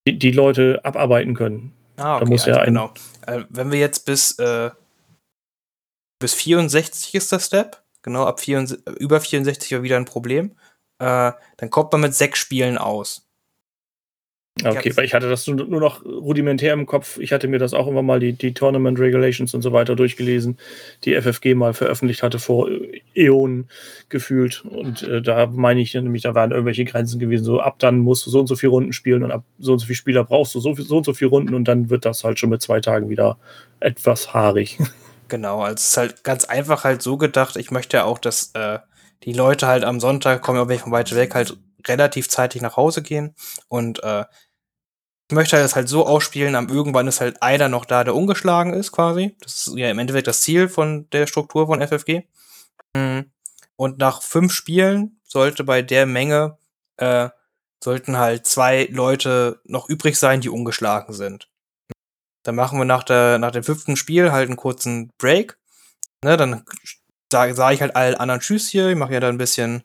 die, 0.08 0.18
die, 0.18 0.32
Leute 0.32 0.80
abarbeiten 0.86 1.34
können. 1.34 1.74
Ah, 1.98 2.16
okay, 2.16 2.24
da 2.24 2.30
muss 2.30 2.46
ja 2.46 2.54
also 2.56 2.66
genau. 2.66 2.93
Äh, 3.28 3.43
wenn 3.50 3.72
wir 3.72 3.80
jetzt 3.80 4.06
bis, 4.06 4.39
äh, 4.39 4.70
bis 6.20 6.34
64 6.34 7.14
ist 7.14 7.32
der 7.32 7.39
Step, 7.39 7.84
genau, 8.04 8.24
ab 8.24 8.39
64, 8.39 8.88
über 9.00 9.20
64 9.20 9.74
war 9.74 9.84
wieder 9.84 9.98
ein 9.98 10.06
Problem, 10.06 10.52
äh, 11.00 11.32
dann 11.58 11.70
kommt 11.70 11.91
man 11.91 12.02
mit 12.02 12.14
sechs 12.14 12.39
Spielen 12.39 12.78
aus. 12.78 13.26
Okay, 14.64 14.96
weil 14.96 15.04
ich 15.04 15.14
hatte 15.14 15.30
das 15.30 15.46
nur 15.48 15.82
noch 15.82 16.06
rudimentär 16.06 16.72
im 16.72 16.86
Kopf. 16.86 17.18
Ich 17.18 17.34
hatte 17.34 17.50
mir 17.50 17.60
das 17.60 17.74
auch 17.74 17.88
immer 17.88 18.02
mal 18.02 18.22
die, 18.22 18.32
die 18.32 18.54
Tournament 18.54 18.98
Regulations 18.98 19.54
und 19.54 19.62
so 19.62 19.74
weiter 19.74 19.98
durchgelesen, 19.98 20.58
die 21.04 21.14
FFG 21.14 21.56
mal 21.56 21.74
veröffentlicht 21.74 22.24
hatte 22.24 22.39
vor 22.39 22.70
Äonen 23.14 23.68
gefühlt. 24.08 24.64
Und 24.64 25.04
äh, 25.04 25.22
da 25.22 25.48
meine 25.48 25.82
ich 25.82 25.93
nämlich, 25.93 26.22
da 26.22 26.36
waren 26.36 26.52
irgendwelche 26.52 26.86
Grenzen 26.86 27.20
gewesen. 27.20 27.43
So 27.43 27.60
ab 27.60 27.80
dann 27.80 28.00
musst 28.00 28.26
du 28.26 28.30
so 28.30 28.39
und 28.39 28.48
so 28.48 28.56
viele 28.56 28.70
Runden 28.70 28.93
spielen 28.93 29.24
und 29.24 29.32
ab 29.32 29.43
so 29.60 29.74
und 29.74 29.80
so 29.80 29.88
viele 29.88 29.98
Spieler 29.98 30.24
brauchst 30.24 30.56
du 30.56 30.62
so, 30.62 30.74
so 30.74 30.98
und 30.98 31.04
so 31.04 31.14
viele 31.14 31.32
Runden 31.32 31.54
und 31.54 31.66
dann 31.66 31.89
wird 31.89 32.06
das 32.06 32.24
halt 32.24 32.39
schon 32.39 32.50
mit 32.50 32.62
zwei 32.62 32.80
Tagen 32.80 33.10
wieder 33.10 33.38
etwas 33.82 34.34
haarig. 34.34 34.80
Genau, 35.28 35.62
also 35.62 35.74
es 35.74 35.88
ist 35.88 35.98
halt 35.98 36.24
ganz 36.24 36.46
einfach 36.46 36.84
halt 36.84 37.02
so 37.02 37.18
gedacht. 37.18 37.56
Ich 37.56 37.72
möchte 37.72 37.98
ja 37.98 38.04
auch, 38.04 38.20
dass 38.20 38.52
äh, 38.54 38.78
die 39.24 39.34
Leute 39.34 39.68
halt 39.68 39.84
am 39.84 39.99
Sonntag 39.99 40.41
kommen, 40.41 40.68
wenn 40.68 40.76
ich 40.76 40.82
von 40.82 40.91
weit 40.91 41.13
weg 41.16 41.36
halt 41.36 41.57
relativ 41.88 42.30
zeitig 42.30 42.61
nach 42.61 42.78
Hause 42.78 43.01
gehen 43.01 43.36
und 43.68 44.03
äh, 44.03 44.26
ich 45.28 45.36
möchte 45.36 45.55
das 45.55 45.76
halt 45.76 45.89
so 45.89 46.05
ausspielen, 46.05 46.55
am 46.55 46.70
irgendwann 46.70 47.07
ist 47.07 47.20
halt 47.20 47.41
einer 47.41 47.68
noch 47.68 47.86
da, 47.86 48.03
der 48.03 48.16
ungeschlagen 48.16 48.74
ist, 48.74 48.91
quasi. 48.91 49.36
Das 49.41 49.68
ist 49.68 49.76
ja 49.76 49.89
im 49.89 49.97
Endeffekt 49.97 50.28
das 50.28 50.41
Ziel 50.41 50.70
von 50.70 51.09
der 51.09 51.26
Struktur 51.26 51.66
von 51.66 51.82
FFG. 51.82 52.24
Mhm. 52.95 53.32
Und 53.76 53.97
nach 53.97 54.22
fünf 54.22 54.53
Spielen 54.53 55.20
sollte 55.24 55.63
bei 55.63 55.82
der 55.82 56.05
Menge, 56.05 56.57
äh, 56.97 57.30
sollten 57.84 58.18
halt 58.18 58.45
zwei 58.45 58.88
Leute 58.91 59.61
noch 59.66 59.89
übrig 59.89 60.18
sein, 60.18 60.41
die 60.41 60.49
ungeschlagen 60.49 61.13
sind. 61.13 61.49
Dann 62.43 62.55
machen 62.55 62.78
wir 62.78 62.86
nach, 62.86 63.03
der, 63.03 63.39
nach 63.39 63.51
dem 63.51 63.63
fünften 63.63 63.95
Spiel 63.95 64.32
halt 64.32 64.47
einen 64.47 64.57
kurzen 64.57 65.11
Break. 65.18 65.57
Ne, 66.24 66.38
dann 66.38 66.63
sage 67.32 67.54
sag 67.54 67.74
ich 67.74 67.82
halt 67.82 67.96
allen 67.96 68.16
anderen 68.16 68.42
Tschüss 68.42 68.68
hier. 68.68 68.90
Ich 68.90 68.96
mache 68.96 69.14
ja 69.14 69.20
dann 69.20 69.36
ein 69.36 69.40
bisschen 69.40 69.84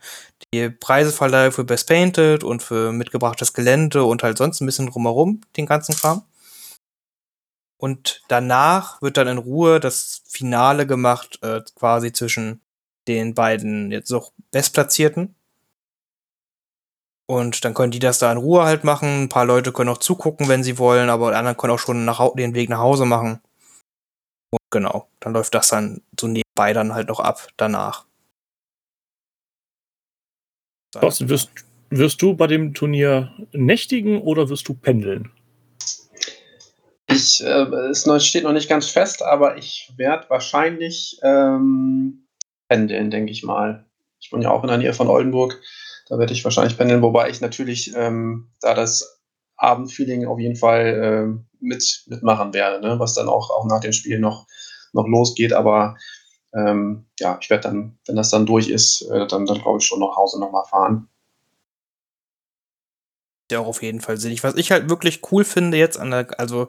die 0.53 0.71
Preiseverleihung 0.71 1.53
für 1.53 1.65
Best 1.65 1.89
Painted 1.89 2.45
und 2.45 2.63
für 2.63 2.93
mitgebrachtes 2.93 3.53
Gelände 3.53 4.05
und 4.05 4.23
halt 4.23 4.39
sonst 4.39 4.61
ein 4.61 4.67
bisschen 4.67 4.91
drumherum, 4.91 5.41
den 5.57 5.67
ganzen 5.67 5.95
Kram. 5.95 6.25
Und 7.79 8.23
danach 8.29 9.01
wird 9.01 9.17
dann 9.17 9.29
in 9.29 9.39
Ruhe 9.39 9.81
das 9.81 10.23
Finale 10.29 10.87
gemacht, 10.87 11.39
äh, 11.43 11.63
quasi 11.75 12.13
zwischen 12.13 12.61
den 13.09 13.35
beiden 13.35 13.91
jetzt 13.91 14.13
auch 14.13 14.33
Bestplatzierten. 14.51 15.35
Und 17.27 17.65
dann 17.65 17.75
können 17.75 17.93
die 17.93 18.01
das 18.01 18.19
da 18.19 18.31
in 18.33 18.39
Ruhe 18.39 18.65
halt 18.65 18.85
machen. 18.85 19.23
Ein 19.23 19.29
paar 19.29 19.47
Leute 19.47 19.73
können 19.73 19.89
auch 19.89 19.99
zugucken, 19.99 20.49
wenn 20.49 20.65
sie 20.65 20.79
wollen, 20.79 21.09
aber 21.09 21.31
die 21.31 21.37
anderen 21.37 21.57
können 21.57 21.73
auch 21.73 21.79
schon 21.79 22.05
nach, 22.05 22.35
den 22.35 22.55
Weg 22.55 22.69
nach 22.69 22.81
Hause 22.81 23.07
machen. 23.07 23.41
Und 24.51 24.59
genau, 24.71 25.09
dann 25.21 25.33
läuft 25.33 25.55
das 25.55 25.69
dann 25.69 26.03
so 26.19 26.27
nebenbei 26.61 26.73
dann 26.73 26.95
halt 26.95 27.09
noch 27.09 27.21
ab 27.21 27.49
danach. 27.57 28.07
Thorsten, 30.93 31.29
wirst, 31.29 31.51
wirst 31.91 32.21
du 32.21 32.35
bei 32.35 32.47
dem 32.47 32.75
Turnier 32.75 33.33
nächtigen 33.53 34.21
oder 34.23 34.49
wirst 34.49 34.69
du 34.69 34.75
pendeln? 34.75 35.31
Ich, 37.07 37.43
äh, 37.43 37.67
es 37.91 38.27
steht 38.27 38.45
noch 38.45 38.53
nicht 38.53 38.69
ganz 38.69 38.89
fest, 38.89 39.23
aber 39.23 39.57
ich 39.57 39.93
werde 39.97 40.29
wahrscheinlich 40.29 41.19
ähm, 41.23 42.27
pendeln, 42.69 43.11
denke 43.11 43.33
ich 43.33 43.43
mal. 43.43 43.87
Ich 44.21 44.33
wohne 44.33 44.45
ja 44.45 44.51
auch 44.51 44.63
in 44.63 44.69
der 44.69 44.79
Nähe 44.79 44.93
von 44.93 45.09
Oldenburg. 45.09 45.61
Da 46.09 46.19
werde 46.19 46.33
ich 46.33 46.45
wahrscheinlich 46.45 46.77
pendeln, 46.77 47.03
wobei 47.03 47.31
ich 47.31 47.41
natürlich 47.41 47.93
ähm, 47.97 48.51
da 48.61 48.75
das 48.75 49.21
Abendfeeling 49.57 50.27
auf 50.27 50.39
jeden 50.39 50.57
Fall 50.57 50.87
äh, 50.87 51.45
mit, 51.61 52.05
mitmachen 52.07 52.53
werde, 52.53 52.81
ne? 52.85 52.99
was 52.99 53.15
dann 53.15 53.29
auch, 53.29 53.51
auch 53.51 53.67
nach 53.67 53.81
dem 53.81 53.93
Spiel 53.93 54.19
noch, 54.19 54.47
noch 54.93 55.07
losgeht. 55.07 55.53
Aber 55.53 55.97
ähm, 56.53 57.07
ja, 57.19 57.39
ich 57.41 57.51
werde 57.51 57.65
dann, 57.65 57.99
wenn 58.07 58.17
das 58.17 58.31
dann 58.31 58.47
durch 58.47 58.69
ist, 58.69 59.03
äh, 59.03 59.27
dann, 59.27 59.47
dann 59.47 59.61
glaube 59.61 59.79
ich 59.79 59.87
schon 59.87 60.01
nach 60.01 60.17
Hause 60.17 60.41
nochmal 60.41 60.65
fahren. 60.65 61.09
Ja, 63.51 63.61
auch 63.61 63.67
auf 63.67 63.83
jeden 63.83 64.01
Fall 64.01 64.17
sinnig. 64.17 64.45
Was 64.45 64.55
ich 64.55 64.71
halt 64.71 64.89
wirklich 64.89 65.21
cool 65.33 65.45
finde 65.45 65.77
jetzt 65.77 65.99
an 65.99 66.11
der, 66.11 66.39
also 66.39 66.69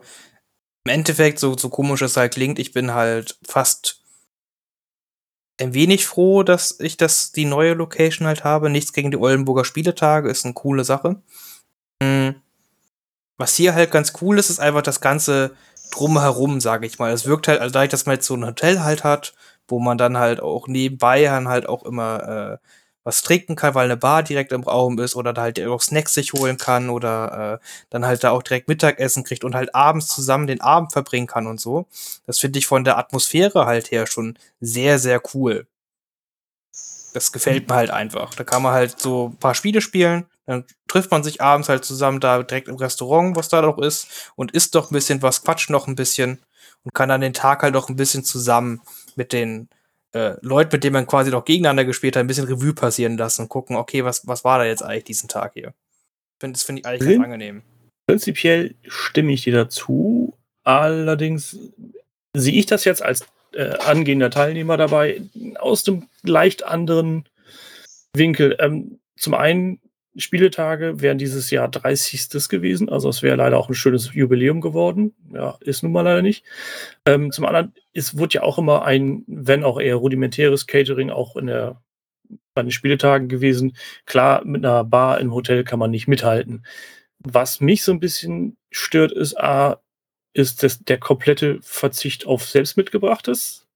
im 0.83 0.91
Endeffekt, 0.91 1.39
so, 1.39 1.55
so 1.55 1.69
komisch 1.69 2.01
es 2.01 2.17
halt 2.17 2.33
klingt, 2.33 2.57
ich 2.57 2.73
bin 2.73 2.93
halt 2.93 3.37
fast 3.43 4.01
ein 5.59 5.73
wenig 5.73 6.07
froh, 6.07 6.41
dass 6.43 6.79
ich 6.79 6.97
das, 6.97 7.31
die 7.31 7.45
neue 7.45 7.73
Location 7.73 8.27
halt 8.27 8.43
habe. 8.43 8.69
Nichts 8.69 8.93
gegen 8.93 9.11
die 9.11 9.17
Oldenburger 9.17 9.63
Spieletage, 9.63 10.29
ist 10.29 10.43
eine 10.43 10.55
coole 10.55 10.83
Sache. 10.83 11.21
Hm. 12.01 12.35
Was 13.37 13.55
hier 13.55 13.75
halt 13.75 13.91
ganz 13.91 14.13
cool 14.21 14.39
ist, 14.39 14.49
ist 14.49 14.59
einfach 14.59 14.81
das 14.81 15.01
Ganze 15.01 15.55
drumherum, 15.91 16.61
sage 16.61 16.87
ich 16.87 16.99
mal. 16.99 17.11
Es 17.11 17.25
wirkt 17.25 17.47
halt, 17.47 17.61
also 17.61 17.73
dadurch, 17.73 17.91
dass 17.91 18.05
man 18.05 18.15
jetzt 18.15 18.27
so 18.27 18.35
ein 18.35 18.45
Hotel 18.45 18.83
halt 18.83 19.03
hat, 19.03 19.33
wo 19.71 19.79
man 19.79 19.97
dann 19.97 20.17
halt 20.17 20.41
auch 20.41 20.67
nebenbei 20.67 21.23
dann 21.23 21.47
halt 21.47 21.67
auch 21.67 21.83
immer 21.83 22.59
äh, 22.61 22.67
was 23.03 23.23
trinken 23.23 23.55
kann, 23.55 23.73
weil 23.73 23.85
eine 23.85 23.97
Bar 23.97 24.21
direkt 24.23 24.51
im 24.51 24.63
Raum 24.63 24.99
ist 24.99 25.15
oder 25.15 25.33
da 25.33 25.41
halt 25.41 25.59
auch 25.65 25.81
Snacks 25.81 26.13
sich 26.13 26.33
holen 26.33 26.57
kann 26.57 26.89
oder 26.89 27.59
äh, 27.59 27.65
dann 27.89 28.05
halt 28.05 28.23
da 28.23 28.31
auch 28.31 28.43
direkt 28.43 28.67
Mittagessen 28.67 29.23
kriegt 29.23 29.43
und 29.43 29.55
halt 29.55 29.73
abends 29.73 30.07
zusammen 30.07 30.45
den 30.45 30.61
Abend 30.61 30.91
verbringen 30.91 31.27
kann 31.27 31.47
und 31.47 31.59
so. 31.59 31.87
Das 32.27 32.39
finde 32.39 32.59
ich 32.59 32.67
von 32.67 32.83
der 32.83 32.97
Atmosphäre 32.97 33.65
halt 33.65 33.91
her 33.91 34.05
schon 34.05 34.37
sehr, 34.59 34.99
sehr 34.99 35.21
cool. 35.33 35.65
Das 37.13 37.31
gefällt 37.31 37.67
mir 37.67 37.75
halt 37.75 37.89
einfach. 37.89 38.35
Da 38.35 38.43
kann 38.43 38.61
man 38.61 38.73
halt 38.73 38.99
so 38.99 39.29
ein 39.29 39.37
paar 39.37 39.55
Spiele 39.55 39.81
spielen, 39.81 40.27
dann 40.45 40.65
trifft 40.87 41.11
man 41.11 41.23
sich 41.23 41.41
abends 41.41 41.69
halt 41.69 41.83
zusammen 41.83 42.19
da 42.19 42.43
direkt 42.43 42.67
im 42.67 42.75
Restaurant, 42.75 43.35
was 43.35 43.49
da 43.49 43.61
noch 43.61 43.79
ist, 43.79 44.31
und 44.35 44.51
isst 44.51 44.75
doch 44.75 44.91
ein 44.91 44.93
bisschen 44.93 45.21
was, 45.21 45.43
quatscht 45.43 45.69
noch 45.69 45.87
ein 45.87 45.95
bisschen 45.95 46.39
und 46.83 46.93
kann 46.93 47.09
dann 47.09 47.21
den 47.21 47.33
Tag 47.33 47.63
halt 47.63 47.75
auch 47.75 47.89
ein 47.89 47.95
bisschen 47.95 48.23
zusammen 48.23 48.81
mit 49.17 49.33
den 49.33 49.69
äh, 50.13 50.35
Leuten, 50.41 50.71
mit 50.73 50.83
denen 50.83 50.93
man 50.93 51.07
quasi 51.07 51.31
noch 51.31 51.45
gegeneinander 51.45 51.85
gespielt 51.85 52.15
hat, 52.15 52.21
ein 52.21 52.27
bisschen 52.27 52.47
Revue 52.47 52.73
passieren 52.73 53.17
lassen 53.17 53.43
und 53.43 53.49
gucken, 53.49 53.75
okay, 53.75 54.03
was, 54.03 54.27
was 54.27 54.43
war 54.43 54.59
da 54.59 54.65
jetzt 54.65 54.83
eigentlich 54.83 55.05
diesen 55.05 55.29
Tag 55.29 55.53
hier? 55.53 55.73
Das 56.39 56.63
finde 56.63 56.81
ich 56.81 56.85
eigentlich 56.85 57.01
Prin 57.01 57.17
ganz 57.17 57.25
angenehm. 57.25 57.61
Prinzipiell 58.07 58.75
stimme 58.87 59.31
ich 59.31 59.43
dir 59.43 59.53
dazu. 59.53 60.33
Allerdings 60.63 61.57
sehe 62.35 62.53
ich 62.53 62.65
das 62.65 62.83
jetzt 62.83 63.01
als 63.01 63.25
äh, 63.53 63.77
angehender 63.79 64.29
Teilnehmer 64.29 64.77
dabei 64.77 65.21
aus 65.59 65.83
dem 65.83 66.07
leicht 66.23 66.63
anderen 66.63 67.25
Winkel. 68.13 68.55
Ähm, 68.59 68.99
zum 69.17 69.33
einen 69.33 69.79
Spieletage 70.17 70.99
wären 71.01 71.17
dieses 71.17 71.51
Jahr 71.51 71.69
30. 71.69 72.49
gewesen. 72.49 72.89
Also 72.89 73.09
es 73.09 73.21
wäre 73.21 73.37
leider 73.37 73.57
auch 73.57 73.69
ein 73.69 73.75
schönes 73.75 74.13
Jubiläum 74.13 74.59
geworden. 74.59 75.15
Ja, 75.33 75.57
ist 75.61 75.83
nun 75.83 75.91
mal 75.91 76.01
leider 76.01 76.21
nicht. 76.21 76.45
Ähm, 77.05 77.31
zum 77.31 77.45
anderen, 77.45 77.73
es 77.93 78.17
wurde 78.17 78.35
ja 78.35 78.43
auch 78.43 78.57
immer 78.57 78.83
ein, 78.83 79.23
wenn 79.27 79.63
auch 79.63 79.79
eher 79.79 79.95
rudimentäres 79.95 80.67
Catering 80.67 81.09
auch 81.11 81.37
in 81.37 81.47
der, 81.47 81.81
bei 82.53 82.61
den 82.61 82.71
Spieletagen 82.71 83.29
gewesen. 83.29 83.77
Klar, 84.05 84.43
mit 84.43 84.65
einer 84.65 84.83
Bar 84.83 85.19
im 85.21 85.33
Hotel 85.33 85.63
kann 85.63 85.79
man 85.79 85.91
nicht 85.91 86.07
mithalten. 86.07 86.65
Was 87.19 87.61
mich 87.61 87.83
so 87.83 87.93
ein 87.93 87.99
bisschen 87.99 88.57
stört, 88.71 89.11
ist 89.13 89.39
A, 89.39 89.81
ist 90.33 90.63
das, 90.63 90.79
der 90.79 90.97
komplette 90.97 91.59
Verzicht 91.61 92.25
auf 92.25 92.45
selbst 92.45 92.77
mitgebrachtes. 92.77 93.67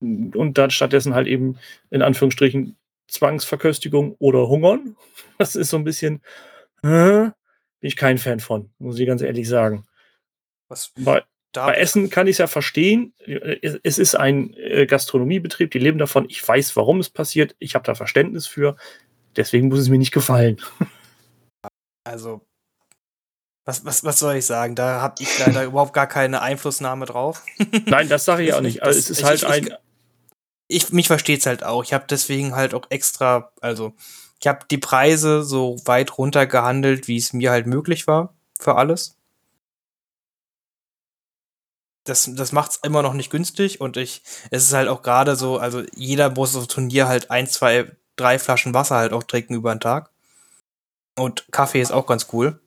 Und 0.00 0.54
dann 0.56 0.70
stattdessen 0.70 1.14
halt 1.14 1.26
eben 1.26 1.58
in 1.90 2.02
Anführungsstrichen 2.02 2.76
Zwangsverköstigung 3.08 4.14
oder 4.18 4.48
Hungern. 4.48 4.96
Das 5.38 5.54
ist 5.54 5.70
so 5.70 5.76
ein 5.76 5.84
bisschen, 5.84 6.20
äh, 6.82 7.30
bin 7.30 7.32
ich 7.80 7.94
kein 7.96 8.18
Fan 8.18 8.40
von, 8.40 8.70
muss 8.78 8.98
ich 8.98 9.06
ganz 9.06 9.22
ehrlich 9.22 9.48
sagen. 9.48 9.84
Was, 10.68 10.92
da 11.52 11.66
Bei 11.66 11.74
Essen 11.74 12.10
kann 12.10 12.26
ich 12.26 12.32
es 12.32 12.38
ja 12.38 12.46
verstehen. 12.48 13.14
Es 13.62 13.78
es 13.84 13.98
ist 13.98 14.16
ein 14.16 14.52
äh, 14.54 14.84
Gastronomiebetrieb, 14.86 15.70
die 15.70 15.78
leben 15.78 15.98
davon. 15.98 16.26
Ich 16.28 16.46
weiß, 16.46 16.74
warum 16.76 16.98
es 16.98 17.08
passiert. 17.08 17.54
Ich 17.60 17.74
habe 17.76 17.84
da 17.84 17.94
Verständnis 17.94 18.46
für. 18.48 18.76
Deswegen 19.36 19.68
muss 19.68 19.78
es 19.78 19.88
mir 19.88 19.98
nicht 19.98 20.12
gefallen. 20.12 20.60
Also, 22.04 22.40
was, 23.66 23.84
was, 23.84 24.02
was 24.02 24.18
soll 24.18 24.36
ich 24.36 24.46
sagen? 24.46 24.74
Da 24.74 25.00
habe 25.02 25.16
ich 25.20 25.38
leider 25.38 25.64
überhaupt 25.66 25.92
gar 25.92 26.06
keine 26.06 26.40
Einflussnahme 26.40 27.04
drauf. 27.04 27.44
Nein, 27.86 28.08
das 28.08 28.24
sage 28.24 28.44
ich 28.44 28.54
auch 28.54 28.62
nicht. 28.62 28.82
Also 28.82 28.98
es 28.98 29.10
ist 29.10 29.18
ich- 29.20 29.24
halt 29.26 29.42
ich- 29.42 29.48
ein. 29.48 29.78
Ich, 30.68 30.92
mich 30.92 31.06
versteht's 31.08 31.46
halt 31.46 31.64
auch. 31.64 31.82
Ich 31.82 31.92
habe 31.92 32.04
deswegen 32.08 32.54
halt 32.54 32.74
auch 32.74 32.86
extra, 32.90 33.50
also 33.60 33.94
ich 34.40 34.46
habe 34.46 34.66
die 34.70 34.78
Preise 34.78 35.42
so 35.42 35.76
weit 35.86 36.16
runter 36.18 36.46
gehandelt, 36.46 37.08
wie 37.08 37.16
es 37.16 37.32
mir 37.32 37.50
halt 37.50 37.66
möglich 37.66 38.06
war 38.06 38.34
für 38.58 38.76
alles. 38.76 39.16
Das, 42.04 42.30
das 42.34 42.52
macht's 42.52 42.76
immer 42.82 43.02
noch 43.02 43.12
nicht 43.12 43.30
günstig 43.30 43.80
und 43.80 43.96
ich, 43.98 44.22
es 44.50 44.62
ist 44.64 44.72
halt 44.72 44.88
auch 44.88 45.02
gerade 45.02 45.36
so, 45.36 45.58
also 45.58 45.82
jeder 45.94 46.30
muss 46.30 46.56
auf 46.56 46.66
Turnier 46.66 47.06
halt 47.08 47.30
ein, 47.30 47.46
zwei, 47.46 47.90
drei 48.16 48.38
Flaschen 48.38 48.72
Wasser 48.72 48.96
halt 48.96 49.12
auch 49.12 49.24
trinken 49.24 49.54
über 49.54 49.74
den 49.74 49.80
Tag. 49.80 50.10
Und 51.18 51.46
Kaffee 51.50 51.80
ist 51.80 51.90
auch 51.92 52.06
ganz 52.06 52.28
cool. 52.32 52.60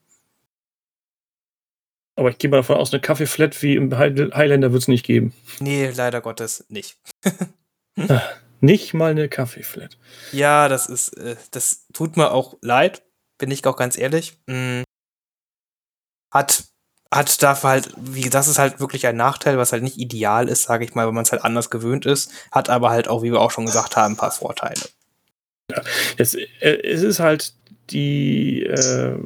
Aber 2.15 2.29
ich 2.29 2.37
gehe 2.37 2.49
mal 2.49 2.57
davon 2.57 2.75
aus, 2.77 2.91
eine 2.93 3.01
Kaffeeflat 3.01 3.59
wie 3.63 3.75
im 3.75 3.97
High- 3.97 4.31
Highlander 4.35 4.73
wird 4.73 4.81
es 4.83 4.87
nicht 4.87 5.05
geben. 5.05 5.33
Nee, 5.59 5.89
leider 5.89 6.21
Gottes 6.21 6.65
nicht. 6.69 6.97
Nicht 8.61 8.93
mal 8.93 9.11
eine 9.11 9.27
Kaffeeflat. 9.27 9.97
Ja, 10.31 10.67
das 10.67 10.87
ist, 10.87 11.17
äh, 11.17 11.35
das 11.49 11.87
tut 11.93 12.15
mir 12.15 12.31
auch 12.31 12.57
leid, 12.61 13.01
bin 13.37 13.49
ich 13.49 13.65
auch 13.65 13.75
ganz 13.75 13.97
ehrlich. 13.97 14.37
Mm. 14.45 14.83
Hat, 16.31 16.65
hat 17.11 17.41
dafür 17.41 17.69
halt, 17.71 17.93
wie 17.97 18.29
das 18.29 18.47
ist 18.47 18.59
halt 18.59 18.79
wirklich 18.79 19.07
ein 19.07 19.17
Nachteil, 19.17 19.57
was 19.57 19.71
halt 19.71 19.83
nicht 19.83 19.97
ideal 19.97 20.47
ist, 20.47 20.63
sage 20.63 20.85
ich 20.85 20.93
mal, 20.93 21.07
wenn 21.07 21.15
man 21.15 21.23
es 21.23 21.31
halt 21.31 21.43
anders 21.43 21.69
gewöhnt 21.69 22.05
ist, 22.05 22.31
hat 22.51 22.69
aber 22.69 22.91
halt 22.91 23.07
auch, 23.07 23.23
wie 23.23 23.31
wir 23.31 23.41
auch 23.41 23.51
schon 23.51 23.65
gesagt 23.65 23.97
haben, 23.97 24.13
ein 24.13 24.17
paar 24.17 24.31
Vorteile. 24.31 24.81
Es, 26.17 26.35
äh, 26.35 26.47
es 26.61 27.01
ist 27.01 27.19
halt 27.19 27.53
die. 27.89 28.63
Äh, 28.63 29.17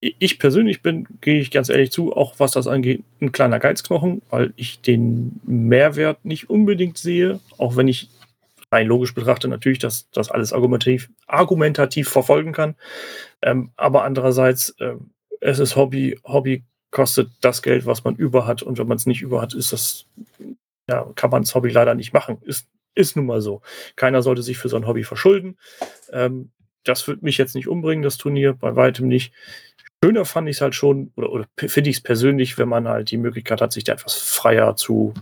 ich 0.00 0.38
persönlich 0.38 0.82
bin, 0.82 1.06
gehe 1.20 1.40
ich 1.40 1.50
ganz 1.50 1.68
ehrlich 1.68 1.90
zu, 1.90 2.14
auch 2.14 2.34
was 2.38 2.52
das 2.52 2.66
angeht, 2.66 3.02
ein 3.20 3.32
kleiner 3.32 3.58
Geizknochen, 3.58 4.22
weil 4.28 4.52
ich 4.56 4.80
den 4.80 5.40
Mehrwert 5.44 6.24
nicht 6.24 6.50
unbedingt 6.50 6.98
sehe, 6.98 7.40
auch 7.56 7.76
wenn 7.76 7.88
ich 7.88 8.08
rein 8.70 8.86
logisch 8.86 9.14
betrachte 9.14 9.48
natürlich, 9.48 9.78
dass 9.78 10.10
das 10.10 10.30
alles 10.30 10.52
argumentativ, 10.52 11.08
argumentativ 11.26 12.08
verfolgen 12.08 12.52
kann. 12.52 12.74
Ähm, 13.42 13.70
aber 13.76 14.04
andererseits, 14.04 14.70
äh, 14.80 14.96
es 15.40 15.58
ist 15.58 15.76
Hobby, 15.76 16.18
Hobby 16.24 16.64
kostet 16.90 17.30
das 17.40 17.62
Geld, 17.62 17.86
was 17.86 18.04
man 18.04 18.16
über 18.16 18.46
hat. 18.46 18.62
Und 18.62 18.78
wenn 18.78 18.88
man 18.88 18.96
es 18.96 19.06
nicht 19.06 19.22
über 19.22 19.40
hat, 19.40 19.54
ist 19.54 19.72
das, 19.72 20.06
ja, 20.88 21.10
kann 21.14 21.30
man 21.30 21.42
das 21.42 21.54
Hobby 21.54 21.70
leider 21.70 21.94
nicht 21.94 22.12
machen. 22.12 22.38
Ist, 22.42 22.68
ist 22.94 23.16
nun 23.16 23.26
mal 23.26 23.40
so. 23.40 23.62
Keiner 23.96 24.22
sollte 24.22 24.42
sich 24.42 24.58
für 24.58 24.68
so 24.68 24.76
ein 24.76 24.86
Hobby 24.86 25.04
verschulden. 25.04 25.58
Ähm, 26.12 26.50
das 26.84 27.06
wird 27.08 27.22
mich 27.22 27.36
jetzt 27.38 27.54
nicht 27.54 27.68
umbringen, 27.68 28.02
das 28.02 28.16
Turnier, 28.16 28.54
bei 28.54 28.76
weitem 28.76 29.08
nicht. 29.08 29.32
Schöner 30.04 30.24
fand 30.24 30.48
ich 30.48 30.56
es 30.56 30.60
halt 30.60 30.74
schon, 30.74 31.12
oder, 31.16 31.30
oder 31.30 31.46
finde 31.56 31.90
ich 31.90 31.96
es 31.96 32.02
persönlich, 32.02 32.58
wenn 32.58 32.68
man 32.68 32.86
halt 32.88 33.10
die 33.10 33.16
Möglichkeit 33.16 33.60
hat, 33.60 33.72
sich 33.72 33.84
da 33.84 33.92
etwas 33.92 34.14
freier 34.16 34.76
zu, 34.76 35.14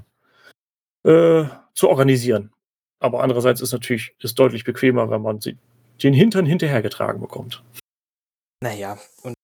äh, 1.04 1.44
zu 1.74 1.88
organisieren. 1.88 2.52
Aber 3.00 3.22
andererseits 3.22 3.60
ist 3.60 3.72
natürlich 3.72 4.14
ist 4.20 4.38
deutlich 4.38 4.64
bequemer, 4.64 5.10
wenn 5.10 5.22
man 5.22 5.40
sie, 5.40 5.56
den 6.02 6.14
Hintern 6.14 6.46
hinterhergetragen 6.46 7.20
bekommt. 7.20 7.62
Naja, 8.62 8.98
und 9.22 9.34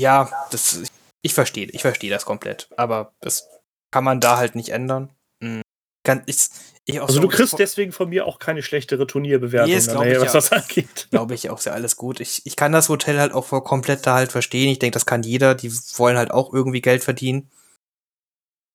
ja, 0.00 0.30
das, 0.50 0.84
ich 1.22 1.34
verstehe, 1.34 1.66
ich 1.66 1.82
verstehe 1.82 2.10
das 2.10 2.24
komplett, 2.24 2.68
aber 2.76 3.14
das 3.20 3.48
kann 3.90 4.04
man 4.04 4.20
da 4.20 4.36
halt 4.36 4.54
nicht 4.54 4.70
ändern. 4.70 5.10
Kann, 6.04 6.22
ich, 6.26 6.48
Also 7.00 7.14
so- 7.14 7.20
du 7.20 7.28
kriegst 7.28 7.58
deswegen 7.58 7.92
von 7.92 8.08
mir 8.08 8.26
auch 8.26 8.38
keine 8.38 8.62
schlechtere 8.62 9.06
Turnierbewertung, 9.06 9.68
Nee, 9.68 9.74
das 9.76 9.86
glaub 9.88 9.98
nachher, 10.04 10.16
ich 10.16 10.22
was 10.22 10.32
das 10.32 10.52
angeht. 10.52 11.08
glaube 11.10 11.34
ich 11.34 11.50
auch 11.50 11.58
sehr 11.58 11.74
alles 11.74 11.96
gut. 11.96 12.20
Ich, 12.20 12.42
ich 12.46 12.56
kann 12.56 12.72
das 12.72 12.88
Hotel 12.88 13.18
halt 13.20 13.32
auch 13.32 13.44
voll 13.44 13.62
komplett 13.62 14.06
da 14.06 14.14
halt 14.14 14.32
verstehen. 14.32 14.70
Ich 14.70 14.78
denke, 14.78 14.94
das 14.94 15.04
kann 15.06 15.22
jeder. 15.22 15.54
Die 15.54 15.70
wollen 15.96 16.16
halt 16.16 16.30
auch 16.30 16.52
irgendwie 16.52 16.80
Geld 16.80 17.04
verdienen. 17.04 17.50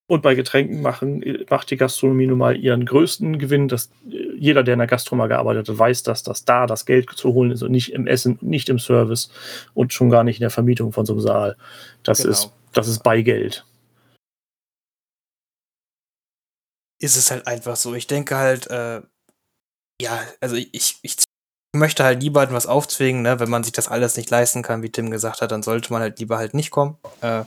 Und 0.05 0.22
bei 0.22 0.36
Getränken 0.36 0.82
machen, 0.82 1.24
macht 1.49 1.72
die 1.72 1.78
Gastronomie 1.78 2.28
nun 2.28 2.38
mal 2.38 2.57
ihren 2.57 2.86
größten 2.86 3.39
Gewinn. 3.39 3.68
Dass 3.70 3.89
äh, 4.11 4.36
jeder, 4.38 4.61
der 4.64 4.74
in 4.74 4.80
der 4.80 4.88
Gastro 4.88 5.16
mal 5.16 5.28
gearbeitet 5.28 5.70
hat, 5.70 5.78
weiß, 5.80 6.03
dass 6.03 6.24
das 6.24 6.43
da 6.45 6.68
das 6.68 6.86
Geld 6.86 7.09
zu 7.11 7.34
holen 7.34 7.51
ist 7.51 7.64
und 7.64 7.72
nicht 7.72 7.93
im 7.93 8.05
Essen, 8.05 8.38
nicht 8.41 8.68
im 8.70 8.80
Service 8.80 9.30
und 9.74 9.93
schon 9.93 10.09
gar 10.09 10.24
nicht 10.26 10.38
in 10.38 10.41
der 10.43 10.49
Vermietung 10.49 10.91
von 10.91 11.05
so 11.05 11.14
einem 11.14 11.22
Saal. 11.22 11.57
Das 12.03 12.20
Genau. 12.20 12.32
ist, 12.32 12.51
das 12.74 12.88
ist 12.89 13.01
Beigeld. 13.01 13.66
Ist 17.04 17.18
es 17.18 17.32
halt 17.32 17.47
einfach 17.47 17.76
so. 17.76 17.93
Ich 17.95 18.08
denke 18.08 18.38
halt, 18.38 18.68
äh, 18.68 19.01
ja, 20.01 20.22
also 20.39 20.56
ich, 20.56 20.99
ich 21.01 21.18
möchte 21.76 22.06
halt 22.06 22.24
lieber 22.24 22.49
was 22.54 22.66
aufzwingen, 22.66 23.24
ne? 23.24 23.41
Wenn 23.41 23.49
man 23.49 23.66
sich 23.66 23.74
das 23.74 23.89
alles 23.89 24.16
nicht 24.16 24.30
leisten 24.30 24.62
kann, 24.64 24.84
wie 24.84 24.89
Tim 24.89 25.12
gesagt 25.12 25.41
hat, 25.41 25.51
dann 25.51 25.64
sollte 25.64 25.91
man 25.91 26.01
halt 26.01 26.20
lieber 26.20 26.38
halt 26.38 26.54
nicht 26.54 26.72
kommen. 26.72 26.95
Äh, 27.20 27.43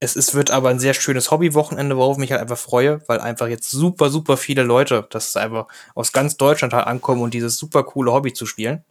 es 0.00 0.16
ist, 0.16 0.34
wird 0.34 0.50
aber 0.50 0.70
ein 0.70 0.78
sehr 0.78 0.94
schönes 0.94 1.30
Hobbywochenende, 1.30 1.98
worauf 1.98 2.16
ich 2.16 2.20
mich 2.20 2.32
halt 2.32 2.40
einfach 2.40 2.56
freue, 2.56 3.06
weil 3.06 3.20
einfach 3.20 3.48
jetzt 3.48 3.70
super, 3.70 4.08
super 4.08 4.38
viele 4.38 4.62
Leute, 4.62 5.06
das 5.10 5.26
ist 5.28 5.36
einfach 5.36 5.66
aus 5.94 6.12
ganz 6.12 6.38
Deutschland 6.38 6.72
halt 6.72 6.86
ankommen 6.86 7.20
und 7.20 7.34
dieses 7.34 7.58
super 7.58 7.84
coole 7.84 8.12
Hobby 8.12 8.32
zu 8.32 8.46
spielen. 8.46 8.82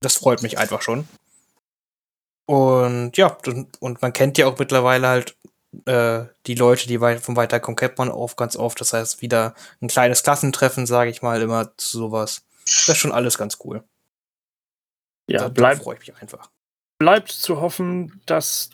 Das 0.00 0.16
freut 0.16 0.42
mich 0.42 0.58
einfach 0.58 0.82
schon. 0.82 1.06
Und 2.46 3.16
ja, 3.16 3.38
und 3.78 4.02
man 4.02 4.12
kennt 4.12 4.36
ja 4.36 4.48
auch 4.48 4.58
mittlerweile 4.58 5.06
halt 5.06 5.36
äh, 5.86 6.24
die 6.46 6.54
Leute, 6.54 6.88
die 6.88 7.00
weit, 7.00 7.20
von 7.20 7.36
weiter 7.36 7.60
kommen, 7.60 7.76
kennt 7.76 7.98
man 7.98 8.10
auch 8.10 8.36
ganz 8.36 8.56
oft. 8.56 8.80
Das 8.80 8.92
heißt, 8.92 9.22
wieder 9.22 9.54
ein 9.80 9.88
kleines 9.88 10.22
Klassentreffen, 10.22 10.86
sage 10.86 11.10
ich 11.10 11.22
mal, 11.22 11.40
immer 11.42 11.76
zu 11.76 11.98
sowas. 11.98 12.44
Das 12.64 12.88
ist 12.88 12.96
schon 12.96 13.12
alles 13.12 13.38
ganz 13.38 13.58
cool. 13.64 13.84
Ja, 15.28 15.40
da 15.40 15.48
bleibt, 15.48 15.82
freue 15.82 15.96
ich 15.96 16.00
mich 16.00 16.20
einfach. 16.20 16.50
bleibt 16.98 17.30
zu 17.30 17.60
hoffen, 17.60 18.20
dass 18.26 18.70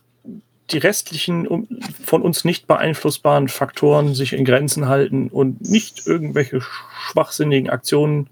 die 0.70 0.78
restlichen 0.78 1.68
von 2.04 2.22
uns 2.22 2.44
nicht 2.44 2.66
beeinflussbaren 2.66 3.48
Faktoren 3.48 4.14
sich 4.14 4.32
in 4.32 4.44
Grenzen 4.44 4.88
halten 4.88 5.28
und 5.28 5.60
nicht 5.62 6.06
irgendwelche 6.06 6.60
schwachsinnigen 6.60 7.70
Aktionen 7.70 8.30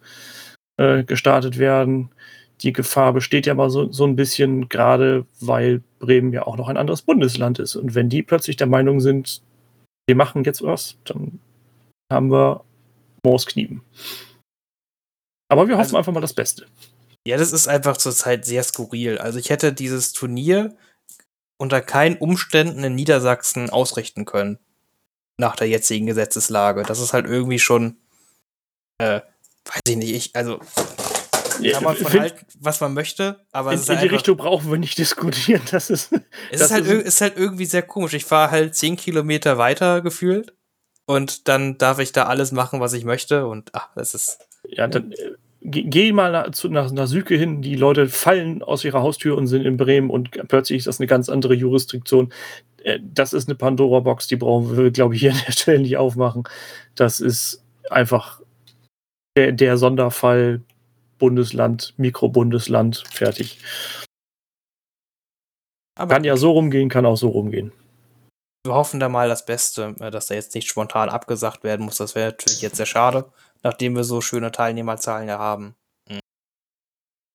äh, 0.77 1.05
gestartet 1.05 1.59
werden. 1.59 2.11
Die 2.63 2.73
Gefahr 2.73 3.13
besteht 3.13 3.47
ja 3.47 3.55
mal 3.55 3.71
so, 3.71 3.91
so 3.93 4.05
ein 4.05 4.17
bisschen, 4.17 4.69
gerade 4.69 5.27
weil 5.41 5.83
Bremen 6.01 6.33
ja 6.33 6.47
auch 6.47 6.57
noch 6.57 6.69
ein 6.69 6.77
anderes 6.77 7.03
Bundesland 7.03 7.59
ist. 7.59 7.77
Und 7.77 7.95
wenn 7.95 8.09
die 8.09 8.23
plötzlich 8.23 8.57
der 8.57 8.67
Meinung 8.67 9.01
sind, 9.01 9.43
wir 10.09 10.17
machen 10.17 10.43
jetzt 10.45 10.63
was, 10.63 10.97
dann 11.05 11.39
haben 12.13 12.31
wir 12.31 12.65
Mooskniepen. 13.25 13.83
Aber 15.51 15.69
wir 15.69 15.77
hoffen 15.77 15.87
Also- 15.87 15.97
einfach 15.99 16.13
mal 16.13 16.21
das 16.21 16.35
Beste. 16.35 16.67
Ja, 17.27 17.37
das 17.37 17.53
ist 17.53 17.69
einfach 17.69 17.97
zurzeit 17.97 18.45
sehr 18.45 18.63
skurril. 18.63 19.19
Also 19.19 19.39
ich 19.39 19.51
hätte 19.51 19.73
dieses 19.73 20.13
Turnier 20.13 20.77
unter 21.61 21.81
keinen 21.81 22.17
Umständen 22.17 22.85
in 22.85 22.95
Niedersachsen 22.95 23.69
ausrichten 23.71 24.25
können. 24.25 24.59
Nach 25.39 25.55
der 25.57 25.69
jetzigen 25.69 26.07
Gesetzeslage. 26.07 26.83
Das 26.85 27.01
ist 27.01 27.13
halt 27.13 27.27
irgendwie 27.27 27.59
schon, 27.59 27.97
äh, 28.99 29.21
weiß 29.65 29.81
ich 29.89 29.97
nicht, 29.97 30.13
ich, 30.15 30.37
also 30.37 30.61
kann 31.73 31.85
man 31.85 31.97
von 31.97 32.21
halten, 32.21 32.47
was 32.61 32.81
man 32.81 32.95
möchte, 32.95 33.41
aber 33.53 33.73
in, 33.73 33.79
in 33.81 33.87
halt 33.89 34.03
die 34.03 34.07
Richtung 34.09 34.37
brauchen 34.37 34.71
wir 34.71 34.79
nicht 34.79 34.99
diskutieren. 34.99 35.63
Das 35.71 35.91
ist, 35.91 36.13
es 36.13 36.21
das 36.53 36.61
ist 36.63 36.71
halt, 36.73 36.87
ist- 36.87 37.07
ist 37.07 37.21
halt 37.21 37.37
irgendwie 37.37 37.65
sehr 37.67 37.83
komisch. 37.83 38.15
Ich 38.15 38.25
fahre 38.25 38.51
halt 38.51 38.75
zehn 38.75 38.97
Kilometer 38.97 39.59
weiter 39.59 40.01
gefühlt 40.01 40.55
und 41.07 41.49
dann 41.49 41.79
darf 41.79 41.99
ich 41.99 42.13
da 42.13 42.25
alles 42.25 42.53
machen, 42.53 42.81
was 42.81 42.93
ich 42.93 43.05
möchte 43.05 43.47
und 43.47 43.71
ach, 43.75 43.89
das 43.95 44.15
ist, 44.15 44.39
Ja, 44.69 44.87
dann 44.89 45.13
äh, 45.13 45.17
geh, 45.63 46.13
mal 46.13 46.31
nach, 46.33 46.51
nach, 46.65 46.91
nach 46.93 47.07
Süke 47.07 47.35
hin. 47.37 47.63
Die 47.63 47.75
Leute 47.77 48.09
fallen 48.09 48.63
aus 48.63 48.85
ihrer 48.85 49.03
Haustür 49.03 49.37
und 49.37 49.47
sind 49.47 49.65
in 49.67 49.77
Bremen 49.77 50.11
und 50.11 50.31
plötzlich 50.49 50.79
ist 50.79 50.87
das 50.87 51.01
eine 51.01 51.07
ganz 51.07 51.29
andere 51.29 51.55
Jurisdiktion. 51.55 52.33
Äh, 52.85 53.01
Das 53.03 53.33
ist 53.33 53.49
eine 53.49 53.55
Pandora-Box, 53.57 54.27
die 54.29 54.37
brauchen 54.37 54.77
wir, 54.77 54.91
glaube 54.91 55.15
ich, 55.15 55.21
hier 55.23 55.33
an 55.33 55.41
der 55.47 55.53
Stelle 55.53 55.81
nicht 55.81 55.97
aufmachen. 55.97 56.45
Das 56.95 57.21
ist 57.21 57.63
einfach 57.91 58.41
der, 59.37 59.53
der 59.53 59.77
Sonderfall 59.79 60.61
Bundesland, 61.19 61.95
Mikrobundesland, 61.97 63.05
fertig. 63.11 63.59
aber 65.97 66.15
Kann 66.15 66.25
ja 66.25 66.37
so 66.37 66.53
rumgehen, 66.53 66.89
kann 66.89 67.07
auch 67.07 67.17
so 67.17 67.29
rumgehen. 67.29 67.73
wir 68.65 68.75
hoffen 68.75 69.01
da 69.01 69.09
mal 69.09 69.29
das 69.29 69.45
Beste, 69.47 69.95
äh, 70.01 70.11
dass 70.11 70.27
da 70.27 70.35
jetzt 70.35 70.55
nicht 70.55 70.69
spontan 70.69 71.09
abgesagt 71.09 71.65
werden 71.65 71.85
muss. 71.87 71.97
Das 71.97 72.15
wäre 72.15 72.31
natürlich 72.31 72.63
jetzt 72.63 72.77
sehr 72.77 72.87
schade, 72.87 73.27
nachdem 73.63 73.97
wir 73.97 74.05
so 74.05 74.21
schöne 74.21 74.53
Teilnehmerzahlen 74.53 75.29
ja 75.29 75.39
haben. 75.39 75.75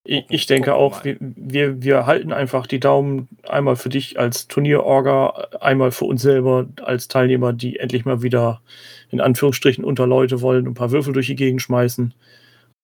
Ich, 0.06 0.26
ich 0.30 0.46
denke 0.48 0.76
auch, 0.76 1.06
wir, 1.06 1.16
wir, 1.20 1.82
wir 1.82 2.06
halten 2.06 2.34
einfach 2.34 2.68
die 2.68 2.80
Daumen 2.82 3.30
einmal 3.48 3.78
für 3.78 3.88
dich 3.88 4.20
als 4.20 4.50
Turnierorga, 4.50 5.48
einmal 5.62 5.92
für 5.92 6.04
uns 6.06 6.22
selber 6.22 6.68
als 6.82 7.08
Teilnehmer, 7.08 7.54
die 7.54 7.80
endlich 7.80 8.04
mal 8.04 8.22
wieder 8.22 8.62
in 9.12 9.22
Anführungsstrichen 9.22 9.86
unter 9.86 10.06
Leute 10.06 10.42
wollen 10.42 10.68
und 10.68 10.74
ein 10.74 10.76
paar 10.76 10.92
Würfel 10.92 11.14
durch 11.14 11.28
die 11.28 11.36
Gegend 11.36 11.62
schmeißen. 11.62 12.14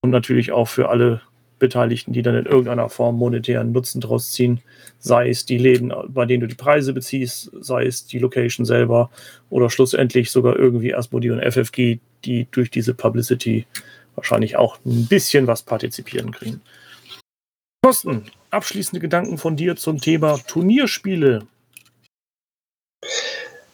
Und 0.02 0.12
natürlich 0.12 0.52
auch 0.52 0.68
für 0.68 0.90
alle 0.90 1.22
Beteiligten, 1.60 2.14
die 2.14 2.22
dann 2.22 2.36
in 2.36 2.46
irgendeiner 2.46 2.90
Form 2.90 3.18
monetären 3.18 3.72
Nutzen 3.72 4.02
draus 4.02 4.32
ziehen. 4.32 4.62
Sei 4.98 5.30
es 5.30 5.46
die 5.46 5.58
Läden, 5.58 5.94
bei 6.08 6.26
denen 6.26 6.42
du 6.42 6.48
die 6.48 6.56
Preise 6.56 6.94
beziehst, 6.94 7.52
sei 7.60 7.86
es 7.86 8.08
die 8.08 8.20
Location 8.20 8.66
selber 8.66 9.12
oder 9.50 9.70
schlussendlich 9.70 10.32
sogar 10.32 10.58
irgendwie 10.58 10.96
Asmodee 10.96 11.32
und 11.32 11.42
FFG, 11.42 12.00
die 12.26 12.48
durch 12.52 12.72
diese 12.72 12.94
Publicity 12.94 13.66
wahrscheinlich 14.16 14.56
auch 14.56 14.80
ein 14.86 15.08
bisschen 15.08 15.48
was 15.48 15.62
partizipieren 15.62 16.32
kriegen. 16.32 16.62
Thorsten, 17.84 18.30
abschließende 18.50 19.00
Gedanken 19.00 19.38
von 19.38 19.56
dir 19.56 19.76
zum 19.76 20.00
Thema 20.00 20.38
Turnierspiele. 20.38 21.46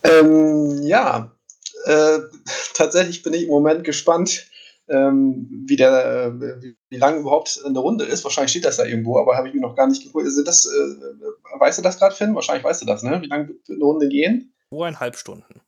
Ähm, 0.03 0.84
ja, 0.84 1.32
äh, 1.86 2.19
tatsächlich 2.76 3.23
bin 3.23 3.34
ich 3.34 3.43
im 3.43 3.49
Moment 3.49 3.84
gespannt, 3.84 4.47
ähm, 4.88 5.47
wie, 5.67 5.75
der, 5.75 6.05
äh, 6.05 6.61
wie, 6.61 6.77
wie 6.89 6.97
lange 6.97 7.17
überhaupt 7.19 7.59
eine 7.65 7.79
Runde 7.79 8.05
ist. 8.05 8.23
Wahrscheinlich 8.23 8.51
steht 8.51 8.65
das 8.65 8.77
da 8.77 8.86
irgendwo, 8.86 9.17
aber 9.19 9.36
habe 9.38 9.47
ich 9.47 9.53
mir 9.53 9.61
noch 9.61 9.75
gar 9.75 9.88
nicht 9.88 10.03
geguckt. 10.03 10.25
Also 10.25 10.43
das, 10.43 10.65
äh, 10.65 11.59
weißt 11.59 11.79
du 11.79 11.81
das 11.81 11.97
gerade, 11.97 12.15
Finn? 12.15 12.36
Wahrscheinlich 12.36 12.63
weißt 12.63 12.81
du 12.81 12.86
das, 12.86 13.03
ne? 13.03 13.21
Wie 13.21 13.27
lange 13.27 13.47
wird 13.49 13.59
eine 13.69 13.83
Runde 13.83 14.07
gehen? 14.09 14.53
Zweieinhalb 14.69 15.15
Stunden. 15.15 15.61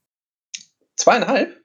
Zweieinhalb? 0.96 1.56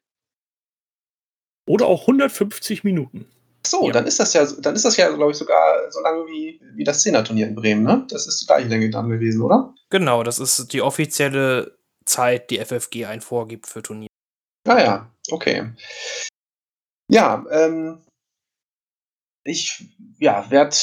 Oder 1.68 1.86
auch 1.86 2.03
150 2.03 2.84
Minuten. 2.84 3.26
Ach 3.64 3.70
so, 3.70 3.86
Ja. 3.86 3.92
dann 3.92 4.07
ist 4.07 4.18
das 4.18 4.32
ja, 4.32 4.44
dann 4.61 4.74
ist 4.74 4.84
das 4.84 4.96
ja, 4.96 5.09
glaube 5.11 5.30
ich, 5.30 5.36
sogar 5.36 5.90
so 5.90 6.00
lange 6.00 6.26
wie, 6.26 6.61
wie 6.74 6.84
das 6.84 7.03
Zehner-Turnier 7.03 7.46
in 7.46 7.55
Bremen, 7.55 7.84
ne? 7.84 8.05
Das 8.11 8.26
ist 8.26 8.40
die 8.42 8.46
gleiche 8.46 8.68
Länge 8.68 8.90
dann 8.90 9.09
gewesen, 9.09 9.40
oder? 9.42 9.72
Genau, 9.90 10.22
das 10.24 10.38
ist 10.38 10.72
die 10.72 10.82
offizielle 10.82 11.76
Zeit, 12.05 12.50
die 12.50 12.59
FFG 12.59 13.07
einen 13.07 13.20
vorgibt 13.20 13.66
für 13.68 13.82
Turnier. 13.82 14.09
Ah 14.66 14.80
ja, 14.80 15.12
okay. 15.30 15.70
Ja, 17.13 17.45
ähm, 17.51 17.99
ich 19.45 19.85
ja, 20.19 20.51
werde, 20.51 20.75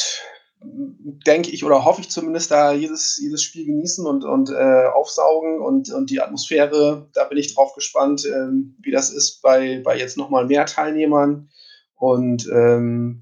denke 0.62 1.50
ich, 1.50 1.64
oder 1.64 1.86
hoffe 1.86 2.02
ich 2.02 2.12
zumindest, 2.12 2.52
da 2.52 2.72
jedes, 2.72 3.18
jedes 3.20 3.42
Spiel 3.42 3.66
genießen 3.66 4.06
und, 4.06 4.24
und 4.24 4.52
äh, 4.52 4.86
aufsaugen 4.94 5.60
und, 5.60 5.92
und 5.92 6.12
die 6.12 6.22
Atmosphäre, 6.22 7.10
da 7.14 7.24
bin 7.24 7.40
ich 7.40 7.56
drauf 7.56 7.74
gespannt, 7.74 8.28
ähm, 8.28 8.78
wie 8.80 8.92
das 8.92 9.10
ist 9.10 9.42
bei, 9.42 9.82
bei 9.84 9.98
jetzt 9.98 10.18
nochmal 10.18 10.46
mehr 10.46 10.68
Teilnehmern. 10.68 11.50
Und 11.96 12.48
ähm, 12.54 13.22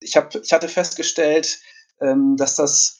ich, 0.00 0.16
hab, 0.16 0.34
ich 0.34 0.52
hatte 0.52 0.66
festgestellt, 0.66 1.60
ähm, 2.00 2.36
dass 2.36 2.56
das 2.56 2.98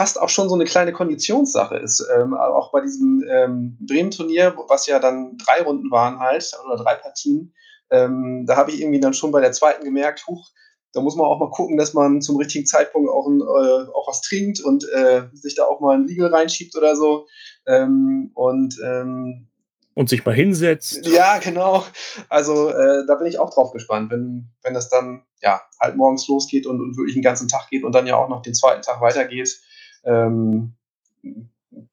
fast 0.00 0.18
auch 0.18 0.30
schon 0.30 0.48
so 0.48 0.54
eine 0.54 0.64
kleine 0.64 0.94
Konditionssache 0.94 1.76
ist. 1.76 2.08
Ähm, 2.16 2.32
auch 2.32 2.72
bei 2.72 2.80
diesem 2.80 3.22
ähm, 3.28 3.76
Bremen-Turnier, 3.86 4.56
was 4.68 4.86
ja 4.86 4.98
dann 4.98 5.36
drei 5.36 5.60
Runden 5.62 5.90
waren 5.90 6.20
halt, 6.20 6.50
oder 6.64 6.82
drei 6.82 6.94
Partien, 6.94 7.52
ähm, 7.90 8.44
da 8.46 8.56
habe 8.56 8.70
ich 8.70 8.80
irgendwie 8.80 9.00
dann 9.00 9.14
schon 9.14 9.30
bei 9.30 9.40
der 9.40 9.52
zweiten 9.52 9.84
gemerkt, 9.84 10.26
huch, 10.26 10.50
da 10.92 11.00
muss 11.00 11.16
man 11.16 11.26
auch 11.26 11.38
mal 11.38 11.50
gucken, 11.50 11.76
dass 11.76 11.94
man 11.94 12.22
zum 12.22 12.36
richtigen 12.36 12.66
Zeitpunkt 12.66 13.10
auch, 13.10 13.26
ein, 13.26 13.40
äh, 13.40 13.90
auch 13.92 14.08
was 14.08 14.22
trinkt 14.22 14.60
und 14.60 14.84
äh, 14.90 15.24
sich 15.32 15.54
da 15.54 15.64
auch 15.64 15.80
mal 15.80 15.96
ein 15.96 16.06
Riegel 16.06 16.28
reinschiebt 16.28 16.74
oder 16.76 16.96
so. 16.96 17.26
Ähm, 17.66 18.30
und 18.34 18.74
ähm, 18.84 19.48
Und 19.94 20.08
sich 20.08 20.24
mal 20.24 20.34
hinsetzt. 20.34 21.06
ja, 21.06 21.38
genau. 21.38 21.84
Also 22.28 22.70
äh, 22.70 23.06
da 23.06 23.16
bin 23.16 23.26
ich 23.26 23.38
auch 23.38 23.52
drauf 23.52 23.72
gespannt, 23.72 24.10
wenn, 24.10 24.48
wenn 24.62 24.74
das 24.74 24.88
dann 24.88 25.24
ja 25.42 25.60
halt 25.78 25.96
morgens 25.96 26.26
losgeht 26.26 26.66
und, 26.66 26.80
und 26.80 26.96
wirklich 26.96 27.14
den 27.14 27.22
ganzen 27.22 27.48
Tag 27.48 27.68
geht 27.68 27.84
und 27.84 27.94
dann 27.94 28.06
ja 28.06 28.16
auch 28.16 28.28
noch 28.28 28.42
den 28.42 28.54
zweiten 28.54 28.82
Tag 28.82 29.00
weitergeht, 29.00 29.60
ähm, 30.04 30.74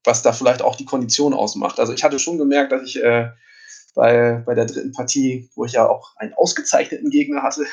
was 0.04 0.22
da 0.22 0.32
vielleicht 0.32 0.62
auch 0.62 0.76
die 0.76 0.86
Kondition 0.86 1.34
ausmacht. 1.34 1.80
Also 1.80 1.94
ich 1.94 2.04
hatte 2.04 2.18
schon 2.18 2.38
gemerkt, 2.38 2.72
dass 2.72 2.84
ich 2.84 3.04
äh, 3.04 3.30
bei, 3.96 4.44
bei 4.46 4.54
der 4.54 4.66
dritten 4.66 4.92
Partie, 4.92 5.50
wo 5.56 5.66
ich 5.66 5.72
ja 5.72 5.88
auch 5.88 6.16
einen 6.18 6.34
ausgezeichneten 6.34 7.10
Gegner 7.10 7.42
hatte, 7.42 7.66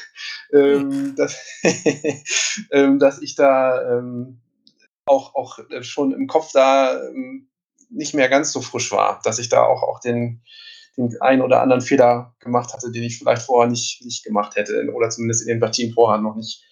ähm, 0.52 1.14
dass, 1.16 1.36
ähm, 2.70 2.98
dass 2.98 3.20
ich 3.20 3.34
da 3.34 3.98
ähm, 3.98 4.40
auch, 5.04 5.34
auch 5.34 5.58
schon 5.82 6.12
im 6.12 6.28
Kopf 6.28 6.52
da 6.52 7.08
ähm, 7.08 7.48
nicht 7.90 8.14
mehr 8.14 8.28
ganz 8.28 8.52
so 8.52 8.62
frisch 8.62 8.90
war, 8.92 9.20
dass 9.24 9.38
ich 9.38 9.48
da 9.48 9.64
auch, 9.64 9.82
auch 9.82 10.00
den, 10.00 10.42
den 10.96 11.20
einen 11.20 11.42
oder 11.42 11.60
anderen 11.60 11.82
Fehler 11.82 12.34
gemacht 12.38 12.72
hatte, 12.72 12.90
den 12.90 13.02
ich 13.02 13.18
vielleicht 13.18 13.42
vorher 13.42 13.68
nicht, 13.68 14.04
nicht 14.04 14.24
gemacht 14.24 14.56
hätte 14.56 14.90
oder 14.94 15.10
zumindest 15.10 15.42
in 15.42 15.48
den 15.48 15.60
Partien 15.60 15.92
vorher 15.92 16.20
noch 16.20 16.36
nicht 16.36 16.64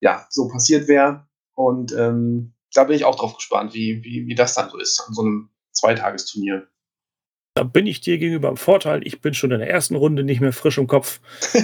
ja, 0.00 0.26
so 0.28 0.48
passiert 0.48 0.88
wäre. 0.88 1.26
Und 1.54 1.92
ähm, 1.92 2.54
da 2.72 2.84
bin 2.84 2.96
ich 2.96 3.04
auch 3.04 3.16
drauf 3.16 3.34
gespannt, 3.36 3.74
wie, 3.74 4.02
wie, 4.04 4.26
wie 4.26 4.34
das 4.34 4.54
dann 4.54 4.70
so 4.70 4.78
ist 4.78 5.00
an 5.06 5.14
so 5.14 5.22
einem 5.22 5.50
Zweitagesturnier. 5.72 6.68
Da 7.58 7.64
bin 7.64 7.88
ich 7.88 8.00
dir 8.00 8.18
gegenüber 8.18 8.50
im 8.50 8.56
Vorteil. 8.56 9.04
Ich 9.04 9.20
bin 9.20 9.34
schon 9.34 9.50
in 9.50 9.58
der 9.58 9.68
ersten 9.68 9.96
Runde 9.96 10.22
nicht 10.22 10.40
mehr 10.40 10.52
frisch 10.52 10.78
im 10.78 10.86
Kopf. 10.86 11.20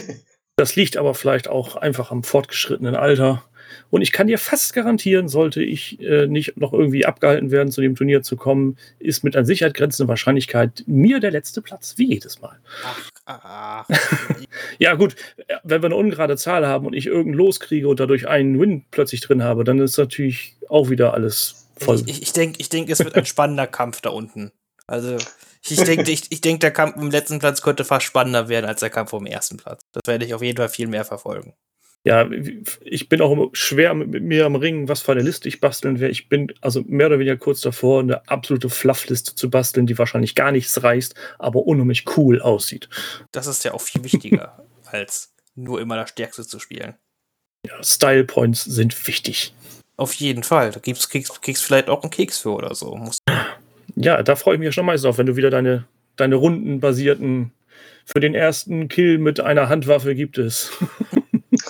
Das 0.56 0.76
liegt 0.76 0.96
aber 0.96 1.14
vielleicht 1.14 1.48
auch 1.48 1.74
einfach 1.74 2.12
am 2.12 2.22
fortgeschrittenen 2.22 2.94
Alter. 2.94 3.42
Und 3.90 4.02
ich 4.02 4.12
kann 4.12 4.28
dir 4.28 4.38
fast 4.38 4.72
garantieren, 4.72 5.26
sollte 5.26 5.64
ich 5.64 5.98
äh, 5.98 6.28
nicht 6.28 6.56
noch 6.56 6.72
irgendwie 6.72 7.06
abgehalten 7.06 7.50
werden, 7.50 7.72
zu 7.72 7.80
dem 7.80 7.96
Turnier 7.96 8.22
zu 8.22 8.36
kommen, 8.36 8.76
ist 9.00 9.24
mit 9.24 9.34
an 9.34 9.46
Sicherheit 9.46 9.74
grenzender 9.74 10.08
Wahrscheinlichkeit 10.08 10.84
mir 10.86 11.18
der 11.18 11.32
letzte 11.32 11.60
Platz, 11.60 11.94
wie 11.96 12.06
jedes 12.06 12.40
Mal. 12.40 12.60
Ach, 12.84 13.10
ach. 13.26 13.88
Ja, 14.78 14.94
gut, 14.94 15.16
wenn 15.64 15.82
wir 15.82 15.86
eine 15.86 15.96
ungerade 15.96 16.36
Zahl 16.36 16.68
haben 16.68 16.86
und 16.86 16.92
ich 16.92 17.06
irgendeinen 17.06 17.34
loskriege 17.34 17.88
und 17.88 17.98
dadurch 17.98 18.28
einen 18.28 18.60
Win 18.60 18.84
plötzlich 18.92 19.22
drin 19.22 19.42
habe, 19.42 19.64
dann 19.64 19.80
ist 19.80 19.98
natürlich 19.98 20.56
auch 20.68 20.88
wieder 20.88 21.14
alles 21.14 21.68
voll. 21.76 21.96
Ich, 22.06 22.08
ich, 22.08 22.22
ich 22.22 22.32
denke, 22.32 22.60
ich 22.60 22.68
denk, 22.68 22.90
es 22.90 23.00
wird 23.00 23.16
ein 23.16 23.26
spannender 23.26 23.66
Kampf 23.66 24.02
da 24.02 24.10
unten. 24.10 24.52
Also, 24.86 25.16
ich 25.66 25.82
denke, 25.82 26.10
ich, 26.10 26.30
ich 26.30 26.40
denk, 26.40 26.60
der 26.60 26.70
Kampf 26.70 26.96
im 26.96 27.10
letzten 27.10 27.38
Platz 27.38 27.62
könnte 27.62 27.84
fast 27.84 28.06
spannender 28.06 28.48
werden 28.48 28.66
als 28.66 28.80
der 28.80 28.90
Kampf 28.90 29.12
um 29.12 29.24
den 29.24 29.32
ersten 29.32 29.56
Platz. 29.56 29.82
Das 29.92 30.02
werde 30.06 30.24
ich 30.24 30.34
auf 30.34 30.42
jeden 30.42 30.58
Fall 30.58 30.68
viel 30.68 30.88
mehr 30.88 31.04
verfolgen. 31.04 31.54
Ja, 32.06 32.28
ich 32.82 33.08
bin 33.08 33.22
auch 33.22 33.48
schwer 33.54 33.94
mit 33.94 34.22
mir 34.22 34.44
am 34.44 34.56
Ringen, 34.56 34.88
was 34.88 35.00
für 35.00 35.12
eine 35.12 35.22
Liste 35.22 35.48
ich 35.48 35.60
basteln 35.60 36.00
werde. 36.00 36.12
Ich 36.12 36.28
bin 36.28 36.52
also 36.60 36.82
mehr 36.86 37.06
oder 37.06 37.18
weniger 37.18 37.38
kurz 37.38 37.62
davor, 37.62 38.00
eine 38.00 38.28
absolute 38.28 38.68
Fluffliste 38.68 39.34
zu 39.34 39.48
basteln, 39.48 39.86
die 39.86 39.96
wahrscheinlich 39.96 40.34
gar 40.34 40.52
nichts 40.52 40.82
reißt, 40.82 41.14
aber 41.38 41.66
unheimlich 41.66 42.04
cool 42.18 42.42
aussieht. 42.42 42.90
Das 43.32 43.46
ist 43.46 43.64
ja 43.64 43.72
auch 43.72 43.80
viel 43.80 44.04
wichtiger, 44.04 44.66
als 44.84 45.32
nur 45.54 45.80
immer 45.80 45.96
das 45.96 46.10
Stärkste 46.10 46.46
zu 46.46 46.58
spielen. 46.58 46.94
Ja, 47.66 47.82
Style 47.82 48.24
Points 48.24 48.64
sind 48.64 49.06
wichtig. 49.06 49.54
Auf 49.96 50.12
jeden 50.14 50.42
Fall. 50.42 50.72
Da 50.72 50.80
gibt's, 50.80 51.08
kriegst, 51.08 51.40
kriegst 51.40 51.64
vielleicht 51.64 51.88
auch 51.88 52.02
einen 52.02 52.10
Keks 52.10 52.38
für 52.38 52.50
oder 52.50 52.74
so. 52.74 52.94
Muss 52.96 53.18
Ja, 53.96 54.22
da 54.22 54.36
freue 54.36 54.54
ich 54.54 54.60
mich 54.60 54.74
schon 54.74 54.86
meistens 54.86 55.08
auf, 55.08 55.18
wenn 55.18 55.26
du 55.26 55.36
wieder 55.36 55.50
deine, 55.50 55.84
deine 56.16 56.34
rundenbasierten 56.36 57.52
für 58.04 58.20
den 58.20 58.34
ersten 58.34 58.88
Kill 58.88 59.18
mit 59.18 59.40
einer 59.40 59.68
Handwaffe 59.68 60.14
gibt 60.14 60.36
es. 60.38 60.70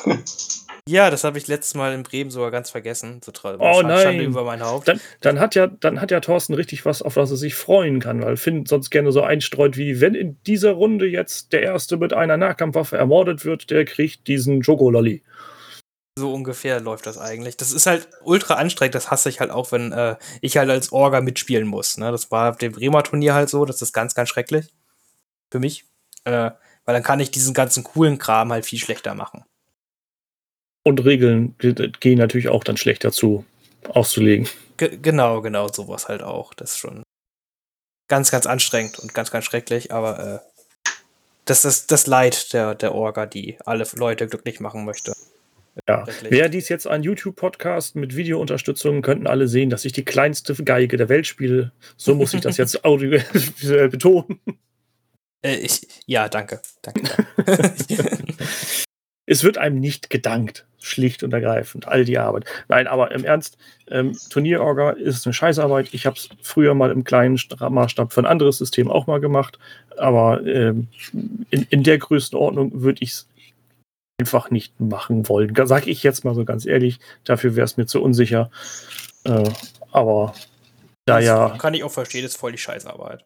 ja, 0.89 1.11
das 1.11 1.25
habe 1.25 1.39
ich 1.39 1.47
letztes 1.49 1.75
Mal 1.75 1.95
in 1.95 2.03
Bremen 2.03 2.31
sogar 2.31 2.51
ganz 2.51 2.71
vergessen. 2.71 3.21
So 3.25 3.31
tra- 3.33 3.57
Oh 3.59 3.81
Schande- 3.81 3.95
nein. 4.05 4.21
über 4.21 4.45
mein 4.45 4.63
Haupt. 4.63 4.89
Dann, 4.89 5.01
dann, 5.21 5.39
hat 5.41 5.55
ja, 5.55 5.67
dann 5.67 6.01
hat 6.01 6.11
ja 6.11 6.21
Thorsten 6.21 6.55
richtig 6.55 6.85
was, 6.85 7.03
auf 7.03 7.15
das 7.15 7.31
er 7.31 7.37
sich 7.37 7.55
freuen 7.55 8.01
kann, 8.01 8.23
weil 8.23 8.37
Finn 8.37 8.67
sonst 8.67 8.91
gerne 8.91 9.13
so 9.13 9.23
einstreut, 9.23 9.77
wie 9.77 10.01
wenn 10.01 10.15
in 10.15 10.37
dieser 10.47 10.73
Runde 10.73 11.07
jetzt 11.07 11.53
der 11.53 11.63
Erste 11.63 11.97
mit 11.97 12.13
einer 12.13 12.37
Nahkampfwaffe 12.37 12.97
ermordet 12.97 13.45
wird, 13.45 13.71
der 13.71 13.85
kriegt 13.85 14.27
diesen 14.27 14.61
Jogo-Lolli. 14.61 15.23
So 16.17 16.33
ungefähr 16.33 16.81
läuft 16.81 17.07
das 17.07 17.19
eigentlich. 17.19 17.57
Das 17.57 17.73
ist 17.73 17.87
halt 17.87 18.09
ultra 18.23 18.55
anstrengend. 18.55 18.95
Das 18.95 19.11
hasse 19.11 19.29
ich 19.29 19.41
halt 19.41 19.51
auch, 19.51 19.73
wenn 19.73 19.91
äh, 19.91 20.17
ich 20.41 20.57
halt 20.57 20.71
als 20.71 20.93
Orga 20.93 21.21
mitspielen 21.21 21.67
muss. 21.67 21.99
Ne? 21.99 22.13
Das 22.13 22.31
war 22.31 22.51
auf 22.51 22.59
dem 22.59 22.73
Bremer 22.73 23.03
Turnier 23.03 23.35
halt 23.35 23.51
so. 23.51 23.65
Das 23.65 23.83
ist 23.83 23.93
ganz, 23.93 24.15
ganz 24.15 24.29
schrecklich. 24.29 24.73
Für 25.51 25.59
mich. 25.59 25.85
Äh, 26.25 26.53
weil 26.85 26.95
dann 26.95 27.03
kann 27.03 27.19
ich 27.19 27.33
diesen 27.33 27.53
ganzen 27.53 27.83
coolen 27.83 28.19
Kram 28.19 28.53
halt 28.53 28.65
viel 28.65 28.79
schlechter 28.79 29.15
machen. 29.15 29.45
Und 30.85 31.05
Regeln 31.05 31.57
gehen 31.59 32.19
natürlich 32.19 32.49
auch 32.49 32.63
dann 32.63 32.77
schlechter 32.77 33.11
zu 33.11 33.45
auszulegen. 33.89 34.49
Ge 34.77 34.99
genau, 34.99 35.41
genau, 35.41 35.67
sowas 35.69 36.09
halt 36.09 36.23
auch. 36.23 36.55
Das 36.55 36.73
ist 36.73 36.79
schon 36.79 37.03
ganz, 38.07 38.31
ganz 38.31 38.47
anstrengend 38.47 38.99
und 38.99 39.15
ganz, 39.15 39.31
ganz 39.33 39.47
schrecklich. 39.47 39.93
Aber 39.93 40.43
äh, 40.45 40.93
das 41.45 41.65
ist 41.65 41.91
das 41.91 42.07
Leid 42.07 42.53
der, 42.53 42.75
der 42.75 42.95
Orga, 42.95 43.27
die 43.27 43.59
alle 43.65 43.87
Leute 43.95 44.29
glücklich 44.29 44.61
machen 44.61 44.85
möchte. 44.85 45.15
Ja. 45.89 46.07
Wäre 46.29 46.51
dies 46.51 46.69
jetzt 46.69 46.87
ein 46.87 47.03
YouTube-Podcast 47.03 47.97
mit 47.97 48.17
Videounterstützung, 48.17 49.03
könnten 49.03 49.27
alle 49.27 49.49
sehen, 49.49 49.71
dass 49.71 49.85
ich 49.85 49.93
die 49.93 50.05
kleinste 50.05 50.55
Geige 50.55 50.97
der 50.97 51.09
Welt 51.09 51.27
spiele. 51.27 51.73
So 51.97 52.15
muss 52.15 52.33
ich 52.33 52.41
das 52.41 52.57
jetzt 52.57 52.85
audiovisuell 52.85 53.89
betonen. 53.89 54.41
Äh, 55.43 55.57
ich, 55.57 55.87
ja, 56.07 56.29
danke. 56.29 56.61
Danke. 56.83 57.27
Es 59.27 59.43
wird 59.43 59.57
einem 59.57 59.81
nicht 59.81 60.11
gedankt, 60.11 60.67
schlicht 60.79 61.23
und 61.23 61.33
ergreifend, 61.33 61.89
all 61.89 62.05
die 62.05 62.19
Arbeit. 62.19 62.45
Nein, 62.69 62.87
aber 62.87 63.11
im 63.13 63.25
Ernst, 63.25 63.57
ähm, 63.91 64.17
Turnierorga 64.29 64.91
ist 64.91 65.27
eine 65.27 65.33
Scheißarbeit. 65.33 65.95
Ich 65.95 66.05
habe 66.05 66.17
es 66.17 66.29
früher 66.43 66.75
mal 66.75 66.91
im 66.91 67.05
kleinen 67.05 67.41
Maßstab 67.59 68.13
für 68.13 68.21
ein 68.21 68.27
anderes 68.27 68.59
System 68.59 68.91
auch 68.91 69.07
mal 69.07 69.21
gemacht, 69.21 69.59
aber 69.97 70.45
ähm, 70.47 70.89
in, 71.51 71.67
in 71.71 71.83
der 71.83 71.97
Größenordnung 71.97 72.83
würde 72.83 73.03
ich 73.03 73.13
es 73.13 73.29
einfach 74.21 74.51
nicht 74.51 74.79
machen 74.81 75.29
wollen. 75.29 75.55
Sag 75.67 75.87
ich 75.87 76.03
jetzt 76.03 76.25
mal 76.25 76.35
so 76.35 76.45
ganz 76.45 76.67
ehrlich, 76.67 77.01
dafür 77.25 77.57
wäre 77.57 77.65
es 77.65 77.77
mir 77.77 77.87
zu 77.87 78.03
unsicher. 78.03 78.51
Äh, 79.25 79.51
aber 79.91 80.35
da 81.07 81.19
ja. 81.19 81.57
Kann 81.59 81.75
ich 81.75 81.85
auch 81.85 81.93
verstehen, 81.93 82.25
ist 82.25 82.37
voll 82.37 82.53
die 82.53 82.59
Scheißarbeit. 82.59 83.25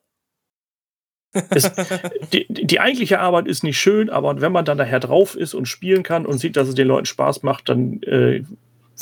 Es, 1.50 1.70
die, 2.32 2.46
die 2.48 2.80
eigentliche 2.80 3.20
Arbeit 3.20 3.46
ist 3.46 3.62
nicht 3.62 3.78
schön, 3.78 4.10
aber 4.10 4.40
wenn 4.40 4.52
man 4.52 4.64
dann 4.64 4.78
daher 4.78 5.00
drauf 5.00 5.34
ist 5.34 5.54
und 5.54 5.66
spielen 5.66 6.02
kann 6.02 6.26
und 6.26 6.38
sieht, 6.38 6.56
dass 6.56 6.68
es 6.68 6.74
den 6.74 6.88
Leuten 6.88 7.06
Spaß 7.06 7.42
macht, 7.42 7.68
dann 7.68 8.02
äh, 8.02 8.42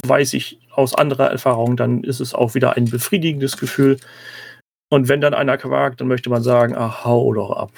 weiß 0.05 0.35
ich 0.35 0.59
aus 0.73 0.95
anderer 0.95 1.31
Erfahrung, 1.31 1.77
dann 1.77 2.05
ist 2.05 2.21
es 2.21 2.35
auch 2.35 2.55
wieder 2.55 2.77
ein 2.77 2.87
befriedigendes 2.87 3.57
Gefühl. 3.57 3.99
Und 4.91 5.09
wenn 5.09 5.21
dann 5.21 5.35
einer 5.35 5.59
quakt, 5.59 6.01
dann 6.01 6.09
möchte 6.09 6.31
man 6.31 6.43
sagen, 6.43 6.75
ach, 6.77 7.05
hau 7.05 7.33
doch 7.33 7.51
ab. 7.51 7.73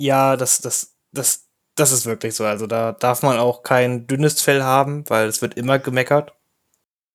Ja, 0.00 0.36
das, 0.36 0.60
das, 0.60 0.94
das, 1.14 1.45
das 1.76 1.92
ist 1.92 2.06
wirklich 2.06 2.34
so. 2.34 2.44
Also 2.44 2.66
da 2.66 2.92
darf 2.92 3.22
man 3.22 3.38
auch 3.38 3.62
kein 3.62 4.06
dünnes 4.06 4.40
Fell 4.40 4.62
haben, 4.62 5.08
weil 5.08 5.28
es 5.28 5.42
wird 5.42 5.54
immer 5.54 5.78
gemeckert. 5.78 6.34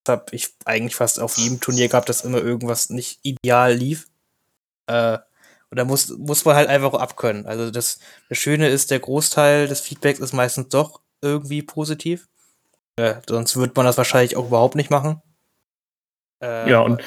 Das 0.04 0.14
habe 0.14 0.26
ich 0.36 0.54
eigentlich 0.66 0.96
fast 0.96 1.20
auf 1.20 1.38
jedem 1.38 1.60
Turnier 1.60 1.90
gehabt, 1.90 2.10
dass 2.10 2.24
immer 2.24 2.38
irgendwas 2.38 2.90
nicht 2.90 3.20
ideal 3.24 3.74
lief. 3.74 4.08
Äh, 4.88 5.18
und 5.70 5.78
da 5.78 5.86
muss, 5.86 6.10
muss 6.10 6.46
man 6.46 6.56
halt 6.56 6.70
einfach 6.70 6.94
abkönnen. 6.94 7.46
Also 7.46 7.72
das, 7.72 8.00
das 8.30 8.38
Schöne 8.38 8.70
ist, 8.70 8.92
der 8.92 9.00
Großteil 9.00 9.68
des 9.68 9.82
Feedbacks 9.82 10.20
ist 10.20 10.34
meistens 10.34 10.70
doch 10.70 11.02
irgendwie 11.22 11.62
positiv. 11.62 12.28
Äh, 12.98 13.16
sonst 13.28 13.56
würde 13.56 13.74
man 13.76 13.86
das 13.86 13.98
wahrscheinlich 13.98 14.36
auch 14.36 14.48
überhaupt 14.48 14.76
nicht 14.76 14.90
machen. 14.90 15.22
Äh, 16.42 16.70
ja, 16.70 16.82
und 16.82 17.02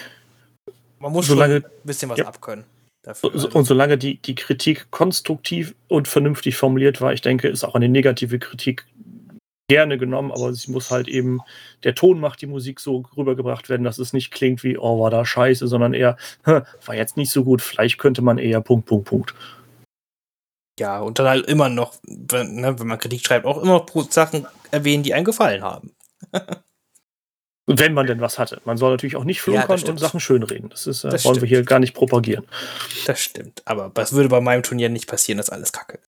man 0.99 1.13
muss 1.13 1.27
solange, 1.27 1.61
schon 1.61 1.71
ein 1.71 1.87
bisschen 1.87 2.09
was 2.09 2.19
ja. 2.19 2.27
abkönnen. 2.27 2.65
Dafür. 3.05 3.55
Und 3.55 3.65
solange 3.67 3.99
die, 3.99 4.17
die 4.17 4.35
Kritik 4.35 4.91
konstruktiv 4.91 5.75
und 5.89 6.09
vernünftig 6.09 6.57
formuliert 6.57 7.03
war, 7.03 7.13
ich 7.13 7.21
denke, 7.21 7.49
ist 7.49 7.63
auch 7.63 7.75
eine 7.75 7.89
negative 7.89 8.39
Kritik 8.39 8.87
gerne 9.69 9.99
genommen, 9.99 10.33
aber 10.33 10.55
sie 10.55 10.71
muss 10.71 10.91
halt 10.91 11.07
eben, 11.09 11.41
der 11.85 11.95
Ton 11.95 12.19
macht 12.19 12.41
die 12.41 12.47
Musik 12.47 12.81
so 12.81 13.05
rübergebracht 13.17 13.69
werden, 13.69 13.85
dass 13.85 13.99
es 13.99 14.15
nicht 14.15 14.31
klingt 14.31 14.63
wie, 14.63 14.79
oh, 14.79 15.01
war 15.01 15.11
da 15.11 15.25
scheiße, 15.25 15.67
sondern 15.69 15.93
eher, 15.93 16.17
war 16.45 16.95
jetzt 16.95 17.19
nicht 17.19 17.31
so 17.31 17.45
gut, 17.45 17.61
vielleicht 17.61 17.99
könnte 17.99 18.23
man 18.23 18.39
eher 18.39 18.63
Punkt, 18.63 18.87
Punkt, 18.87 19.07
Punkt. 19.09 19.35
Ja, 20.81 21.01
und 21.01 21.19
dann 21.19 21.29
halt 21.29 21.47
immer 21.47 21.69
noch, 21.69 21.95
wenn, 22.07 22.57
ne, 22.57 22.79
wenn 22.79 22.87
man 22.87 22.99
Kritik 22.99 23.25
schreibt, 23.25 23.45
auch 23.45 23.63
immer 23.63 23.85
Sachen 24.11 24.47
erwähnen, 24.71 25.03
die 25.03 25.15
einem 25.15 25.25
gefallen 25.25 25.63
haben. 25.63 25.93
Wenn 27.67 27.95
man 27.95 28.07
denn 28.07 28.21
was 28.21 28.39
hatte. 28.39 28.61
Man 28.67 28.77
soll 28.77 28.91
natürlich 28.91 29.17
auch 29.17 29.25
nicht 29.25 29.41
flunkern 29.41 29.79
Ja, 29.79 29.89
und 29.91 29.99
Sachen 29.99 30.21
schönreden. 30.21 30.69
Das 30.69 30.87
ist, 30.87 31.03
äh, 31.05 31.09
Das 31.09 31.25
wollen 31.25 31.37
wir 31.37 31.41
stimmt. 31.47 31.49
hier 31.49 31.63
gar 31.65 31.79
nicht 31.79 31.95
propagieren. 31.95 32.45
Das 33.07 33.21
stimmt. 33.21 33.63
Aber 33.65 33.91
das 33.95 34.13
würde 34.13 34.29
bei 34.29 34.41
meinem 34.41 34.63
Turnier 34.63 34.91
nicht 34.91 35.09
passieren, 35.09 35.39
das 35.39 35.47
ist 35.49 35.53
alles 35.53 35.73
Kacke. 35.73 35.99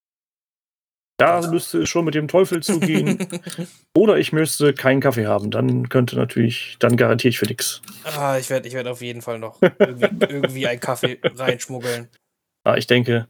Da 1.19 1.41
müsste 1.51 1.79
es 1.83 1.89
schon 1.89 2.05
mit 2.05 2.15
dem 2.15 2.29
Teufel 2.29 2.63
zugehen. 2.63 3.17
Oder 3.97 4.19
ich 4.19 4.35
müsste 4.35 4.75
keinen 4.75 5.01
Kaffee 5.01 5.27
haben. 5.27 5.51
Dann 5.51 5.89
könnte 5.89 6.15
natürlich, 6.17 6.77
dann 6.79 6.99
garantiere 6.99 7.31
ich 7.31 7.39
für 7.39 7.47
nichts. 7.47 7.81
ah, 8.05 8.37
ich 8.39 8.51
werde 8.51 8.69
ich 8.69 8.75
werd 8.75 8.87
auf 8.87 9.01
jeden 9.01 9.23
Fall 9.23 9.39
noch 9.39 9.59
irgendwie, 9.79 10.09
irgendwie 10.27 10.67
einen 10.67 10.81
Kaffee 10.81 11.19
reinschmuggeln. 11.23 12.09
Ah, 12.65 12.77
Ich 12.77 12.87
denke, 12.87 13.29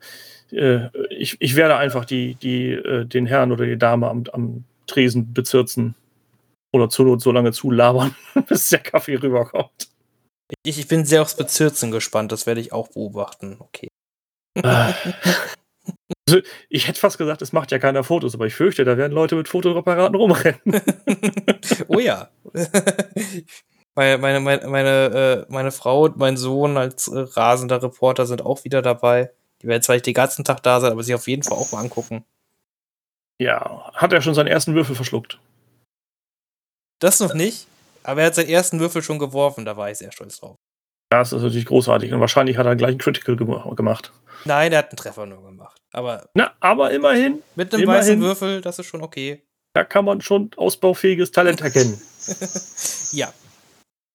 äh, 0.51 0.89
ich, 1.11 1.37
ich 1.39 1.55
werde 1.55 1.77
einfach 1.77 2.05
die, 2.05 2.35
die, 2.35 2.73
äh, 2.73 3.05
den 3.05 3.27
Herrn 3.27 3.53
oder 3.53 3.67
die 3.67 3.79
Dame 3.79 4.09
am, 4.09 4.25
am 4.33 4.65
Tresen 4.89 5.33
bezirzen. 5.33 5.95
Oder 6.77 6.91
zur 6.91 7.07
Not 7.07 7.23
so 7.23 7.33
lange 7.33 7.53
zulabern, 7.53 8.15
bis 8.49 8.69
der 8.69 8.81
Kaffee 8.81 9.15
rüberkommt. 9.15 9.89
Ich, 10.63 10.79
ich 10.79 10.87
bin 10.87 11.07
sehr 11.07 11.23
aufs 11.23 11.35
Bezirzen 11.35 11.91
gespannt, 11.91 12.33
das 12.33 12.47
werde 12.47 12.61
ich 12.61 12.73
auch 12.73 12.89
beobachten. 12.89 13.57
Okay. 13.59 13.89
Ah. 14.63 14.93
Also, 16.29 16.43
ich 16.69 16.87
hätte 16.87 17.01
fast 17.01 17.17
gesagt, 17.17 17.41
es 17.41 17.55
macht 17.55 17.73
ja 17.73 17.79
keiner 17.79 18.05
Fotos, 18.05 18.35
aber 18.35 18.47
ich 18.47 18.55
fürchte, 18.55 18.85
da 18.85 18.99
werden 18.99 19.13
Leute 19.13 19.37
mit 19.37 19.49
Fotoapparaten 19.49 20.17
rumrennen. 20.17 20.61
oh 21.89 21.99
ja. 21.99 22.29
meine, 23.95 24.19
meine, 24.19 24.41
meine, 24.41 24.69
meine, 24.69 25.47
äh, 25.49 25.53
meine 25.53 25.73
Frau 25.73 26.05
und 26.05 26.19
mein 26.19 26.37
Sohn 26.37 26.77
als 26.77 27.09
äh, 27.09 27.21
rasender 27.21 27.83
Reporter 27.83 28.27
sind 28.27 28.45
auch 28.45 28.65
wieder 28.65 28.83
dabei. 28.83 29.33
Die 29.63 29.67
werden 29.67 29.83
zwar 29.83 29.95
nicht 29.95 30.07
den 30.07 30.15
ganzen 30.15 30.45
Tag 30.45 30.63
da 30.63 30.81
sein, 30.81 30.93
aber 30.93 31.03
sich 31.03 31.15
auf 31.15 31.27
jeden 31.27 31.43
Fall 31.43 31.57
auch 31.57 31.73
mal 31.73 31.81
angucken. 31.81 32.27
Ja, 33.39 33.91
hat 33.95 34.13
er 34.13 34.21
schon 34.21 34.35
seinen 34.35 34.49
ersten 34.49 34.75
Würfel 34.75 34.95
verschluckt. 34.95 35.39
Das 37.01 37.21
noch 37.21 37.35
nicht, 37.35 37.67
aber 38.03 38.21
er 38.23 38.29
hat 38.29 38.35
seinen 38.35 38.49
ersten 38.49 38.81
Würfel 38.81 39.03
schon 39.03 39.19
geworfen, 39.19 39.65
da 39.65 39.77
war 39.77 39.91
ich 39.91 39.99
sehr 39.99 40.13
stolz 40.13 40.39
drauf. 40.41 40.57
Das 41.11 41.33
ist 41.33 41.43
natürlich 41.43 41.67
großartig. 41.67 42.13
Und 42.13 42.21
wahrscheinlich 42.21 42.57
hat 42.59 42.67
er 42.67 42.75
gleich 42.75 42.91
einen 42.91 42.99
Critical 42.99 43.37
gem- 43.37 43.77
gemacht. 43.77 44.13
Nein, 44.45 44.73
er 44.73 44.79
hat 44.79 44.91
einen 44.91 44.97
Treffer 44.97 45.25
nur 45.27 45.43
gemacht. 45.43 45.77
Aber 45.93 46.29
Na, 46.35 46.53
aber 46.61 46.91
immerhin, 46.91 47.43
mit 47.55 47.73
einem 47.73 47.85
Immerhin. 47.85 48.01
weißen 48.01 48.21
Würfel, 48.21 48.61
das 48.61 48.79
ist 48.79 48.87
schon 48.87 49.03
okay. 49.03 49.43
da 49.75 49.85
kann 49.85 50.05
man 50.05 50.21
schon 50.21 50.51
ausbaufähiges 50.57 51.31
Talent 51.31 51.61
erkennen. 51.61 52.01
Ja. 53.13 53.33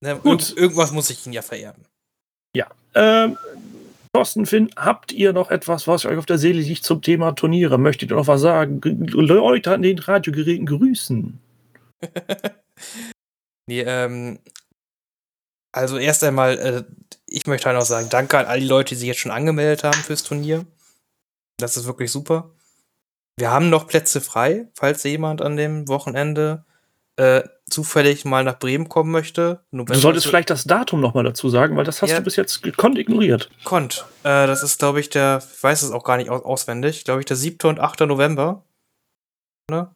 Ne, 0.03 0.17
Gut. 0.17 0.49
Irg 0.49 0.57
irgendwas 0.57 0.91
muss 0.91 1.09
ich 1.09 1.25
ihn 1.25 1.33
ja 1.33 1.41
vererben. 1.41 1.85
Ähm, 2.93 3.37
Thorsten, 4.13 4.45
Finn, 4.45 4.69
habt 4.75 5.13
ihr 5.13 5.31
noch 5.31 5.49
etwas, 5.49 5.87
was 5.87 6.05
euch 6.05 6.17
auf 6.17 6.25
der 6.25 6.37
Seele 6.37 6.59
liegt 6.59 6.83
zum 6.83 7.01
Thema 7.01 7.31
Turniere? 7.31 7.77
Möchtet 7.77 8.11
ihr 8.11 8.17
noch 8.17 8.27
was 8.27 8.41
sagen? 8.41 8.81
Leute 8.83 9.71
an 9.73 9.81
den 9.81 9.97
Radiogeräten 9.97 10.65
grüßen. 10.65 11.39
Nee, 13.67 13.81
ähm, 13.81 14.39
also 15.73 15.97
erst 15.97 16.23
einmal, 16.23 16.57
äh, 16.59 16.83
ich 17.27 17.47
möchte 17.47 17.67
halt 17.67 17.77
noch 17.77 17.85
sagen, 17.85 18.09
danke 18.09 18.37
an 18.37 18.45
all 18.45 18.59
die 18.59 18.67
Leute, 18.67 18.89
die 18.89 18.95
sich 18.99 19.07
jetzt 19.07 19.19
schon 19.19 19.31
angemeldet 19.31 19.83
haben 19.83 19.97
fürs 20.01 20.23
Turnier. 20.23 20.65
Das 21.57 21.77
ist 21.77 21.85
wirklich 21.85 22.11
super. 22.11 22.51
Wir 23.37 23.51
haben 23.51 23.69
noch 23.69 23.87
Plätze 23.87 24.19
frei, 24.19 24.69
falls 24.75 25.03
jemand 25.03 25.41
an 25.41 25.55
dem 25.55 25.87
Wochenende 25.87 26.65
äh, 27.17 27.43
zufällig 27.69 28.25
mal 28.25 28.43
nach 28.43 28.59
Bremen 28.59 28.89
kommen 28.89 29.11
möchte. 29.11 29.63
Du 29.71 29.85
solltest 29.93 30.27
vielleicht 30.27 30.49
das 30.49 30.63
Datum 30.65 30.99
nochmal 31.01 31.23
dazu 31.23 31.49
sagen, 31.49 31.77
weil 31.77 31.83
das 31.85 32.01
hast 32.01 32.09
Ja. 32.09 32.17
du 32.17 32.23
bis 32.23 32.35
jetzt 32.35 32.63
gekonnt 32.63 32.97
ignoriert. 32.97 33.49
Konnt. 33.63 34.05
Äh, 34.23 34.47
das 34.47 34.63
ist, 34.63 34.79
glaube 34.79 34.99
ich, 34.99 35.09
der, 35.09 35.41
ich 35.55 35.61
weiß 35.63 35.83
es 35.83 35.91
auch 35.91 36.03
gar 36.03 36.17
nicht 36.17 36.29
aus 36.29 36.43
auswendig, 36.43 37.03
glaube 37.05 37.19
ich, 37.21 37.25
der 37.25 37.37
7. 37.37 37.67
und 37.69 37.79
8. 37.79 38.01
November. 38.01 38.65
Ne? 39.69 39.93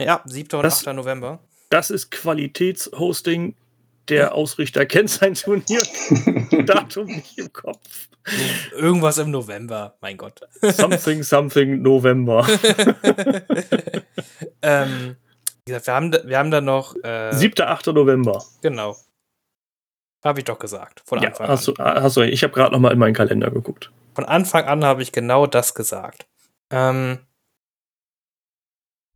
Ja, 0.00 0.22
7. 0.26 0.56
und 0.58 0.62
Das- 0.64 0.86
8. 0.86 0.94
November. 0.94 1.40
Das 1.74 1.90
ist 1.90 2.12
Qualitätshosting. 2.12 3.56
Der 4.08 4.32
Ausrichter 4.36 4.86
kennt 4.86 5.10
sein 5.10 5.34
Turnierdatum 5.34 7.06
nicht 7.06 7.36
im 7.36 7.52
Kopf. 7.52 7.80
Irgendwas 8.76 9.18
im 9.18 9.32
November, 9.32 9.96
mein 10.00 10.16
Gott. 10.16 10.40
Something, 10.62 11.24
something, 11.24 11.82
November. 11.82 12.46
ähm, 14.62 15.16
wie 15.66 15.72
gesagt, 15.72 15.86
wir 15.88 15.94
haben, 15.94 16.10
da- 16.12 16.22
wir 16.28 16.38
haben 16.38 16.50
da 16.52 16.60
noch. 16.60 16.94
Äh, 17.02 17.32
7. 17.34 17.60
8. 17.66 17.86
November. 17.88 18.44
Genau. 18.62 18.96
Habe 20.22 20.38
ich 20.38 20.44
doch 20.44 20.60
gesagt. 20.60 21.02
Von 21.04 21.20
Ja, 21.22 21.30
Anfang 21.30 21.48
hast 21.48 21.66
du, 21.66 21.74
an. 21.74 22.02
hast 22.02 22.16
du, 22.16 22.20
ich 22.22 22.44
habe 22.44 22.52
gerade 22.54 22.72
nochmal 22.72 22.92
in 22.92 22.98
meinen 23.00 23.14
Kalender 23.14 23.50
geguckt. 23.50 23.90
Von 24.14 24.24
Anfang 24.26 24.64
an 24.66 24.84
habe 24.84 25.02
ich 25.02 25.10
genau 25.10 25.46
das 25.48 25.74
gesagt. 25.74 26.26
Ähm, 26.70 27.18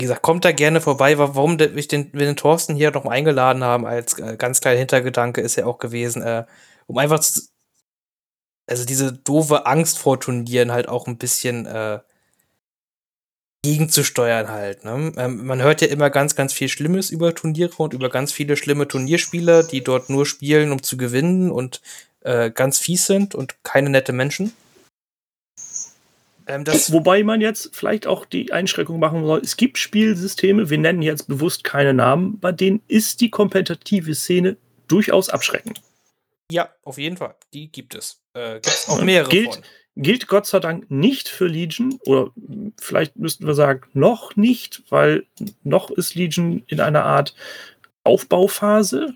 wie 0.01 0.05
gesagt, 0.05 0.23
kommt 0.23 0.45
da 0.45 0.53
gerne 0.53 0.81
vorbei. 0.81 1.19
Wa- 1.19 1.35
Warum 1.35 1.59
ich 1.59 1.89
den, 1.89 2.13
wir 2.13 2.27
den 2.27 2.37
Thorsten 2.37 2.75
hier 2.77 2.91
noch 2.93 3.07
eingeladen 3.07 3.65
haben, 3.65 3.85
als 3.85 4.19
äh, 4.19 4.37
ganz 4.37 4.61
kleiner 4.61 4.79
Hintergedanke 4.79 5.41
ist 5.41 5.57
ja 5.57 5.67
auch 5.67 5.79
gewesen, 5.79 6.23
äh, 6.23 6.45
um 6.87 6.99
einfach 6.99 7.19
zu, 7.21 7.43
also 8.69 8.85
diese 8.85 9.13
doofe 9.13 9.67
Angst 9.67 9.99
vor 9.99 10.21
Turnieren 10.21 10.71
halt 10.71 10.89
auch 10.89 11.07
ein 11.07 11.19
bisschen 11.19 11.67
äh, 11.67 12.01
gegenzusteuern 13.65 14.49
halt. 14.49 14.85
Ne? 14.85 15.13
Ähm, 15.17 15.45
man 15.45 15.61
hört 15.61 15.81
ja 15.81 15.89
immer 15.89 16.11
ganz, 16.11 16.37
ganz 16.37 16.53
viel 16.53 16.69
Schlimmes 16.69 17.11
über 17.11 17.35
Turniere 17.35 17.75
und 17.79 17.93
über 17.93 18.09
ganz 18.09 18.31
viele 18.33 18.57
schlimme 18.57 18.87
Turnierspieler, 18.87 19.65
die 19.65 19.83
dort 19.83 20.11
nur 20.11 20.27
spielen, 20.27 20.71
um 20.71 20.83
zu 20.83 20.97
gewinnen 20.97 21.51
und 21.51 21.83
äh, 22.21 22.51
ganz 22.53 22.79
fies 22.79 23.07
sind 23.07 23.35
und 23.35 23.57
keine 23.65 23.91
nette 23.91 24.13
Menschen. 24.13 24.53
Ähm, 26.49 26.65
das, 26.65 26.93
Wobei 26.93 27.23
man 27.23 27.41
jetzt 27.41 27.77
vielleicht 27.77 28.07
auch 28.07 28.25
die 28.25 28.53
Einschränkung 28.53 28.99
machen 28.99 29.25
soll. 29.25 29.41
Es 29.41 29.57
gibt 29.57 29.79
Spielsysteme, 29.79 30.71
wir 30.71 30.79
nennen 30.79 31.03
jetzt 31.03 31.29
bewusst 31.29 31.63
keine 31.63 31.93
Namen, 31.95 32.41
bei 32.41 32.53
denen 32.53 32.81
ist 32.89 33.21
die 33.21 33.31
kompetitive 33.31 34.15
Szene 34.15 34.57
durchaus 34.89 35.29
abschreckend. 35.29 35.81
ja, 36.51 36.71
auf 36.83 36.97
jeden 36.99 37.19
Fall. 37.19 37.35
Die 37.53 37.71
gibt 37.71 37.95
es. 37.95 38.23
Äh, 38.33 38.55
gibt 38.55 38.67
es 38.69 38.89
auch 38.89 39.03
mehrere 39.03 39.29
Gilt- 39.29 39.55
von. 39.55 39.65
Gilt 40.01 40.29
Gott 40.29 40.47
sei 40.47 40.61
Dank 40.61 40.89
nicht 40.93 41.29
für 41.29 41.49
Legion 41.49 41.99
oder 42.05 42.31
vielleicht 42.81 43.17
müssten 43.17 43.49
wir 43.49 43.55
sagen, 43.55 43.83
noch 43.95 44.37
nicht, 44.37 44.85
weil 44.91 45.27
noch 45.65 45.91
ist 45.91 46.15
Legion 46.15 46.63
in 46.69 46.79
einer 46.81 47.05
Art 47.05 47.35
Aufbauphase. 48.05 49.15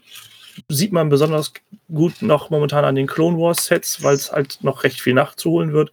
Sieht 0.68 0.93
man 0.93 1.09
besonders 1.09 1.53
gut 1.95 2.20
noch 2.20 2.51
momentan 2.51 2.85
an 2.85 2.97
den 2.97 3.07
Clone 3.07 3.39
Wars 3.39 3.64
Sets, 3.66 4.03
weil 4.03 4.16
es 4.16 4.33
halt 4.33 4.59
noch 4.62 4.83
recht 4.83 5.01
viel 5.01 5.14
nachzuholen 5.14 5.72
wird. 5.72 5.93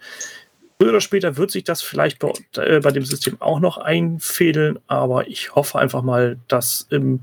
Früher 0.82 0.92
oder 0.92 1.02
später 1.02 1.36
wird 1.36 1.52
sich 1.52 1.66
das 1.66 1.82
vielleicht 1.82 2.20
bei, 2.20 2.32
äh, 2.56 2.80
bei 2.80 2.92
dem 2.92 3.04
System 3.04 3.42
auch 3.42 3.60
noch 3.60 3.78
einfädeln, 3.78 4.80
aber 4.88 5.28
ich 5.28 5.54
hoffe 5.54 5.78
einfach 5.78 6.04
mal, 6.04 6.40
dass, 6.48 6.88
ähm, 6.92 7.22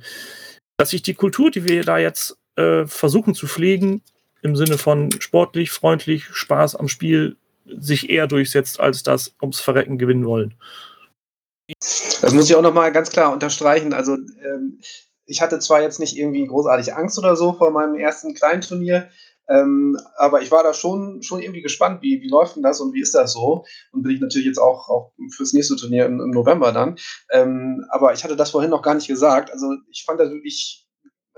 dass 0.77 0.91
sich 0.91 1.03
die 1.03 1.15
Kultur, 1.15 1.51
die 1.51 1.65
wir 1.65 1.83
da 1.83 1.97
jetzt 1.97 2.37
äh, 2.57 2.85
versuchen 2.87 3.35
zu 3.35 3.47
pflegen, 3.47 4.03
im 4.43 4.57
Sinne 4.57 4.77
von 4.77 5.11
sportlich, 5.21 5.71
freundlich, 5.71 6.27
Spaß 6.27 6.77
am 6.77 6.89
Spiel, 6.89 7.37
sich 7.65 8.11
eher 8.11 8.27
durchsetzt, 8.27 8.79
als 8.79 9.03
das 9.03 9.35
ums 9.41 9.61
Verrecken 9.61 9.97
gewinnen 9.97 10.27
wollen. 10.27 10.55
Das 11.69 12.33
muss 12.33 12.49
ich 12.49 12.55
auch 12.55 12.63
nochmal 12.63 12.93
ganz 12.93 13.11
klar 13.11 13.33
unterstreichen. 13.33 13.93
Also, 13.93 14.15
ähm, 14.15 14.81
ich 15.25 15.41
hatte 15.41 15.59
zwar 15.59 15.83
jetzt 15.83 15.99
nicht 15.99 16.17
irgendwie 16.17 16.47
großartig 16.47 16.95
Angst 16.95 17.19
oder 17.19 17.37
so 17.37 17.55
vor 17.55 17.71
meinem 17.71 17.97
ersten 17.97 18.35
kleinen 18.35 18.61
Turnier, 18.61 19.09
Ähm, 19.49 19.97
aber 20.17 20.43
ich 20.43 20.51
war 20.51 20.63
da 20.63 20.75
schon, 20.75 21.23
schon 21.23 21.41
irgendwie 21.41 21.63
gespannt, 21.63 22.03
wie, 22.03 22.21
wie 22.21 22.29
läuft 22.29 22.57
denn 22.57 22.63
das 22.63 22.81
und 22.81 22.93
wie 22.95 23.01
ist 23.01 23.15
das 23.15 23.33
so? 23.33 23.65
Und 23.93 24.03
bin 24.03 24.13
ich 24.13 24.21
natürlich 24.21 24.47
jetzt 24.47 24.59
auch, 24.59 24.89
auch 24.89 25.13
fürs 25.35 25.53
nächste 25.53 25.77
Turnier 25.77 26.07
im, 26.07 26.21
im 26.21 26.31
November 26.31 26.73
dann. 26.73 26.97
Ähm, 27.31 27.85
aber 27.91 28.13
ich 28.13 28.25
hatte 28.25 28.37
das 28.37 28.51
vorhin 28.51 28.71
noch 28.71 28.83
gar 28.83 28.95
nicht 28.95 29.09
gesagt. 29.09 29.53
Also 29.53 29.67
ich 29.91 30.05
fand 30.05 30.21
das 30.21 30.31
wirklich, 30.31 30.89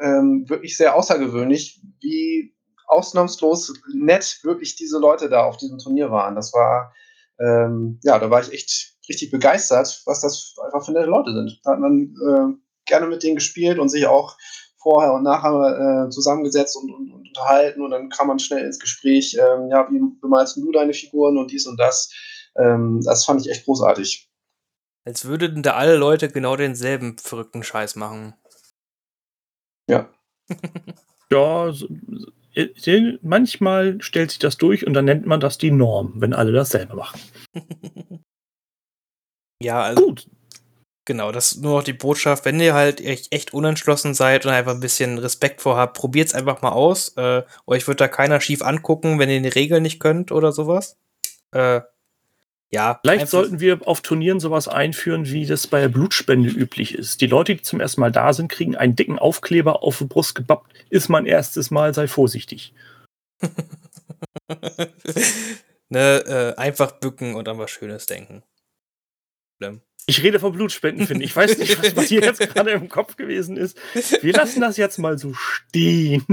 ähm, 0.01 0.45
wirklich 0.49 0.77
sehr 0.77 0.95
außergewöhnlich, 0.95 1.83
wie 2.01 2.55
ausnahmslos 2.87 3.75
nett 3.93 4.41
wirklich 4.43 4.77
diese 4.77 4.99
Leute 4.99 5.29
da 5.29 5.45
auf 5.45 5.59
diesem 5.59 5.79
Turnier 5.79 6.11
waren. 6.11 6.35
Das 6.35 6.53
war, 6.55 6.95
ähm, 7.39 8.01
ja, 8.03 8.19
da 8.19 8.31
war 8.31 8.41
ich 8.41 8.53
echt 8.53 8.97
richtig 9.09 9.31
begeistert, 9.31 10.03
was 10.07 10.21
das 10.21 10.55
einfach 10.65 10.85
für 10.85 10.93
nette 10.93 11.07
Leute 11.07 11.33
sind. 11.33 11.61
Da 11.65 11.73
hat 11.73 11.81
man 11.81 12.15
äh, 12.27 12.55
gerne 12.87 13.07
mit 13.07 13.23
denen 13.23 13.37
gespielt 13.37 13.79
und 13.79 13.91
sich 13.91 14.07
auch 14.07 14.37
vorher 14.79 15.13
und 15.13 15.25
nachher 15.25 16.07
äh, 16.07 16.11
zusammengesetzt 16.11 16.77
und, 16.77 16.93
und, 16.93 17.13
und, 17.13 17.29
unterhalten 17.29 17.83
und 17.83 17.91
dann 17.91 18.09
kam 18.09 18.29
man 18.29 18.39
schnell 18.39 18.65
ins 18.65 18.79
Gespräch, 18.79 19.37
ähm, 19.39 19.69
ja, 19.71 19.87
wie 19.91 20.01
bemalst 20.21 20.57
du 20.57 20.73
deine 20.73 20.95
Figuren 20.95 21.37
und 21.37 21.51
dies 21.51 21.67
und 21.67 21.79
das. 21.79 22.13
Ähm, 22.57 23.01
das 23.05 23.25
fand 23.25 23.41
ich 23.41 23.51
echt 23.51 23.65
großartig. 23.65 24.29
Als 25.05 25.25
würden 25.25 25.63
da 25.63 25.75
alle 25.75 25.97
Leute 25.97 26.29
genau 26.29 26.57
denselben 26.57 27.17
verrückten 27.19 27.63
Scheiß 27.63 27.97
machen. 27.97 28.35
Ja. 29.89 30.11
ja, 31.31 31.73
so, 31.73 31.89
manchmal 33.23 34.01
stellt 34.03 34.31
sich 34.31 34.39
das 34.39 34.57
durch 34.57 34.87
und 34.87 34.95
dann 34.95 35.05
nennt 35.05 35.27
man 35.27 35.41
das 35.41 35.59
die 35.59 35.71
Norm, 35.71 36.15
wenn 36.17 36.35
alle 36.35 36.53
dasselbe 36.53 36.97
machen. 36.97 37.21
ja, 39.63 39.83
also. 39.83 40.07
Gut. 40.07 40.29
Genau, 41.09 41.33
das 41.33 41.53
ist 41.53 41.63
nur 41.63 41.79
noch 41.79 41.85
die 41.85 41.95
Botschaft, 41.95 42.45
wenn 42.45 42.61
ihr 42.61 42.75
halt 42.75 43.01
echt 43.01 43.55
unentschlossen 43.55 44.13
seid 44.13 44.45
und 44.45 44.53
einfach 44.53 44.75
ein 44.75 44.81
bisschen 44.81 45.17
Respekt 45.17 45.63
vorhabt, 45.63 45.97
probiert 45.97 46.29
es 46.29 46.35
einfach 46.35 46.61
mal 46.61 46.73
aus. 46.73 47.17
Äh, 47.17 47.45
euch 47.67 47.89
wird 47.89 48.03
da 48.03 48.09
keiner 48.09 48.43
schief 48.43 48.61
angucken, 48.61 49.19
wenn 49.19 49.31
ihr 49.31 49.41
die 49.41 49.49
Regeln 49.49 49.83
nicht 49.83 50.01
könnt 50.01 50.33
oder 50.33 50.53
sowas. 50.53 50.99
Äh, 51.53 51.81
ja. 52.69 53.01
Vielleicht 53.01 53.29
sollten 53.29 53.59
wir 53.59 53.89
auf 53.89 54.03
Turnieren 54.03 54.39
sowas 54.39 54.69
einführen, 54.69 55.25
wie 55.25 55.47
das 55.47 55.67
bei 55.67 55.81
der 55.81 55.89
Blutspende 55.89 56.51
üblich 56.51 56.95
ist. 56.95 57.23
Die 57.23 57.27
Leute, 57.27 57.57
die 57.57 57.63
zum 57.63 57.81
ersten 57.81 58.03
Mal 58.03 58.13
da 58.13 58.35
sind, 58.35 58.53
kriegen 58.53 58.77
einen 58.77 58.95
dicken 58.95 59.19
Aufkleber 59.19 59.83
auf 59.83 59.97
die 59.97 60.05
Brust 60.05 60.35
gebappt. 60.35 60.75
Ist 60.91 61.09
mein 61.09 61.25
erstes 61.25 61.71
Mal, 61.71 61.95
sei 61.95 62.07
vorsichtig. 62.07 62.75
ne, 65.89 66.19
äh, 66.19 66.55
einfach 66.61 66.93
bücken 67.01 67.35
und 67.35 67.49
an 67.49 67.57
was 67.57 67.71
Schönes 67.71 68.05
denken. 68.05 68.43
Schlimm. 69.57 69.81
Ich 70.09 70.23
rede 70.23 70.41
von 70.41 70.53
Blutspenden, 70.53 71.07
finde 71.07 71.23
ich. 71.23 71.33
Ich 71.33 71.37
weiß 71.37 71.59
nicht, 71.59 71.83
was 71.83 71.93
bei 71.93 72.07
dir 72.07 72.23
jetzt 72.23 72.41
gerade 72.41 72.71
im 72.71 72.89
Kopf 72.89 73.17
gewesen 73.17 73.59
ist. 73.59 73.79
Wir 74.23 74.33
lassen 74.33 74.63
das 74.63 74.79
jetzt 74.79 74.97
mal 74.97 75.19
so 75.19 75.35
stehen. 75.35 76.25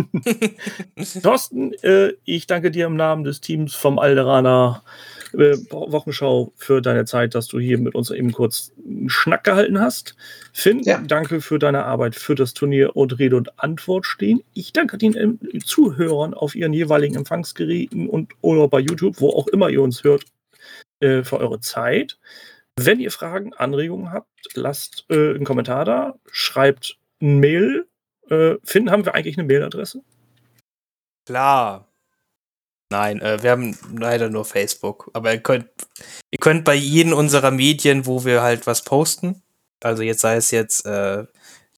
Thorsten, 1.21 1.73
äh, 1.83 2.13
ich 2.23 2.47
danke 2.47 2.71
dir 2.71 2.85
im 2.85 2.95
Namen 2.95 3.25
des 3.25 3.41
Teams 3.41 3.75
vom 3.75 3.99
Alderaner 3.99 4.81
äh, 5.33 5.57
Wochenschau 5.69 6.53
für 6.55 6.81
deine 6.81 7.03
Zeit, 7.03 7.35
dass 7.35 7.49
du 7.49 7.59
hier 7.59 7.77
mit 7.77 7.95
uns 7.95 8.11
eben 8.11 8.31
kurz 8.31 8.71
einen 8.77 9.09
Schnack 9.09 9.43
gehalten 9.43 9.77
hast. 9.77 10.15
Finn, 10.53 10.79
ja. 10.83 11.03
danke 11.05 11.41
für 11.41 11.59
deine 11.59 11.83
Arbeit 11.83 12.15
für 12.15 12.35
das 12.35 12.53
Turnier 12.53 12.95
und 12.95 13.19
Rede 13.19 13.35
und 13.35 13.59
Antwort 13.59 14.05
stehen. 14.05 14.41
Ich 14.53 14.71
danke 14.71 14.97
den 14.97 15.15
äh, 15.17 15.59
Zuhörern 15.59 16.33
auf 16.33 16.55
ihren 16.55 16.71
jeweiligen 16.71 17.15
Empfangsgeräten 17.15 18.07
und 18.07 18.31
oder 18.39 18.69
bei 18.69 18.79
YouTube, 18.79 19.19
wo 19.19 19.31
auch 19.31 19.47
immer 19.47 19.67
ihr 19.67 19.81
uns 19.81 20.05
hört, 20.05 20.23
äh, 21.01 21.23
für 21.23 21.41
eure 21.41 21.59
Zeit. 21.59 22.17
Wenn 22.77 22.99
ihr 22.99 23.11
Fragen, 23.11 23.53
Anregungen 23.53 24.11
habt, 24.11 24.29
lasst 24.53 25.05
äh, 25.09 25.35
einen 25.35 25.45
Kommentar 25.45 25.85
da, 25.85 26.15
schreibt 26.29 26.97
ein 27.21 27.39
Mail. 27.39 27.87
Äh, 28.29 28.55
Finn, 28.63 28.91
haben 28.91 29.05
wir 29.05 29.15
eigentlich 29.15 29.37
eine 29.37 29.47
Mailadresse? 29.47 30.03
Klar. 31.25 31.87
Nein, 32.91 33.21
äh, 33.21 33.41
wir 33.41 33.51
haben 33.51 33.77
leider 33.97 34.29
nur 34.29 34.45
Facebook. 34.45 35.09
Aber 35.13 35.31
ihr 35.33 35.39
könnt, 35.39 35.69
ihr 36.31 36.39
könnt 36.39 36.65
bei 36.65 36.75
jedem 36.75 37.13
unserer 37.13 37.51
Medien, 37.51 38.05
wo 38.05 38.25
wir 38.25 38.41
halt 38.41 38.67
was 38.67 38.83
posten, 38.83 39.41
also 39.81 40.03
jetzt 40.03 40.21
sei 40.21 40.35
es 40.35 40.51
jetzt 40.51 40.85
äh, 40.85 41.25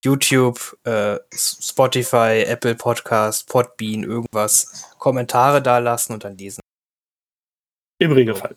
YouTube, 0.04 0.78
äh, 0.84 1.18
Spotify, 1.32 2.44
Apple 2.46 2.74
Podcast, 2.74 3.48
Podbean, 3.48 4.02
irgendwas, 4.02 4.94
Kommentare 4.98 5.62
da 5.62 5.78
lassen 5.78 6.14
und 6.14 6.24
dann 6.24 6.36
lesen. 6.36 6.60
Im 7.98 8.12
Regelfall. 8.12 8.56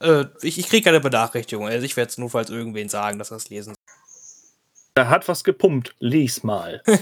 Äh, 0.00 0.26
ich, 0.42 0.58
ich 0.58 0.68
kriege 0.68 0.84
keine 0.84 1.00
Benachrichtigung. 1.00 1.66
Also 1.66 1.84
ich 1.84 1.96
werde 1.96 2.10
es 2.10 2.18
nur 2.18 2.30
falls 2.30 2.50
irgendwen 2.50 2.88
sagen, 2.88 3.18
dass 3.18 3.30
er 3.30 3.38
es 3.38 3.48
lesen 3.48 3.74
Da 4.94 5.08
hat 5.08 5.28
was 5.28 5.44
gepumpt. 5.44 5.94
Lies 5.98 6.42
mal. 6.42 6.82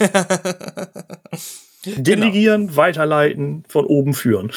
Delegieren, 1.85 2.69
genau. 2.69 2.77
weiterleiten, 2.77 3.65
von 3.69 3.85
oben 3.87 4.15
führen. 4.15 4.53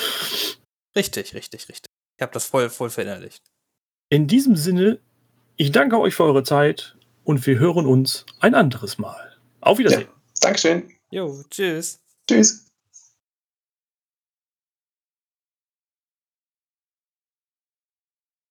Richtig, 0.96 1.34
richtig, 1.34 1.68
richtig. 1.70 1.92
Ich 2.18 2.22
habe 2.22 2.32
das 2.34 2.46
voll, 2.46 2.70
voll 2.70 2.90
verinnerlicht. 2.90 3.44
In 4.10 4.28
diesem 4.28 4.56
Sinne, 4.56 5.00
ich 5.58 5.72
danke 5.72 6.00
euch 6.00 6.16
für 6.16 6.24
eure 6.24 6.44
Zeit 6.44 6.96
und 7.24 7.46
wir 7.46 7.60
hören 7.60 7.86
uns 7.86 8.26
ein 8.40 8.56
anderes 8.56 8.98
Mal. 8.98 9.38
Auf 9.60 9.78
Wiedersehen. 9.80 10.02
Ja, 10.02 10.08
Dankeschön. 10.42 10.92
Jo, 11.12 11.44
tschüss. 11.50 12.00
Tschüss. 12.28 12.67